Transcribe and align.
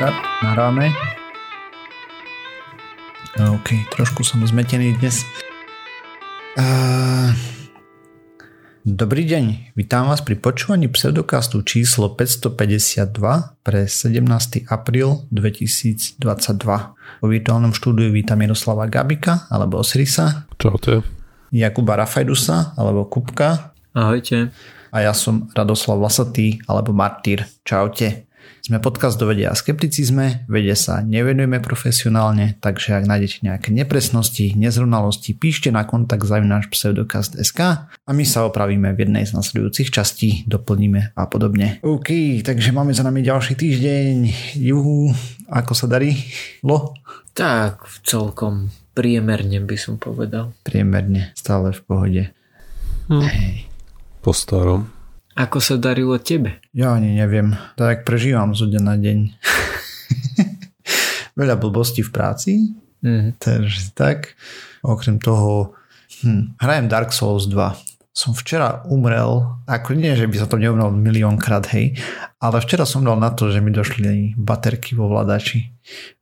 Tak, 0.00 0.16
nahráme. 0.40 0.96
OK, 3.36 3.68
trošku 3.92 4.24
som 4.24 4.40
zmetený 4.40 4.96
dnes. 4.96 5.28
Uh, 6.56 7.36
dobrý 8.80 9.28
deň, 9.28 9.76
vítam 9.76 10.08
vás 10.08 10.24
pri 10.24 10.40
počúvaní 10.40 10.88
pseudokastu 10.88 11.60
číslo 11.68 12.16
552 12.16 13.12
pre 13.60 13.84
17. 13.84 14.24
apríl 14.72 15.28
2022. 15.28 16.16
Vo 17.20 17.26
virtuálnom 17.28 17.76
štúdiu 17.76 18.08
vítam 18.08 18.40
Jaroslava 18.40 18.88
Gabika 18.88 19.52
alebo 19.52 19.84
Osirisa. 19.84 20.48
Čaute. 20.56 21.04
Jakuba 21.52 22.00
Rafajdusa 22.00 22.72
alebo 22.80 23.04
Kupka. 23.04 23.76
Ahojte. 23.92 24.48
A 24.96 25.04
ja 25.04 25.12
som 25.12 25.52
Radoslav 25.52 26.00
Vlasatý 26.00 26.56
alebo 26.64 26.96
Martýr. 26.96 27.44
Čaute. 27.68 28.29
Sme 28.60 28.76
podcast 28.76 29.16
do 29.16 29.24
vedia 29.24 29.50
a 29.50 29.58
skepticizme, 29.58 30.44
vede 30.44 30.76
sa 30.76 31.00
nevenujeme 31.00 31.64
profesionálne, 31.64 32.60
takže 32.60 33.00
ak 33.00 33.08
nájdete 33.08 33.36
nejaké 33.42 33.68
nepresnosti, 33.72 34.52
nezrovnalosti, 34.52 35.32
píšte 35.32 35.72
na 35.72 35.88
kontakt 35.88 36.28
zavináš 36.28 36.68
pseudokast.sk 36.68 37.60
a 37.88 38.10
my 38.12 38.24
sa 38.28 38.44
opravíme 38.44 38.92
v 38.92 39.08
jednej 39.08 39.24
z 39.24 39.32
nasledujúcich 39.32 39.88
častí, 39.88 40.44
doplníme 40.44 41.16
a 41.16 41.22
podobne. 41.24 41.80
OK, 41.80 42.44
takže 42.44 42.76
máme 42.76 42.92
za 42.92 43.00
nami 43.00 43.24
ďalší 43.24 43.56
týždeň. 43.56 44.14
Juhu, 44.60 45.08
ako 45.48 45.72
sa 45.72 45.88
darí? 45.88 46.14
Lo? 46.60 46.94
Tak, 47.32 47.88
celkom 48.04 48.68
priemerne 48.92 49.64
by 49.64 49.76
som 49.80 49.96
povedal. 49.96 50.52
Priemerne, 50.68 51.32
stále 51.32 51.72
v 51.72 51.80
pohode. 51.80 52.22
Hm. 53.08 53.24
Hej. 53.24 53.54
Po 54.20 54.36
starom. 54.36 54.99
Ako 55.38 55.62
sa 55.62 55.78
darilo 55.78 56.18
tebe? 56.18 56.58
Ja 56.74 56.98
ani 56.98 57.14
neviem. 57.14 57.54
Tak 57.78 58.02
prežívam 58.02 58.50
zo 58.56 58.66
deň 58.66 58.82
na 58.82 58.96
deň. 58.98 59.18
Veľa 61.38 61.54
blbostí 61.54 62.02
v 62.02 62.10
práci. 62.10 62.52
Mm. 63.00 63.38
Takže 63.38 63.94
tak. 63.94 64.34
Okrem 64.82 65.22
toho 65.22 65.78
hm, 66.26 66.58
hrajem 66.58 66.86
Dark 66.90 67.14
Souls 67.14 67.46
2. 67.46 67.56
Som 68.10 68.34
včera 68.34 68.82
umrel, 68.90 69.46
ako 69.70 69.94
nie, 69.94 70.12
že 70.18 70.26
by 70.26 70.36
sa 70.42 70.50
to 70.50 70.58
neumrel 70.58 70.90
miliónkrát, 70.90 71.62
hej, 71.70 71.94
ale 72.42 72.58
včera 72.58 72.82
som 72.82 73.06
dal 73.06 73.14
na 73.14 73.30
to, 73.30 73.54
že 73.54 73.62
mi 73.62 73.70
došli 73.70 74.34
baterky 74.34 74.98
vo 74.98 75.06
vladači. 75.06 75.70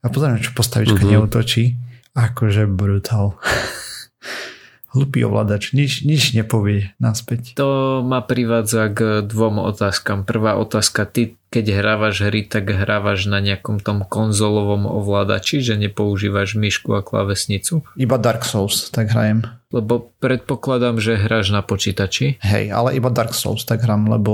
A 0.05 0.13
pozrieme, 0.13 0.37
čo 0.37 0.53
postavička 0.53 1.01
mm-hmm. 1.01 1.17
neutočí. 1.17 1.81
Akože 2.13 2.69
brutál. 2.69 3.41
hlupý 4.99 5.23
ovládač, 5.23 5.71
nič, 5.71 6.03
nič 6.03 6.35
nepovie 6.35 6.91
naspäť. 6.99 7.55
To 7.55 8.03
ma 8.03 8.19
privádza 8.19 8.91
k 8.91 9.23
dvom 9.23 9.63
otázkam. 9.63 10.27
Prvá 10.27 10.59
otázka, 10.59 11.07
ty 11.07 11.39
keď 11.49 11.81
hrávaš 11.81 12.29
hry, 12.29 12.45
tak 12.45 12.69
hrávaš 12.69 13.25
na 13.25 13.41
nejakom 13.41 13.81
tom 13.81 14.05
konzolovom 14.05 14.85
ovládači, 14.85 15.65
že 15.65 15.81
nepoužívaš 15.81 16.61
myšku 16.61 16.93
a 16.93 17.01
klavesnicu? 17.01 17.89
Iba 17.97 18.21
Dark 18.21 18.45
Souls, 18.45 18.93
tak 18.93 19.17
hrajem. 19.17 19.49
Lebo 19.73 20.13
predpokladám, 20.21 21.01
že 21.01 21.17
hráš 21.17 21.53
na 21.53 21.65
počítači. 21.65 22.37
Hej, 22.45 22.69
ale 22.69 23.01
iba 23.01 23.09
Dark 23.09 23.33
Souls 23.33 23.65
tak 23.65 23.81
hrám, 23.81 24.13
lebo 24.13 24.33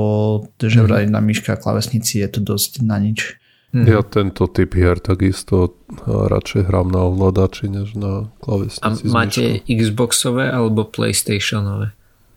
že 0.58 0.82
mm-hmm. 0.82 1.14
na 1.14 1.22
myške 1.22 1.54
a 1.54 1.58
klavesnici 1.58 2.18
je 2.18 2.28
to 2.34 2.40
dosť 2.42 2.82
na 2.82 2.98
nič. 2.98 3.38
Mm-hmm. 3.74 3.90
Ja 3.90 4.06
tento 4.06 4.46
typ 4.46 4.78
hier 4.78 5.02
takisto 5.02 5.74
radšej 6.06 6.70
hrám 6.70 6.94
na 6.94 7.10
ovládači, 7.10 7.66
než 7.66 7.98
na 7.98 8.30
klavesnici. 8.38 9.02
A 9.02 9.10
máte 9.10 9.66
Xboxové 9.66 10.46
alebo 10.46 10.86
Playstationové? 10.86 11.90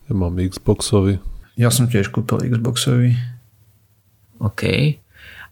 Ja 0.10 0.14
mám 0.18 0.34
Xboxový. 0.42 1.22
Ja 1.54 1.70
som 1.70 1.86
tiež 1.86 2.10
kúpil 2.10 2.42
Xboxový. 2.50 3.14
OK. 4.42 4.64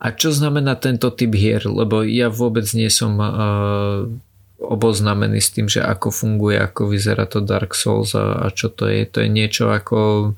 A 0.01 0.05
čo 0.17 0.33
znamená 0.33 0.73
tento 0.73 1.13
typ 1.13 1.37
hier? 1.37 1.61
Lebo 1.69 2.01
ja 2.01 2.33
vôbec 2.33 2.65
nie 2.73 2.89
som 2.89 3.21
uh, 3.21 4.09
oboznamený 4.57 5.37
s 5.37 5.53
tým, 5.53 5.69
že 5.69 5.85
ako 5.85 6.09
funguje, 6.09 6.57
ako 6.57 6.89
vyzerá 6.89 7.29
to 7.29 7.45
Dark 7.45 7.77
Souls 7.77 8.17
a, 8.17 8.41
a 8.41 8.49
čo 8.49 8.73
to 8.73 8.89
je. 8.89 9.05
To 9.05 9.21
je 9.21 9.29
niečo 9.29 9.69
ako 9.69 10.33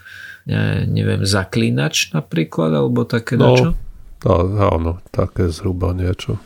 ne, 0.48 0.88
neviem, 0.88 1.24
zaklínač 1.24 2.12
napríklad, 2.12 2.72
alebo 2.76 3.08
také 3.08 3.40
no, 3.40 3.56
dačo? 3.56 3.87
Á, 4.26 4.36
áno, 4.74 4.98
také 5.14 5.54
zhruba 5.54 5.94
niečo. 5.94 6.42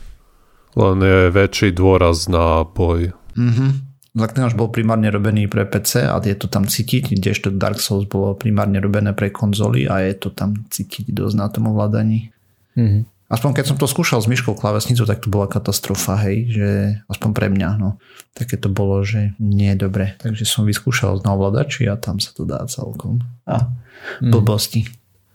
Len 0.76 0.98
je 1.00 1.32
väčší 1.32 1.72
dôraz 1.72 2.28
na 2.28 2.64
boj. 2.64 3.12
Mhm. 3.36 3.92
Zaklinač 4.12 4.52
bol 4.52 4.68
primárne 4.68 5.08
robený 5.08 5.48
pre 5.48 5.64
PC 5.64 6.04
a 6.04 6.20
je 6.20 6.36
to 6.36 6.44
tam 6.44 6.68
cítiť, 6.68 7.16
kdežto 7.16 7.48
Dark 7.48 7.80
Souls 7.80 8.04
bolo 8.04 8.36
primárne 8.36 8.76
robené 8.76 9.16
pre 9.16 9.32
konzoly 9.32 9.88
a 9.88 10.04
je 10.04 10.12
to 10.20 10.28
tam 10.28 10.68
cítiť 10.68 11.16
dosť 11.16 11.36
na 11.40 11.48
tom 11.48 11.72
ovládaní. 11.72 12.28
Mhm. 12.76 13.08
Aspoň 13.32 13.56
keď 13.56 13.64
som 13.72 13.80
to 13.80 13.88
skúšal 13.88 14.20
s 14.20 14.28
myškou 14.28 14.52
klávesnicou, 14.52 15.08
tak 15.08 15.24
to 15.24 15.32
bola 15.32 15.48
katastrofa, 15.48 16.20
hej, 16.28 16.52
že 16.52 16.68
aspoň 17.08 17.30
pre 17.32 17.48
mňa, 17.48 17.80
no. 17.80 17.96
Také 18.36 18.60
to 18.60 18.68
bolo, 18.68 19.00
že 19.00 19.32
nie 19.40 19.72
je 19.72 19.88
dobre. 19.88 20.12
Takže 20.20 20.44
som 20.44 20.68
vyskúšal 20.68 21.24
na 21.24 21.32
ovládači 21.32 21.88
a 21.88 21.96
tam 21.96 22.20
sa 22.20 22.36
to 22.36 22.44
dá 22.44 22.60
celkom. 22.68 23.24
A 23.48 23.72
mhm. 24.20 24.28
blbosti. 24.28 24.84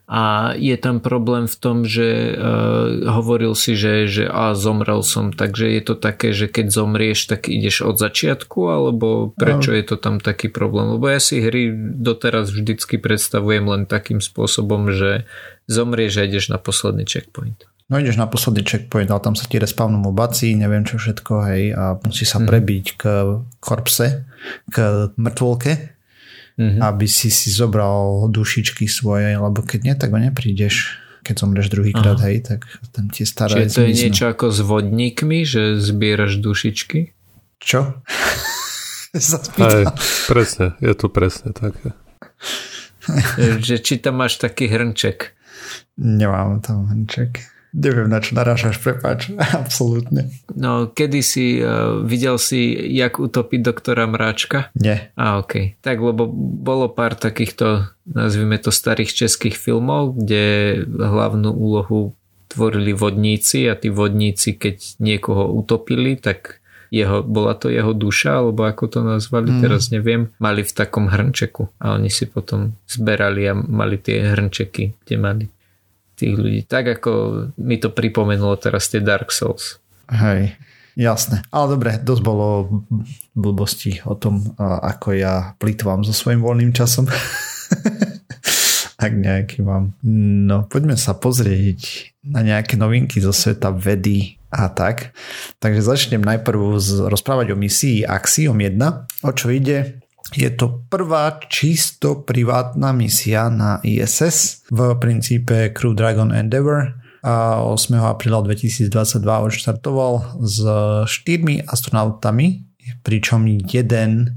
A 0.08 0.56
je 0.56 0.72
tam 0.80 1.04
problém 1.04 1.44
v 1.44 1.56
tom, 1.60 1.84
že 1.84 2.32
uh, 2.32 3.12
hovoril 3.12 3.52
si, 3.52 3.76
že, 3.76 4.08
že 4.08 4.24
a 4.24 4.56
zomrel 4.56 5.04
som, 5.04 5.36
takže 5.36 5.68
je 5.68 5.82
to 5.84 5.94
také, 6.00 6.32
že 6.32 6.48
keď 6.48 6.72
zomrieš, 6.72 7.28
tak 7.28 7.52
ideš 7.52 7.84
od 7.84 8.00
začiatku, 8.00 8.72
alebo 8.72 9.36
prečo 9.36 9.68
no. 9.68 9.76
je 9.76 9.84
to 9.84 10.00
tam 10.00 10.16
taký 10.16 10.48
problém? 10.48 10.96
Lebo 10.96 11.12
ja 11.12 11.20
si 11.20 11.44
hry 11.44 11.68
doteraz 11.76 12.48
vždycky 12.48 12.96
predstavujem 12.96 13.68
len 13.68 13.84
takým 13.84 14.24
spôsobom, 14.24 14.88
že 14.96 15.28
zomrieš 15.68 16.24
a 16.24 16.24
ideš 16.24 16.48
na 16.48 16.56
posledný 16.56 17.04
checkpoint. 17.04 17.68
No 17.92 18.00
ideš 18.00 18.16
na 18.16 18.24
posledný 18.24 18.64
checkpoint, 18.64 19.12
ale 19.12 19.20
tam 19.20 19.36
sa 19.36 19.44
ti 19.44 19.60
respawnu 19.60 20.00
mobací, 20.00 20.56
neviem 20.56 20.88
čo 20.88 20.96
všetko, 20.96 21.34
hej, 21.52 21.76
a 21.76 22.00
musí 22.00 22.24
sa 22.24 22.40
mhm. 22.40 22.48
prebiť 22.48 22.86
k 22.96 23.02
korpse, 23.60 24.24
k 24.72 24.76
mŕtvolke 25.20 25.97
mm-hmm. 26.58 26.82
aby 26.82 27.06
si 27.06 27.30
si 27.30 27.54
zobral 27.54 28.26
dušičky 28.28 28.90
svoje, 28.90 29.38
lebo 29.38 29.62
keď 29.62 29.80
nie, 29.86 29.94
tak 29.94 30.10
ho 30.10 30.18
neprídeš. 30.18 30.98
Keď 31.22 31.34
zomreš 31.44 31.68
druhýkrát, 31.68 32.18
hej, 32.24 32.40
tak 32.40 32.64
tam 32.94 33.12
tie 33.12 33.28
staré 33.28 33.68
Čiže 33.68 33.74
to 33.74 33.80
je 33.84 33.92
niečo 33.94 34.24
ako 34.32 34.46
s 34.48 34.58
vodníkmi, 34.64 35.44
že 35.44 35.76
zbieraš 35.76 36.40
dušičky? 36.40 37.12
Čo? 37.58 37.80
Hej, 39.58 39.88
presne, 40.28 40.76
je 40.84 40.94
to 40.94 41.08
presne 41.08 41.56
také. 41.56 41.96
že 43.64 43.80
či 43.80 43.98
tam 43.98 44.20
máš 44.20 44.36
taký 44.36 44.68
hrnček? 44.68 45.32
Nemám 45.98 46.60
tam 46.60 46.86
hrnček. 46.86 47.57
Neviem, 47.76 48.08
na 48.08 48.24
čo 48.24 48.32
narážaš, 48.32 48.80
prepáč, 48.80 49.28
absolútne. 49.62 50.32
No, 50.56 50.88
kedy 50.88 51.20
si 51.20 51.60
uh, 51.60 52.00
videl 52.00 52.40
si, 52.40 52.72
jak 52.96 53.20
utopiť 53.20 53.60
doktora 53.60 54.08
Mráčka? 54.08 54.72
Nie. 54.72 55.12
A 55.20 55.36
ok. 55.40 55.76
Tak, 55.84 55.96
lebo 56.00 56.24
bolo 56.32 56.88
pár 56.88 57.12
takýchto, 57.14 57.92
nazvime 58.08 58.56
to 58.56 58.72
starých 58.72 59.12
českých 59.12 59.60
filmov, 59.60 60.16
kde 60.16 60.80
hlavnú 60.88 61.52
úlohu 61.52 62.16
tvorili 62.48 62.96
vodníci 62.96 63.68
a 63.68 63.76
tí 63.76 63.92
vodníci, 63.92 64.56
keď 64.56 64.96
niekoho 65.04 65.52
utopili, 65.52 66.16
tak 66.16 66.64
jeho, 66.88 67.20
bola 67.20 67.52
to 67.52 67.68
jeho 67.68 67.92
duša, 67.92 68.40
alebo 68.40 68.64
ako 68.64 68.84
to 68.88 69.00
nazvali, 69.04 69.52
mm. 69.52 69.60
teraz 69.60 69.92
neviem, 69.92 70.32
mali 70.40 70.64
v 70.64 70.72
takom 70.72 71.12
hrnčeku 71.12 71.68
a 71.76 72.00
oni 72.00 72.08
si 72.08 72.24
potom 72.24 72.72
zberali 72.88 73.44
a 73.44 73.52
mali 73.52 74.00
tie 74.00 74.32
hrnčeky, 74.32 74.96
kde 75.04 75.14
mali 75.20 75.44
tých 76.18 76.34
ľudí. 76.34 76.60
Tak 76.66 76.98
ako 76.98 77.12
mi 77.62 77.78
to 77.78 77.94
pripomenulo 77.94 78.58
teraz 78.58 78.90
tie 78.90 78.98
Dark 78.98 79.30
Souls. 79.30 79.78
Hej, 80.10 80.58
jasné. 80.98 81.46
Ale 81.54 81.78
dobre, 81.78 81.96
dosť 82.02 82.22
bolo 82.26 82.48
blbosti 83.38 84.02
o 84.02 84.18
tom, 84.18 84.42
ako 84.58 85.14
ja 85.14 85.54
plýtvam 85.62 86.02
so 86.02 86.10
svojím 86.10 86.42
voľným 86.42 86.72
časom. 86.74 87.06
Ak 88.98 89.14
nejaký 89.14 89.62
mám. 89.62 89.94
No, 90.02 90.66
poďme 90.66 90.98
sa 90.98 91.14
pozrieť 91.14 92.10
na 92.26 92.42
nejaké 92.42 92.74
novinky 92.74 93.22
zo 93.22 93.30
sveta 93.30 93.70
vedy 93.70 94.42
a 94.50 94.66
tak. 94.66 95.14
Takže 95.62 95.86
začnem 95.86 96.18
najprv 96.18 96.82
rozprávať 97.06 97.54
o 97.54 97.56
misii 97.56 98.02
Axiom 98.02 98.58
1. 98.58 98.74
O 99.22 99.30
čo 99.30 99.54
ide? 99.54 100.02
Je 100.36 100.50
to 100.52 100.84
prvá 100.92 101.40
čisto 101.48 102.20
privátna 102.20 102.92
misia 102.92 103.48
na 103.48 103.80
ISS 103.80 104.68
v 104.68 104.92
princípe 105.00 105.72
Crew 105.72 105.96
Dragon 105.96 106.28
Endeavour 106.36 107.00
a 107.24 107.64
8. 107.64 107.96
apríla 107.96 108.44
2022 108.44 108.92
odštartoval 109.24 110.38
s 110.44 110.62
štyrmi 111.08 111.64
astronautami, 111.64 112.62
pričom 113.00 113.48
jeden 113.48 114.36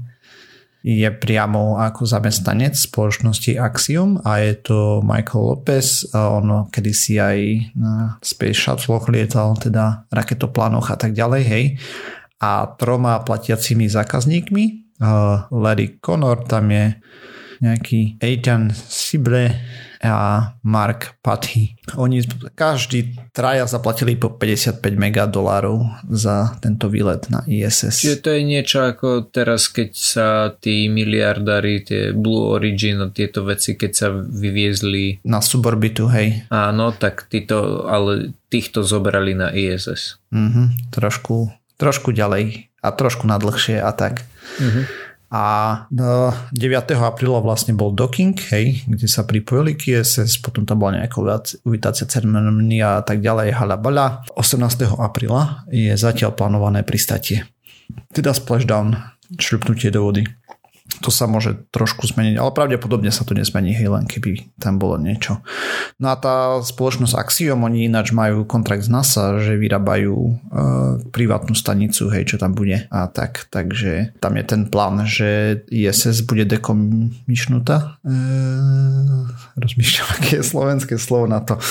je 0.82 1.06
priamo 1.14 1.78
ako 1.78 2.02
zamestnanec 2.10 2.74
spoločnosti 2.74 3.54
Axiom 3.54 4.18
a 4.26 4.42
je 4.42 4.66
to 4.66 4.98
Michael 5.06 5.54
Lopez. 5.54 6.10
On 6.10 6.66
kedysi 6.74 7.22
aj 7.22 7.38
na 7.78 8.18
Space 8.18 8.58
Shuttle 8.58 8.98
lietal, 9.14 9.54
teda 9.54 10.10
raketoplánoch 10.10 10.90
a 10.90 10.98
tak 10.98 11.14
ďalej, 11.14 11.42
hej. 11.46 11.64
A 12.42 12.66
troma 12.74 13.22
platiacimi 13.22 13.86
zákazníkmi 13.86 14.81
Larry 15.50 15.98
Connor, 15.98 16.46
tam 16.46 16.70
je 16.70 16.94
nejaký 17.62 18.18
Ethan 18.22 18.70
Sible, 18.70 19.54
a 20.02 20.58
Mark 20.66 21.14
Pathy. 21.22 21.78
Oni 21.94 22.26
každý 22.58 23.14
traja 23.30 23.70
zaplatili 23.70 24.18
po 24.18 24.34
55 24.34 24.82
mega 24.98 25.30
dolárov 25.30 25.86
za 26.10 26.58
tento 26.58 26.90
výlet 26.90 27.30
na 27.30 27.46
ISS. 27.46 28.02
Čiže 28.02 28.18
to 28.18 28.30
je 28.34 28.42
niečo 28.42 28.78
ako 28.82 29.30
teraz, 29.30 29.70
keď 29.70 29.90
sa 29.94 30.28
tí 30.58 30.90
miliardári, 30.90 31.86
tie 31.86 32.10
Blue 32.10 32.50
Origin 32.50 32.98
a 33.06 33.14
tieto 33.14 33.46
veci, 33.46 33.78
keď 33.78 33.92
sa 33.94 34.10
vyviezli 34.10 35.22
na 35.22 35.38
suborbitu, 35.38 36.10
hej. 36.10 36.50
Áno, 36.50 36.90
tak 36.90 37.30
títo, 37.30 37.86
ale 37.86 38.34
týchto 38.50 38.82
zobrali 38.82 39.38
na 39.38 39.54
ISS. 39.54 40.18
Mhm, 40.34 40.90
trošku, 40.90 41.54
trošku 41.78 42.10
ďalej 42.10 42.71
a 42.82 42.88
trošku 42.90 43.24
nadlhšie 43.30 43.78
a 43.78 43.90
tak. 43.94 44.26
Mhm. 44.58 44.82
A 45.32 45.44
9. 45.88 46.92
apríla 46.92 47.40
vlastne 47.40 47.72
bol 47.72 47.96
docking, 47.96 48.36
hej, 48.52 48.84
kde 48.84 49.08
sa 49.08 49.24
pripojili 49.24 49.80
k 49.80 49.96
ISS, 49.96 50.36
potom 50.44 50.68
tam 50.68 50.84
bola 50.84 51.00
nejaká 51.00 51.24
uvítacia 51.64 52.04
ceremonia 52.04 53.00
a 53.00 53.02
tak 53.02 53.24
ďalej, 53.24 53.56
halabala. 53.56 54.28
18. 54.36 54.92
apríla 55.00 55.64
je 55.72 55.96
zatiaľ 55.96 56.36
plánované 56.36 56.84
pristatie. 56.84 57.48
Teda 58.12 58.36
splashdown, 58.36 58.92
šľupnutie 59.40 59.88
do 59.88 60.04
vody 60.04 60.28
to 61.02 61.10
sa 61.14 61.30
môže 61.30 61.66
trošku 61.70 62.06
zmeniť, 62.10 62.38
ale 62.38 62.50
pravdepodobne 62.54 63.10
sa 63.14 63.22
to 63.22 63.34
nezmení, 63.34 63.74
hej, 63.74 63.90
len 63.90 64.06
keby 64.06 64.54
tam 64.58 64.82
bolo 64.82 64.98
niečo. 64.98 65.42
No 66.02 66.10
a 66.10 66.16
tá 66.18 66.58
spoločnosť 66.58 67.14
Axiom, 67.14 67.62
oni 67.62 67.86
ináč 67.86 68.10
majú 68.10 68.42
kontrakt 68.46 68.86
z 68.86 68.90
NASA, 68.90 69.38
že 69.38 69.58
vyrábajú 69.58 70.14
e, 70.14 70.32
privátnu 71.10 71.54
stanicu, 71.54 72.10
hej, 72.10 72.34
čo 72.34 72.36
tam 72.38 72.54
bude 72.54 72.86
a 72.90 73.06
tak, 73.10 73.46
takže 73.50 74.18
tam 74.18 74.34
je 74.38 74.44
ten 74.46 74.62
plán, 74.66 75.06
že 75.06 75.62
ISS 75.70 76.26
bude 76.26 76.46
dekomišnutá. 76.50 78.02
E, 78.02 78.14
rozmýšľam, 79.58 80.08
aké 80.18 80.30
je 80.38 80.44
slovenské 80.44 80.94
slovo 80.98 81.30
na 81.30 81.42
to. 81.42 81.62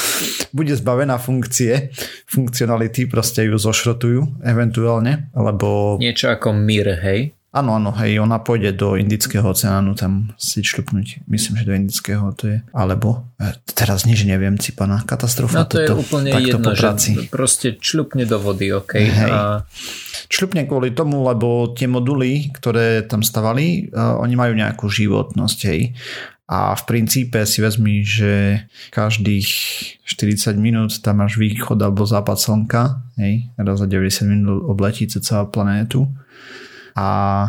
Bude 0.55 0.75
zbavená 0.75 1.19
funkcie, 1.19 1.91
funkcionality, 2.27 3.07
proste 3.11 3.47
ju 3.47 3.55
zošrotujú 3.55 4.43
eventuálne, 4.43 5.31
lebo... 5.35 5.99
Niečo 5.99 6.31
ako 6.31 6.55
MIR, 6.55 6.99
hej? 7.03 7.19
Áno, 7.51 7.75
áno, 7.75 7.91
hej, 7.99 8.15
ona 8.23 8.39
pôjde 8.39 8.71
do 8.71 8.95
Indického 8.95 9.43
oceánu 9.43 9.91
tam 9.99 10.31
si 10.39 10.63
šľupnúť. 10.63 11.27
Myslím, 11.27 11.59
že 11.59 11.67
do 11.67 11.75
Indického 11.75 12.31
to 12.31 12.47
je. 12.47 12.57
Alebo, 12.71 13.27
e, 13.35 13.51
teraz 13.75 14.07
nič 14.07 14.23
neviem, 14.23 14.55
cipana, 14.55 15.03
katastrofa. 15.03 15.59
No 15.59 15.67
to 15.67 15.83
toto, 15.83 15.83
je 15.83 15.91
úplne 15.99 16.31
jedno, 16.39 16.71
že 16.71 17.27
proste 17.27 17.75
čľupne 17.75 18.23
do 18.23 18.39
vody, 18.39 18.71
ok. 18.71 18.93
Hej. 18.95 19.31
A... 19.35 19.67
Čľupne 20.31 20.63
kvôli 20.63 20.95
tomu, 20.95 21.27
lebo 21.27 21.75
tie 21.75 21.91
moduly, 21.91 22.55
ktoré 22.55 23.03
tam 23.03 23.19
stavali, 23.19 23.91
uh, 23.91 24.15
oni 24.23 24.35
majú 24.39 24.55
nejakú 24.55 24.87
životnosť, 24.87 25.59
hej. 25.67 25.91
A 26.47 26.71
v 26.71 26.83
princípe 26.87 27.43
si 27.43 27.59
vezmi, 27.59 27.99
že 28.07 28.63
každých 28.95 29.47
40 30.07 30.55
minút 30.55 31.03
tam 31.03 31.19
máš 31.19 31.35
východ 31.35 31.75
alebo 31.83 32.07
západ 32.07 32.39
slnka, 32.39 33.11
hej, 33.19 33.51
raz 33.59 33.75
za 33.75 33.91
90 33.91 34.23
minút 34.31 34.63
obletí 34.71 35.03
celá 35.11 35.43
planétu 35.51 36.07
a 36.95 37.07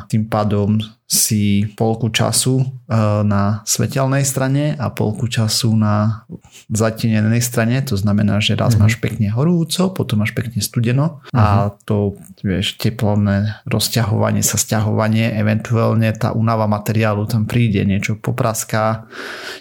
tým 0.09 0.27
pádom 0.27 0.79
si 1.13 1.69
polku 1.77 2.09
času 2.09 2.65
e, 2.65 2.67
na 3.21 3.61
svetelnej 3.69 4.25
strane 4.25 4.73
a 4.81 4.89
polku 4.89 5.29
času 5.29 5.77
na 5.77 6.25
zatinenej 6.73 7.45
strane, 7.45 7.85
to 7.85 8.01
znamená, 8.01 8.41
že 8.41 8.57
raz 8.57 8.73
mm-hmm. 8.73 8.81
máš 8.81 8.97
pekne 8.97 9.29
horúco, 9.29 9.93
potom 9.93 10.25
máš 10.25 10.33
pekne 10.33 10.65
studeno 10.65 11.21
mm-hmm. 11.21 11.37
a 11.37 11.45
mhm. 11.69 11.85
to 11.85 12.17
vieš, 12.41 12.81
teplné 12.81 13.61
rozťahovanie 13.69 14.41
sa, 14.41 14.57
stiahovanie, 14.57 15.37
eventuálne 15.37 16.09
tá 16.17 16.33
únava 16.33 16.65
materiálu 16.65 17.29
tam 17.29 17.45
príde, 17.45 17.85
niečo 17.85 18.17
popraská, 18.17 19.05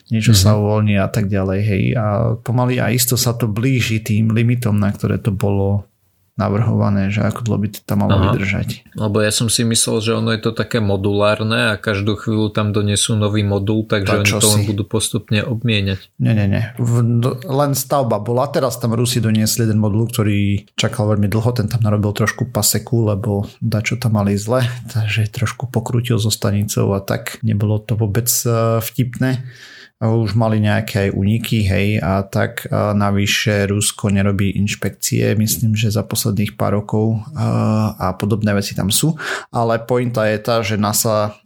niečo 0.08 0.32
mm-hmm. 0.32 0.48
sa 0.48 0.56
uvoľní 0.56 0.96
a 1.04 1.12
tak 1.12 1.28
ďalej, 1.28 1.60
hej, 1.68 1.84
a 2.00 2.40
pomaly 2.40 2.80
a 2.80 2.96
isto 2.96 3.20
sa 3.20 3.36
to 3.36 3.52
blíži 3.52 4.00
tým 4.00 4.32
limitom, 4.32 4.80
na 4.80 4.88
ktoré 4.88 5.20
to 5.20 5.36
bolo 5.36 5.91
navrhované, 6.40 7.12
že 7.12 7.28
ako 7.28 7.44
dlho 7.44 7.60
by 7.60 7.68
to 7.76 7.80
tam 7.84 8.08
malo 8.08 8.16
Aha. 8.16 8.24
vydržať. 8.32 8.88
Lebo 8.96 9.20
ja 9.20 9.30
som 9.30 9.52
si 9.52 9.68
myslel, 9.68 9.98
že 10.00 10.12
ono 10.16 10.32
je 10.32 10.42
to 10.42 10.52
také 10.56 10.80
modulárne 10.80 11.76
a 11.76 11.80
každú 11.80 12.16
chvíľu 12.16 12.56
tam 12.56 12.72
donesú 12.72 13.20
nový 13.20 13.44
modul, 13.44 13.84
takže 13.84 14.24
oni 14.24 14.32
to 14.40 14.50
len 14.56 14.64
budú 14.66 14.84
postupne 14.88 15.44
obmieniať. 15.44 16.08
Nie, 16.18 16.34
nie, 16.34 16.48
nie. 16.48 16.64
V, 16.80 17.04
len 17.46 17.72
stavba 17.76 18.24
bola. 18.24 18.48
Teraz 18.48 18.80
tam 18.80 18.96
Rusi 18.96 19.20
doniesli 19.20 19.68
jeden 19.68 19.78
modul, 19.78 20.08
ktorý 20.08 20.66
čakal 20.80 21.12
veľmi 21.14 21.28
dlho, 21.28 21.52
ten 21.52 21.68
tam 21.68 21.84
narobil 21.84 22.16
trošku 22.16 22.48
paseku, 22.50 23.12
lebo 23.12 23.46
dačo 23.60 24.00
tam 24.00 24.16
mali 24.18 24.40
zle, 24.40 24.64
takže 24.96 25.28
trošku 25.30 25.68
pokrútil 25.68 26.18
zo 26.18 26.32
stanicou 26.32 26.96
a 26.96 27.04
tak 27.04 27.44
nebolo 27.44 27.78
to 27.84 28.00
vôbec 28.00 28.28
eh, 28.48 28.80
vtipné 28.80 29.44
už 30.02 30.34
mali 30.34 30.58
nejaké 30.58 31.10
aj 31.10 31.10
uniky, 31.14 31.62
hej, 31.70 31.88
a 32.02 32.26
tak 32.26 32.66
a 32.74 32.98
navyše 32.98 33.70
Rusko 33.70 34.10
nerobí 34.10 34.50
inšpekcie, 34.58 35.38
myslím, 35.38 35.78
že 35.78 35.94
za 35.94 36.02
posledných 36.02 36.58
pár 36.58 36.82
rokov 36.82 37.22
a, 37.38 37.94
a 37.94 38.08
podobné 38.18 38.50
veci 38.58 38.74
tam 38.74 38.90
sú, 38.90 39.14
ale 39.54 39.78
pointa 39.86 40.26
je 40.26 40.38
tá, 40.42 40.66
že 40.66 40.82
NASA 40.82 41.38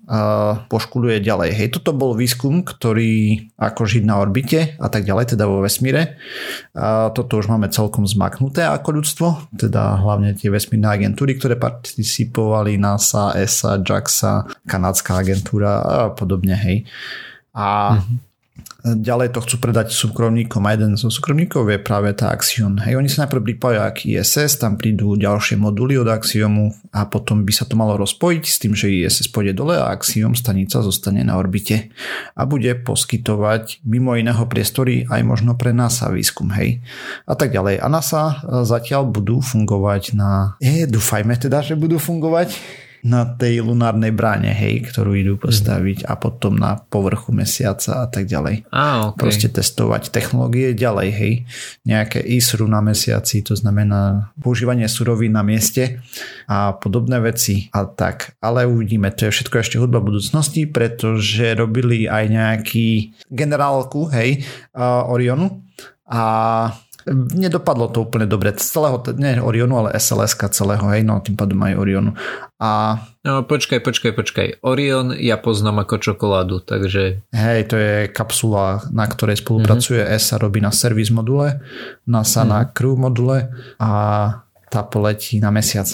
poškuluje 0.69 1.17
ďalej. 1.19 1.49
Hej, 1.51 1.67
toto 1.81 1.91
bol 1.97 2.13
výskum, 2.13 2.61
ktorý 2.61 3.49
ako 3.57 3.89
žiť 3.89 4.03
na 4.05 4.21
orbite 4.21 4.77
a 4.77 4.87
tak 4.87 5.01
ďalej, 5.01 5.33
teda 5.33 5.49
vo 5.49 5.65
vesmíre. 5.65 6.21
A 6.77 7.09
toto 7.09 7.41
už 7.41 7.49
máme 7.49 7.73
celkom 7.73 8.05
zmaknuté 8.05 8.69
ako 8.69 9.01
ľudstvo, 9.01 9.27
teda 9.57 9.97
hlavne 10.05 10.37
tie 10.37 10.53
vesmírne 10.53 10.93
agentúry, 10.93 11.35
ktoré 11.35 11.57
participovali 11.57 12.77
NASA, 12.77 13.33
ESA, 13.33 13.81
JAXA, 13.81 14.45
kanadská 14.69 15.25
agentúra 15.25 15.81
a 15.81 15.97
podobne, 16.13 16.53
hej. 16.53 16.77
A 17.57 17.97
mm-hmm 17.97 18.34
ďalej 18.85 19.33
to 19.33 19.41
chcú 19.41 19.55
predať 19.57 19.97
súkromníkom 19.97 20.61
a 20.69 20.77
jeden 20.77 20.93
zo 20.93 21.09
súkromníkov 21.09 21.73
je 21.73 21.81
práve 21.81 22.13
tá 22.13 22.29
Axion. 22.29 22.77
Hej, 22.77 23.01
oni 23.01 23.09
sa 23.09 23.25
najprv 23.25 23.41
pripoja 23.41 23.89
k 23.89 24.13
ISS, 24.13 24.61
tam 24.61 24.77
prídu 24.77 25.17
ďalšie 25.17 25.57
moduly 25.57 25.97
od 25.97 26.05
Axiomu 26.05 26.69
a 26.93 27.09
potom 27.09 27.41
by 27.41 27.49
sa 27.49 27.65
to 27.65 27.73
malo 27.73 27.97
rozpojiť 27.97 28.43
s 28.45 28.57
tým, 28.61 28.77
že 28.77 28.93
ISS 28.93 29.33
pôjde 29.33 29.57
dole 29.57 29.73
a 29.73 29.89
Axiom 29.89 30.37
stanica 30.37 30.85
zostane 30.85 31.25
na 31.25 31.33
orbite 31.41 31.89
a 32.37 32.45
bude 32.45 32.69
poskytovať 32.85 33.81
mimo 33.89 34.13
iného 34.13 34.45
priestory 34.45 35.09
aj 35.09 35.21
možno 35.25 35.57
pre 35.57 35.73
NASA 35.73 36.13
výskum, 36.13 36.53
hej. 36.53 36.85
A 37.25 37.33
tak 37.33 37.49
ďalej. 37.49 37.81
A 37.81 37.89
NASA 37.89 38.45
zatiaľ 38.61 39.09
budú 39.09 39.41
fungovať 39.41 40.13
na... 40.13 40.61
Je, 40.61 40.85
dúfajme 40.85 41.33
teda, 41.41 41.65
že 41.65 41.73
budú 41.73 41.97
fungovať 41.97 42.53
na 43.05 43.21
tej 43.21 43.61
lunárnej 43.61 44.09
bráne, 44.09 44.49
hej, 44.49 44.89
ktorú 44.89 45.13
idú 45.13 45.37
postaviť 45.37 46.09
a 46.09 46.17
potom 46.17 46.57
na 46.57 46.81
povrchu 46.81 47.29
mesiaca 47.29 48.01
a 48.01 48.09
tak 48.09 48.25
ďalej. 48.25 48.65
A, 48.73 49.13
okay. 49.13 49.21
Proste 49.21 49.47
testovať 49.53 50.09
technológie 50.09 50.73
ďalej, 50.73 51.09
hej. 51.13 51.33
Nejaké 51.85 52.25
ISRU 52.25 52.65
na 52.65 52.81
mesiaci, 52.81 53.45
to 53.45 53.53
znamená 53.53 54.33
používanie 54.41 54.89
surovín 54.89 55.37
na 55.37 55.45
mieste 55.45 56.01
a 56.49 56.73
podobné 56.73 57.21
veci 57.21 57.69
a 57.69 57.85
tak. 57.85 58.33
Ale 58.41 58.65
uvidíme, 58.65 59.13
to 59.13 59.29
je 59.29 59.37
všetko 59.37 59.55
ešte 59.61 59.77
hudba 59.77 60.01
budúcnosti, 60.01 60.65
pretože 60.65 61.53
robili 61.53 62.09
aj 62.09 62.25
nejaký 62.25 63.13
generálku, 63.29 64.09
hej, 64.09 64.41
uh, 64.73 65.05
Orionu 65.05 65.61
a 66.09 66.21
Nedopadlo 67.13 67.93
to 67.93 68.01
úplne 68.01 68.25
dobre. 68.25 68.49
Celého, 68.57 68.97
nie 69.13 69.37
Orionu, 69.37 69.77
ale 69.77 69.93
sls 70.01 70.33
celého, 70.49 70.81
hej, 70.89 71.05
no 71.05 71.21
tým 71.21 71.37
pádom 71.37 71.61
aj 71.61 71.73
Orionu. 71.77 72.11
A... 72.57 72.97
No 73.21 73.45
počkaj, 73.45 73.85
počkaj, 73.85 74.11
počkaj. 74.17 74.47
Orion 74.65 75.13
ja 75.13 75.37
poznám 75.37 75.85
ako 75.85 76.01
čokoládu, 76.01 76.65
takže... 76.65 77.21
Hej, 77.29 77.59
to 77.69 77.75
je 77.77 77.93
kapsula, 78.09 78.89
na 78.89 79.05
ktorej 79.05 79.37
spolupracuje 79.37 80.01
mm-hmm. 80.01 80.17
ESA, 80.17 80.41
robí 80.41 80.57
na 80.65 80.73
servis 80.73 81.13
module, 81.13 81.61
NASA 82.09 82.41
mm-hmm. 82.41 82.53
na 82.53 82.59
crew 82.73 82.97
module 82.97 83.53
a 83.77 83.89
tá 84.73 84.81
poletí 84.81 85.37
na 85.37 85.53
mesiac 85.53 85.85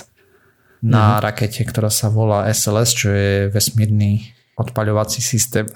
na 0.81 1.17
mm-hmm. 1.17 1.23
rakete, 1.23 1.61
ktorá 1.61 1.93
sa 1.93 2.09
volá 2.09 2.49
SLS, 2.49 2.89
čo 2.97 3.07
je 3.13 3.53
vesmírny 3.53 4.33
odpaľovací 4.57 5.21
systém. 5.21 5.69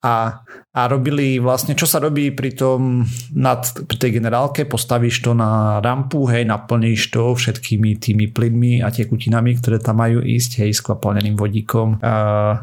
a, 0.00 0.40
a 0.72 0.80
robili 0.88 1.36
vlastne, 1.36 1.76
čo 1.76 1.84
sa 1.84 2.00
robí 2.00 2.32
pri 2.32 2.56
tom 2.56 3.04
nad, 3.36 3.60
pri 3.84 3.96
tej 4.00 4.16
generálke, 4.16 4.64
postavíš 4.64 5.20
to 5.20 5.36
na 5.36 5.84
rampu, 5.84 6.24
hej, 6.32 6.48
naplníš 6.48 7.12
to 7.12 7.36
všetkými 7.36 8.00
tými 8.00 8.32
plynmi 8.32 8.80
a 8.80 8.88
tekutinami, 8.88 9.60
ktoré 9.60 9.84
tam 9.84 10.00
majú 10.00 10.24
ísť, 10.24 10.64
hej, 10.64 10.72
skvapalneným 10.80 11.36
vodíkom 11.36 12.00
a, 12.00 12.16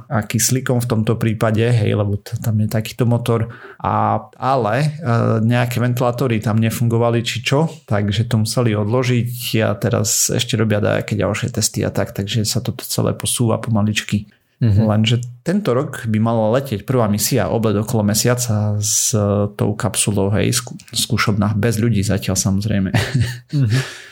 a 0.09 0.17
kyslíkom 0.25 0.81
v 0.81 0.89
tomto 0.89 1.21
prípade, 1.21 1.69
hej, 1.69 1.93
lebo 1.93 2.17
tam 2.17 2.57
je 2.57 2.67
takýto 2.67 3.05
motor. 3.05 3.53
A, 3.77 4.17
ale 4.41 4.97
a, 5.05 5.37
nejaké 5.37 5.77
ventilátory 5.77 6.41
tam 6.41 6.57
nefungovali 6.57 7.21
či 7.21 7.45
čo, 7.45 7.69
takže 7.85 8.25
to 8.25 8.41
museli 8.41 8.73
odložiť 8.73 9.61
a 9.61 9.77
teraz 9.77 10.33
ešte 10.33 10.57
robia 10.57 10.81
nejaké 10.81 11.13
ďalšie 11.13 11.53
testy 11.53 11.85
a 11.85 11.93
tak, 11.93 12.17
takže 12.17 12.41
sa 12.41 12.57
toto 12.57 12.81
celé 12.89 13.13
posúva 13.13 13.61
pomaličky. 13.61 14.40
Mm-hmm. 14.61 14.85
Lenže 14.85 15.15
tento 15.41 15.73
rok 15.73 16.05
by 16.05 16.21
mala 16.21 16.53
letieť 16.61 16.85
prvá 16.85 17.09
misia 17.09 17.49
obled 17.49 17.73
okolo 17.81 18.05
mesiaca 18.05 18.77
s 18.77 19.09
tou 19.57 19.73
kapsulou, 19.73 20.29
hej, 20.37 20.53
skúšobná, 20.93 21.57
bez 21.57 21.81
ľudí 21.81 22.05
zatiaľ 22.05 22.37
samozrejme. 22.37 22.93
Mm-hmm. 22.93 23.81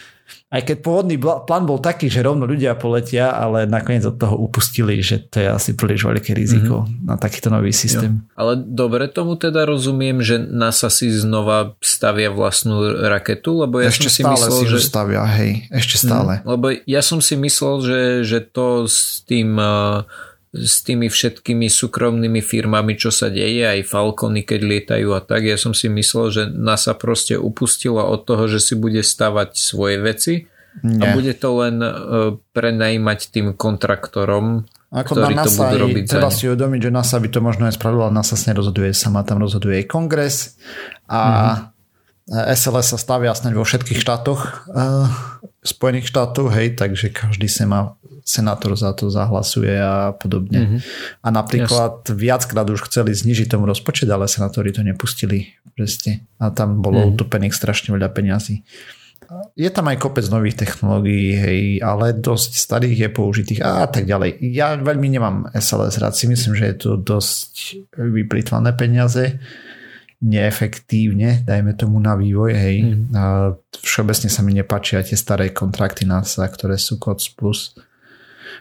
Aj 0.50 0.66
keď 0.66 0.82
pôvodný 0.82 1.22
plán 1.22 1.70
bol 1.70 1.78
taký, 1.78 2.10
že 2.10 2.26
rovno 2.26 2.50
ľudia 2.50 2.74
poletia, 2.74 3.30
ale 3.38 3.70
nakoniec 3.70 4.02
od 4.10 4.18
toho 4.18 4.34
upustili, 4.34 4.98
že 4.98 5.22
to 5.30 5.46
je 5.46 5.46
asi 5.46 5.78
príliš 5.78 6.10
veľké 6.10 6.34
riziko 6.34 6.90
mm-hmm. 6.90 7.06
na 7.06 7.22
takýto 7.22 7.54
nový 7.54 7.70
systém. 7.70 8.26
Jo. 8.26 8.34
Ale 8.34 8.54
dobre 8.58 9.06
tomu 9.14 9.38
teda 9.38 9.70
rozumiem, 9.70 10.26
že 10.26 10.42
NASA 10.42 10.90
si 10.90 11.14
znova 11.14 11.78
stavia 11.86 12.34
vlastnú 12.34 12.82
raketu, 12.98 13.62
lebo 13.62 13.78
ja 13.78 13.94
ešte 13.94 14.10
som 14.10 14.14
si 14.18 14.22
stále 14.26 14.34
myslel, 14.42 14.58
si 14.58 14.66
že... 14.66 14.78
stavia, 14.82 15.22
hej, 15.38 15.52
ešte 15.70 15.96
stále. 16.02 16.42
Mm, 16.42 16.46
lebo 16.50 16.66
ja 16.82 17.02
som 17.06 17.22
si 17.22 17.38
myslel, 17.38 17.76
že, 17.86 18.02
že 18.26 18.40
to 18.42 18.90
s 18.90 19.22
tým... 19.30 19.54
Uh, 19.54 20.02
s 20.50 20.82
tými 20.82 21.14
všetkými 21.14 21.70
súkromnými 21.70 22.42
firmami, 22.42 22.98
čo 22.98 23.14
sa 23.14 23.30
deje, 23.30 23.70
aj 23.70 23.86
Falcony, 23.86 24.42
keď 24.42 24.60
lietajú 24.66 25.14
a 25.14 25.22
tak. 25.22 25.46
Ja 25.46 25.62
som 25.62 25.78
si 25.78 25.86
myslel, 25.94 26.26
že 26.34 26.44
NASA 26.50 26.98
proste 26.98 27.38
upustila 27.38 28.10
od 28.10 28.26
toho, 28.26 28.50
že 28.50 28.58
si 28.58 28.74
bude 28.74 29.06
stavať 29.06 29.54
svoje 29.54 30.02
veci 30.02 30.34
Nie. 30.82 31.02
a 31.02 31.14
bude 31.14 31.38
to 31.38 31.50
len 31.62 31.78
uh, 31.86 31.94
prenajímať 32.58 33.20
tým 33.30 33.48
kontraktorom, 33.54 34.66
ako 34.90 35.22
ktorí 35.22 35.34
na 35.38 35.46
to 35.46 35.54
NASA 35.54 35.62
budú 35.62 35.70
aj, 35.70 35.82
robiť 35.86 36.04
treba 36.10 36.32
si 36.34 36.44
uvedomiť, 36.50 36.80
že 36.82 36.92
NASA 36.98 37.16
by 37.22 37.30
to 37.30 37.40
možno 37.46 37.64
aj 37.70 37.74
spravila, 37.78 38.10
NASA 38.10 38.34
sa 38.34 38.46
nerozhoduje 38.50 38.90
sama, 38.98 39.22
tam 39.22 39.38
rozhoduje 39.38 39.86
aj 39.86 39.86
kongres 39.86 40.58
a 41.06 41.22
mm-hmm. 41.22 41.79
SLS 42.30 42.94
sa 42.94 42.98
stavia 43.02 43.34
snáď 43.34 43.58
vo 43.58 43.66
všetkých 43.66 44.00
štátoch 44.00 44.70
uh, 44.70 45.10
Spojených 45.66 46.08
štátov, 46.14 46.54
hej, 46.54 46.78
takže 46.78 47.10
každý 47.10 47.50
má 47.66 48.00
senátor 48.22 48.78
za 48.78 48.94
to 48.94 49.10
zahlasuje 49.10 49.74
a 49.74 50.14
podobne. 50.14 50.60
Mm-hmm. 50.62 50.80
A 51.26 51.28
napríklad 51.34 52.06
yes. 52.06 52.14
viackrát 52.14 52.70
už 52.70 52.86
chceli 52.86 53.18
znižiť 53.18 53.50
tomu 53.50 53.66
rozpočet, 53.66 54.06
ale 54.08 54.30
senátori 54.30 54.70
to 54.70 54.86
nepustili. 54.86 55.58
Presne. 55.74 56.30
A 56.38 56.54
tam 56.54 56.86
bolo 56.86 57.02
mm-hmm. 57.02 57.14
utopených 57.18 57.58
strašne 57.58 57.98
veľa 57.98 58.14
peňazí. 58.14 58.62
Je 59.54 59.70
tam 59.70 59.86
aj 59.86 60.02
kopec 60.02 60.26
nových 60.26 60.58
technológií, 60.58 61.38
hej, 61.38 61.62
ale 61.86 62.18
dosť 62.18 62.52
starých 62.58 62.98
je 62.98 63.10
použitých 63.14 63.60
a 63.62 63.86
tak 63.86 64.10
ďalej. 64.10 64.42
Ja 64.42 64.74
veľmi 64.74 65.06
nemám 65.06 65.54
SLS 65.54 66.02
rád, 66.02 66.18
si 66.18 66.26
myslím, 66.26 66.58
že 66.58 66.66
je 66.74 66.76
to 66.82 66.92
dosť 66.98 67.54
vyplýtvané 67.94 68.74
peniaze 68.74 69.38
neefektívne, 70.20 71.48
dajme 71.48 71.74
tomu 71.80 72.00
na 72.04 72.20
vývoj, 72.20 72.52
hej. 72.52 72.78
Mm. 72.84 73.16
A 73.16 73.24
všeobecne 73.80 74.28
sa 74.28 74.44
mi 74.44 74.52
nepáčia 74.52 75.00
tie 75.00 75.16
staré 75.16 75.56
kontrakty 75.56 76.04
NASA, 76.04 76.44
ktoré 76.44 76.76
sú 76.76 77.00
COTS 77.00 77.32
plus 77.36 77.80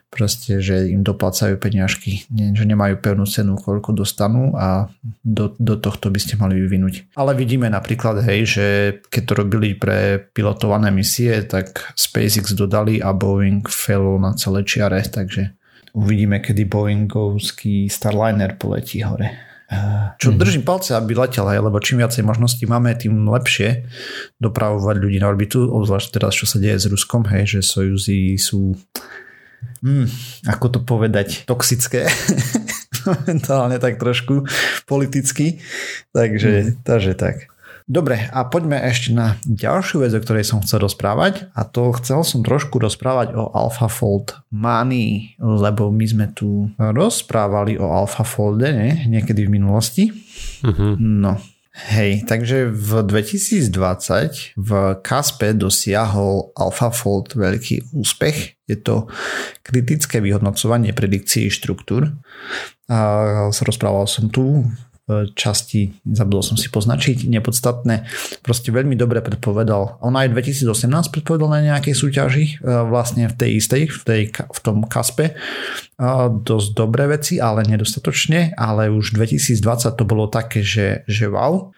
proste, 0.09 0.65
že 0.65 0.88
im 0.88 1.05
doplácajú 1.05 1.61
peňažky, 1.61 2.29
že 2.33 2.65
nemajú 2.65 3.00
pevnú 3.00 3.29
cenu, 3.29 3.61
koľko 3.61 3.93
dostanú 3.93 4.57
a 4.57 4.88
do, 5.21 5.53
do 5.61 5.77
tohto 5.77 6.09
by 6.09 6.21
ste 6.21 6.41
mali 6.41 6.57
vyvinúť. 6.57 7.12
Ale 7.12 7.37
vidíme 7.37 7.69
napríklad, 7.69 8.25
hej, 8.25 8.41
že 8.49 8.67
keď 9.12 9.23
to 9.29 9.33
robili 9.37 9.77
pre 9.77 10.17
pilotované 10.33 10.88
misie, 10.88 11.45
tak 11.45 11.93
SpaceX 11.93 12.57
dodali 12.57 13.05
a 13.05 13.12
Boeing 13.12 13.69
failol 13.69 14.17
na 14.17 14.33
celé 14.33 14.65
čiare, 14.65 15.05
takže 15.05 15.53
uvidíme, 15.93 16.41
kedy 16.41 16.65
Boeingovský 16.65 17.93
Starliner 17.93 18.57
poletí 18.57 19.05
hore. 19.05 19.48
Čo 20.16 20.32
mm-hmm. 20.32 20.40
držím 20.40 20.64
palce, 20.64 20.96
aby 20.96 21.12
letel, 21.12 21.44
aj, 21.44 21.60
lebo 21.60 21.76
čím 21.76 22.00
viacej 22.00 22.25
možností 22.25 22.64
máme, 22.64 22.96
tým 22.96 23.28
lepšie 23.28 23.84
dopravovať 24.40 24.96
ľudí 24.96 25.20
na 25.20 25.28
orbitu, 25.28 25.68
obzvlášť 25.68 26.08
teraz, 26.08 26.32
čo 26.32 26.48
sa 26.48 26.56
deje 26.56 26.80
s 26.80 26.88
Ruskom, 26.88 27.28
hej, 27.28 27.60
že 27.60 27.60
Sojuzy 27.60 28.40
sú 28.40 28.72
hmm, 29.84 30.08
ako 30.48 30.66
to 30.72 30.78
povedať, 30.80 31.44
toxické 31.44 32.08
momentálne 33.08 33.76
tak 33.76 34.00
trošku 34.00 34.48
politicky. 34.88 35.60
Takže, 36.16 36.52
mm. 36.52 36.88
takže 36.88 37.12
tak. 37.12 37.52
Dobre, 37.88 38.28
a 38.28 38.45
poďme 38.45 38.76
ešte 38.85 39.16
na 39.16 39.40
ďalšiu 39.49 40.04
vec, 40.04 40.12
o 40.12 40.21
ktorej 40.21 40.45
som 40.45 40.61
chcel 40.61 40.85
rozprávať 40.85 41.49
a 41.57 41.64
to 41.64 41.88
chcel 41.97 42.21
som 42.21 42.45
trošku 42.45 42.76
rozprávať 42.76 43.33
o 43.33 43.49
AlphaFold 43.49 44.37
Money, 44.52 45.40
lebo 45.40 45.88
my 45.88 46.04
sme 46.04 46.26
tu 46.37 46.68
rozprávali 46.76 47.80
o 47.80 47.88
AlphaFolde 47.88 48.76
ne? 48.76 49.09
niekedy 49.09 49.49
v 49.49 49.54
minulosti. 49.57 50.12
Uh-huh. 50.61 51.00
No, 51.00 51.40
Hej, 51.78 52.26
takže 52.26 52.75
v 52.75 53.07
2020 53.07 54.59
v 54.59 54.71
Kaspe 54.99 55.54
dosiahol 55.54 56.50
AlphaFold 56.59 57.38
veľký 57.38 57.95
úspech. 57.95 58.59
Je 58.66 58.75
to 58.75 59.07
kritické 59.62 60.18
vyhodnocovanie 60.18 60.90
predikcií 60.90 61.47
štruktúr. 61.54 62.18
A 62.90 62.99
rozprával 63.47 64.11
som 64.11 64.26
tu 64.26 64.66
časti, 65.33 65.97
zabudol 66.05 66.45
som 66.45 66.57
si 66.61 66.69
poznačiť, 66.69 67.29
nepodstatné, 67.33 68.05
proste 68.45 68.69
veľmi 68.69 68.93
dobre 68.93 69.25
predpovedal. 69.25 70.05
On 70.05 70.12
aj 70.12 70.31
2018 70.37 71.15
predpovedal 71.15 71.49
na 71.49 71.61
nejakej 71.75 71.95
súťaži, 71.97 72.45
e, 72.45 72.55
vlastne 72.87 73.27
v 73.29 73.35
tej 73.35 73.50
istej, 73.57 73.83
v, 73.88 74.03
tej, 74.05 74.23
v 74.33 74.59
tom 74.61 74.85
kaspe, 74.85 75.33
dosť 76.45 76.69
dobré 76.79 77.11
veci, 77.11 77.43
ale 77.43 77.67
nedostatočne, 77.67 78.55
ale 78.55 78.87
už 78.93 79.19
2020 79.19 79.99
to 79.99 80.05
bolo 80.07 80.31
také, 80.31 80.62
že, 80.62 81.03
že 81.11 81.27
wow. 81.27 81.75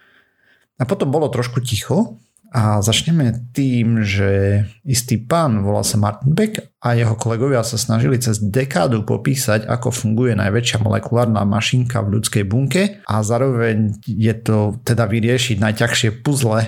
A 0.77 0.85
potom 0.85 1.09
bolo 1.09 1.33
trošku 1.33 1.65
ticho, 1.65 2.21
a 2.51 2.83
začneme 2.83 3.55
tým, 3.55 4.03
že 4.03 4.63
istý 4.83 5.23
pán, 5.23 5.63
volá 5.63 5.87
sa 5.87 6.03
Martin 6.03 6.35
Beck 6.35 6.59
a 6.83 6.99
jeho 6.99 7.15
kolegovia 7.15 7.63
sa 7.63 7.79
snažili 7.79 8.19
cez 8.19 8.43
dekádu 8.43 9.07
popísať, 9.07 9.71
ako 9.71 9.95
funguje 9.95 10.35
najväčšia 10.35 10.83
molekulárna 10.83 11.47
mašinka 11.47 12.03
v 12.03 12.19
ľudskej 12.19 12.45
bunke 12.51 12.83
a 13.07 13.23
zároveň 13.23 14.03
je 14.03 14.35
to 14.35 14.83
teda 14.83 15.07
vyriešiť 15.07 15.63
najťažšie 15.63 16.27
puzzle 16.27 16.59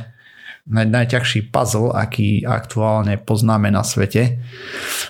naj, 0.69 0.87
najťažší 0.87 1.51
puzzle, 1.51 1.91
aký 1.91 2.47
aktuálne 2.47 3.19
poznáme 3.19 3.71
na 3.73 3.83
svete. 3.83 4.39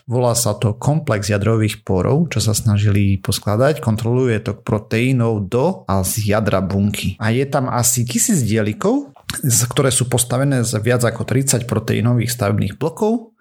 Volá 0.08 0.32
sa 0.32 0.56
to 0.56 0.76
komplex 0.76 1.28
jadrových 1.28 1.84
porov, 1.84 2.32
čo 2.32 2.40
sa 2.40 2.56
snažili 2.56 3.20
poskladať. 3.20 3.84
Kontroluje 3.84 4.40
to 4.40 4.56
proteínov 4.56 5.48
do 5.52 5.84
a 5.84 6.00
z 6.02 6.32
jadra 6.32 6.64
bunky. 6.64 7.20
A 7.20 7.32
je 7.34 7.44
tam 7.44 7.68
asi 7.68 8.08
tisíc 8.08 8.40
dielikov, 8.44 9.11
ktoré 9.40 9.88
sú 9.88 10.10
postavené 10.12 10.60
z 10.66 10.76
viac 10.82 11.02
ako 11.06 11.24
30 11.24 11.64
proteínových 11.64 12.32
stavebných 12.34 12.74
blokov, 12.76 13.32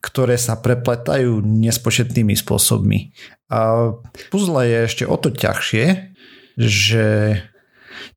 ktoré 0.00 0.36
sa 0.38 0.56
prepletajú 0.60 1.42
nespočetnými 1.44 2.36
spôsobmi. 2.36 3.12
A 3.52 3.92
puzzle 4.32 4.62
je 4.64 4.78
ešte 4.86 5.04
o 5.04 5.16
to 5.18 5.32
ťažšie, 5.32 6.14
že 6.56 7.06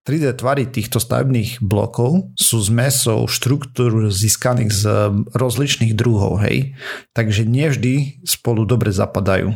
3D 0.03 0.35
tvary 0.35 0.65
týchto 0.67 0.97
stavebných 0.99 1.63
blokov 1.63 2.33
sú 2.35 2.57
zmesou 2.63 3.27
štruktúr 3.27 4.11
získaných 4.11 4.71
z 4.71 4.83
rozličných 5.31 5.93
druhov, 5.95 6.43
hej. 6.43 6.75
Takže 7.13 7.47
nevždy 7.47 8.23
spolu 8.23 8.63
dobre 8.67 8.91
zapadajú. 8.91 9.55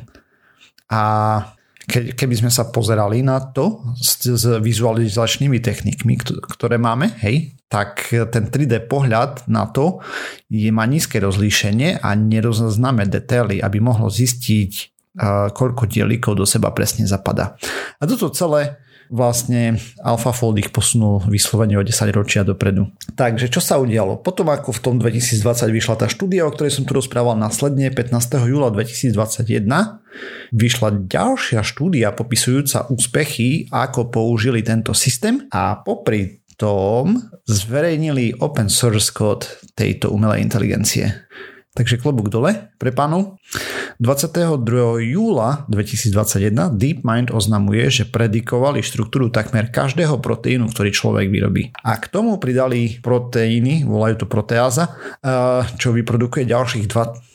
A 0.92 1.04
ke, 1.84 2.16
keby 2.16 2.36
sme 2.46 2.52
sa 2.52 2.70
pozerali 2.72 3.24
na 3.24 3.40
to 3.40 3.84
s, 3.96 4.24
s 4.24 4.46
vizualizačnými 4.60 5.60
technikmi, 5.60 6.20
ktoré 6.24 6.80
máme, 6.80 7.12
hej, 7.24 7.56
tak 7.68 8.14
ten 8.30 8.54
3D 8.54 8.86
pohľad 8.86 9.50
na 9.50 9.66
to 9.66 9.98
je, 10.46 10.70
má 10.70 10.86
nízke 10.86 11.18
rozlíšenie 11.18 12.06
a 12.06 12.14
nerozoznáme 12.14 13.10
detaily, 13.10 13.58
aby 13.60 13.82
mohlo 13.82 14.14
zistiť, 14.14 14.94
koľko 15.54 15.90
dielikov 15.90 16.38
do 16.38 16.46
seba 16.46 16.74
presne 16.74 17.06
zapadá. 17.06 17.58
A 17.98 18.04
toto 18.06 18.34
celé 18.34 18.83
vlastne 19.14 19.78
AlphaFold 20.02 20.58
ich 20.58 20.74
posunul 20.74 21.22
vyslovene 21.30 21.78
o 21.78 21.86
10 21.86 22.10
ročia 22.10 22.42
dopredu. 22.42 22.90
Takže 23.14 23.46
čo 23.54 23.62
sa 23.62 23.78
udialo? 23.78 24.26
Potom 24.26 24.50
ako 24.50 24.74
v 24.74 24.80
tom 24.82 24.96
2020 24.98 25.70
vyšla 25.70 25.96
tá 26.02 26.10
štúdia, 26.10 26.50
o 26.50 26.52
ktorej 26.52 26.74
som 26.74 26.84
tu 26.90 26.98
rozprával 26.98 27.38
následne 27.38 27.94
15. 27.94 28.18
júla 28.50 28.74
2021, 28.74 29.70
vyšla 30.50 30.90
ďalšia 31.06 31.62
štúdia 31.62 32.10
popisujúca 32.18 32.90
úspechy, 32.90 33.70
ako 33.70 34.10
použili 34.10 34.66
tento 34.66 34.98
systém 34.98 35.46
a 35.54 35.78
popri 35.78 36.42
tom 36.58 37.20
zverejnili 37.46 38.42
open 38.42 38.70
source 38.70 39.14
code 39.14 39.46
tejto 39.78 40.10
umelej 40.10 40.42
inteligencie. 40.42 41.30
Takže 41.74 41.98
klobúk 41.98 42.30
dole 42.30 42.70
pre 42.78 42.94
pánov. 42.94 43.42
22. 44.02 44.66
júla 45.14 45.66
2021 45.70 46.74
DeepMind 46.74 47.30
oznamuje, 47.30 47.90
že 47.90 48.04
predikovali 48.10 48.82
štruktúru 48.82 49.30
takmer 49.30 49.70
každého 49.70 50.18
proteínu, 50.18 50.70
ktorý 50.74 50.90
človek 50.90 51.28
vyrobí. 51.30 51.70
A 51.86 51.98
k 52.02 52.10
tomu 52.10 52.42
pridali 52.42 52.98
proteíny, 53.02 53.86
volajú 53.86 54.26
to 54.26 54.28
proteáza, 54.30 54.90
eh, 55.22 55.66
čo 55.78 55.94
vyprodukuje 55.94 56.50
ďalších 56.50 56.86
20 56.90 57.34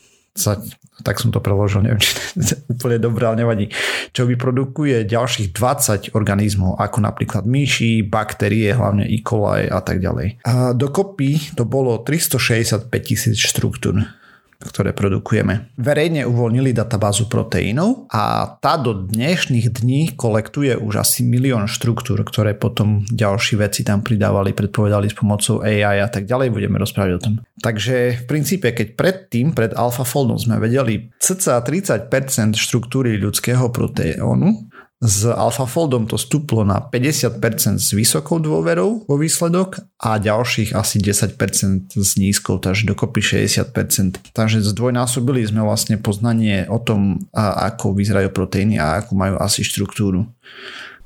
tak 0.98 1.22
som 1.22 1.30
to 1.30 1.38
preložil, 1.38 1.86
neviem, 1.86 2.02
či 2.04 2.14
to 2.34 2.54
úplne 2.66 2.98
dobré, 2.98 3.30
ale 3.30 3.46
nevadí, 3.46 3.70
čo 4.10 4.26
vyprodukuje 4.26 5.06
ďalších 5.06 5.54
20 5.54 6.18
organizmov, 6.18 6.74
ako 6.78 6.98
napríklad 7.06 7.46
myši, 7.46 8.02
baktérie, 8.02 8.74
hlavne 8.74 9.06
E. 9.06 9.22
coli 9.22 9.70
a 9.70 9.78
tak 9.78 10.02
ďalej. 10.02 10.42
A 10.42 10.74
dokopy 10.74 11.54
to 11.54 11.62
bolo 11.62 12.02
365 12.02 12.90
tisíc 13.02 13.38
štruktúr 13.38 14.18
ktoré 14.58 14.90
produkujeme. 14.90 15.70
Verejne 15.78 16.26
uvoľnili 16.26 16.74
databázu 16.74 17.30
proteínov 17.30 18.10
a 18.10 18.58
tá 18.58 18.74
do 18.74 19.06
dnešných 19.06 19.70
dní 19.70 20.18
kolektuje 20.18 20.74
už 20.74 20.98
asi 20.98 21.22
milión 21.22 21.70
štruktúr, 21.70 22.26
ktoré 22.26 22.58
potom 22.58 23.06
ďalší 23.06 23.54
veci 23.62 23.86
tam 23.86 24.02
pridávali, 24.02 24.50
predpovedali 24.50 25.06
s 25.06 25.14
pomocou 25.14 25.62
AI 25.62 26.02
a 26.02 26.10
tak 26.10 26.26
ďalej, 26.26 26.50
budeme 26.50 26.82
rozprávať 26.82 27.12
o 27.14 27.22
tom. 27.22 27.34
Takže 27.62 28.22
v 28.22 28.24
princípe, 28.26 28.74
keď 28.74 28.98
predtým, 28.98 29.54
pred 29.54 29.70
AlphaFoldom 29.78 30.42
sme 30.42 30.58
vedeli 30.58 31.06
cca 31.22 31.62
30% 31.62 32.10
štruktúry 32.58 33.14
ľudského 33.14 33.70
proteónu, 33.70 34.68
s 34.99 35.31
AlphaFoldom 35.31 36.11
to 36.11 36.19
stúplo 36.19 36.67
na 36.67 36.83
50% 36.83 37.78
s 37.78 37.95
vysokou 37.95 38.43
dôverou 38.43 39.07
vo 39.07 39.14
výsledok 39.14 39.78
a 40.02 40.19
ďalších 40.19 40.75
asi 40.75 40.99
10% 40.99 41.95
s 41.95 42.11
nízkou, 42.19 42.59
takže 42.59 42.83
dokopy 42.83 43.47
60%. 43.47 44.35
Takže 44.35 44.59
zdvojnásobili 44.59 45.47
sme 45.47 45.62
vlastne 45.62 46.02
poznanie 46.02 46.67
o 46.67 46.83
tom, 46.83 47.23
ako 47.31 47.95
vyzerajú 47.95 48.35
proteíny 48.35 48.83
a 48.83 49.07
ako 49.07 49.14
majú 49.14 49.35
asi 49.38 49.62
štruktúru. 49.62 50.26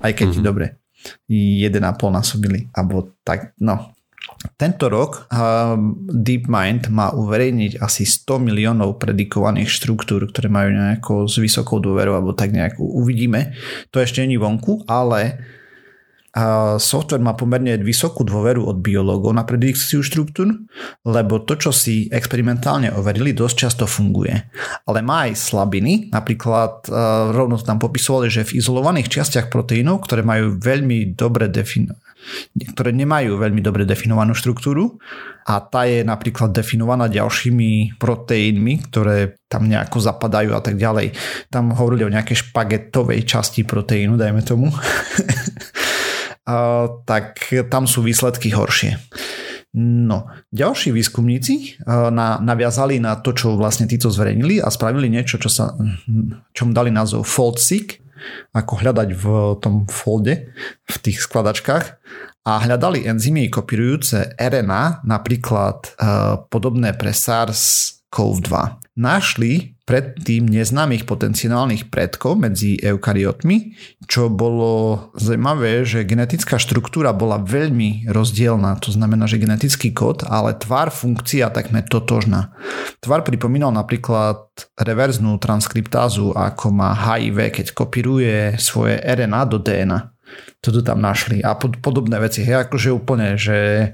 Aj 0.01 0.17
keď 0.17 0.41
mm-hmm. 0.41 0.47
dobre, 0.49 0.81
1,5 1.29 1.77
násobili, 2.09 2.73
alebo 2.73 3.13
tak, 3.29 3.53
no, 3.61 3.93
tento 4.59 4.87
rok 4.87 5.27
DeepMind 6.11 6.91
má 6.91 7.11
uverejniť 7.15 7.79
asi 7.83 8.07
100 8.07 8.43
miliónov 8.43 8.99
predikovaných 8.99 9.71
štruktúr, 9.71 10.31
ktoré 10.31 10.51
majú 10.51 10.71
nejako 10.75 11.13
s 11.27 11.39
vysokou 11.39 11.79
dôverou, 11.83 12.15
alebo 12.19 12.35
tak 12.35 12.55
nejako 12.55 12.83
uvidíme. 13.03 13.55
To 13.91 13.99
ešte 14.03 14.23
není 14.23 14.39
vonku, 14.39 14.87
ale 14.87 15.43
software 16.81 17.21
má 17.21 17.37
pomerne 17.37 17.77
vysokú 17.83 18.25
dôveru 18.25 18.65
od 18.65 18.81
biológov 18.81 19.37
na 19.37 19.45
predikciu 19.45 20.01
štruktúr, 20.01 20.49
lebo 21.05 21.45
to, 21.45 21.61
čo 21.61 21.71
si 21.77 22.09
experimentálne 22.09 22.89
overili, 22.89 23.37
dosť 23.37 23.57
často 23.69 23.85
funguje. 23.85 24.33
Ale 24.89 25.05
má 25.05 25.29
aj 25.29 25.37
slabiny, 25.37 26.09
napríklad 26.09 26.89
rovno 27.37 27.61
tam 27.61 27.77
popisovali, 27.77 28.33
že 28.33 28.49
v 28.49 28.65
izolovaných 28.65 29.13
častiach 29.13 29.53
proteínov, 29.53 30.09
ktoré 30.09 30.25
majú 30.25 30.57
veľmi 30.57 31.13
dobre 31.13 31.53
definované 31.53 32.01
ktoré 32.75 32.95
nemajú 32.95 33.39
veľmi 33.39 33.61
dobre 33.65 33.83
definovanú 33.83 34.37
štruktúru 34.37 34.99
a 35.47 35.59
tá 35.63 35.87
je 35.89 36.07
napríklad 36.07 36.55
definovaná 36.55 37.11
ďalšími 37.11 37.99
proteínmi, 37.99 38.75
ktoré 38.91 39.39
tam 39.51 39.67
nejako 39.67 39.99
zapadajú 39.99 40.55
a 40.55 40.61
tak 40.63 40.79
ďalej. 40.79 41.13
Tam 41.51 41.75
hovorili 41.75 42.07
o 42.07 42.15
nejakej 42.15 42.49
špagetovej 42.49 43.27
časti 43.27 43.67
proteínu, 43.67 44.15
dajme 44.15 44.43
tomu. 44.47 44.71
a, 46.53 46.87
tak 47.07 47.43
tam 47.69 47.91
sú 47.91 48.07
výsledky 48.07 48.55
horšie. 48.55 48.99
No, 49.73 50.29
ďalší 50.53 50.93
výskumníci 50.93 51.81
na, 51.89 52.37
naviazali 52.37 53.01
na 53.01 53.17
to, 53.17 53.33
čo 53.33 53.57
vlastne 53.57 53.89
títo 53.89 54.13
zverejnili 54.13 54.61
a 54.61 54.69
spravili 54.69 55.09
niečo, 55.09 55.41
čo 55.41 55.49
sa, 55.49 55.73
čom 56.53 56.77
dali 56.77 56.93
názov 56.93 57.25
FoldSeek 57.25 58.02
ako 58.53 58.73
hľadať 58.85 59.09
v 59.17 59.25
tom 59.61 59.89
folde, 59.89 60.53
v 60.87 60.97
tých 61.01 61.23
skladačkách. 61.25 61.85
A 62.43 62.53
hľadali 62.59 63.07
enzymy 63.07 63.47
kopírujúce 63.47 64.35
RNA, 64.35 65.07
napríklad 65.07 65.95
uh, 65.95 66.43
podobné 66.51 66.91
pre 66.91 67.15
SARS-CoV-2 67.15 68.51
našli 68.99 69.72
predtým 69.83 70.47
neznámych 70.47 71.03
potenciálnych 71.11 71.91
predkov 71.91 72.39
medzi 72.39 72.79
eukariotmi, 72.79 73.75
čo 74.07 74.31
bolo 74.31 75.11
zaujímavé, 75.19 75.83
že 75.83 76.07
genetická 76.07 76.55
štruktúra 76.55 77.11
bola 77.11 77.43
veľmi 77.43 78.07
rozdielna, 78.07 78.79
to 78.79 78.95
znamená, 78.95 79.27
že 79.27 79.43
genetický 79.43 79.91
kód, 79.91 80.23
ale 80.23 80.55
tvar 80.55 80.95
funkcia 80.95 81.51
takmer 81.51 81.83
totožná. 81.83 82.55
Tvar 83.03 83.27
pripomínal 83.27 83.75
napríklad 83.75 84.55
reverznú 84.79 85.35
transkriptázu, 85.43 86.31
ako 86.31 86.71
má 86.71 86.95
HIV, 86.95 87.51
keď 87.51 87.67
kopíruje 87.75 88.55
svoje 88.63 89.03
RNA 89.03 89.41
do 89.51 89.59
DNA. 89.59 90.15
Toto 90.63 90.79
tam 90.87 91.03
našli 91.03 91.43
a 91.43 91.59
podobné 91.59 92.23
veci. 92.23 92.47
Hej, 92.47 92.71
akože 92.71 92.95
úplne, 92.95 93.35
že, 93.35 93.93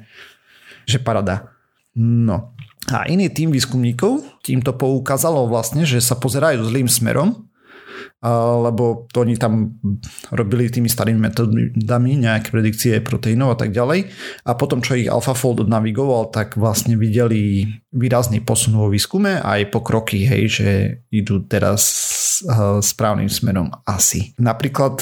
že 0.85 1.00
parada. 1.00 1.57
No. 1.97 2.57
A 2.88 3.04
iný 3.04 3.28
tým 3.28 3.52
výskumníkov 3.52 4.40
týmto 4.40 4.73
poukázalo 4.73 5.45
vlastne, 5.49 5.85
že 5.85 6.00
sa 6.00 6.16
pozerajú 6.16 6.64
zlým 6.64 6.88
smerom, 6.88 7.49
lebo 8.64 9.07
to 9.14 9.23
oni 9.23 9.38
tam 9.38 9.78
robili 10.35 10.66
tými 10.66 10.90
starými 10.90 11.30
metodami 11.30 12.18
nejaké 12.18 12.50
predikcie 12.50 12.99
proteínov 12.99 13.54
a 13.54 13.57
tak 13.61 13.71
ďalej. 13.71 14.11
A 14.42 14.59
potom, 14.59 14.83
čo 14.83 14.99
ich 14.99 15.07
AlphaFold 15.07 15.71
navigoval, 15.71 16.34
tak 16.34 16.58
vlastne 16.58 16.99
videli 16.99 17.69
výrazný 17.95 18.43
posun 18.43 18.75
vo 18.75 18.91
výskume 18.91 19.39
a 19.39 19.62
aj 19.62 19.71
pokroky, 19.71 20.26
hej, 20.26 20.43
že 20.50 20.69
idú 21.15 21.47
teraz 21.47 21.86
správnym 22.82 23.30
smerom 23.30 23.71
asi. 23.86 24.34
Napríklad 24.41 24.99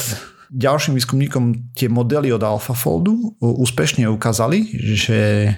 ďalším 0.53 0.95
výskumníkom 0.95 1.73
tie 1.73 1.89
modely 1.89 2.29
od 2.31 2.45
AlphaFoldu 2.45 3.41
úspešne 3.41 4.05
ukázali, 4.13 4.77
že 4.77 5.51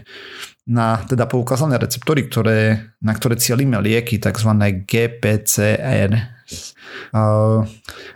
na 0.69 1.01
teda 1.01 1.25
poukázané 1.25 1.81
receptory, 1.81 2.29
ktoré, 2.29 2.93
na 3.01 3.17
ktoré 3.17 3.41
cielíme 3.41 3.81
lieky, 3.81 4.21
tzv. 4.21 4.53
GPCR. 4.85 6.37
Uh, 7.13 7.65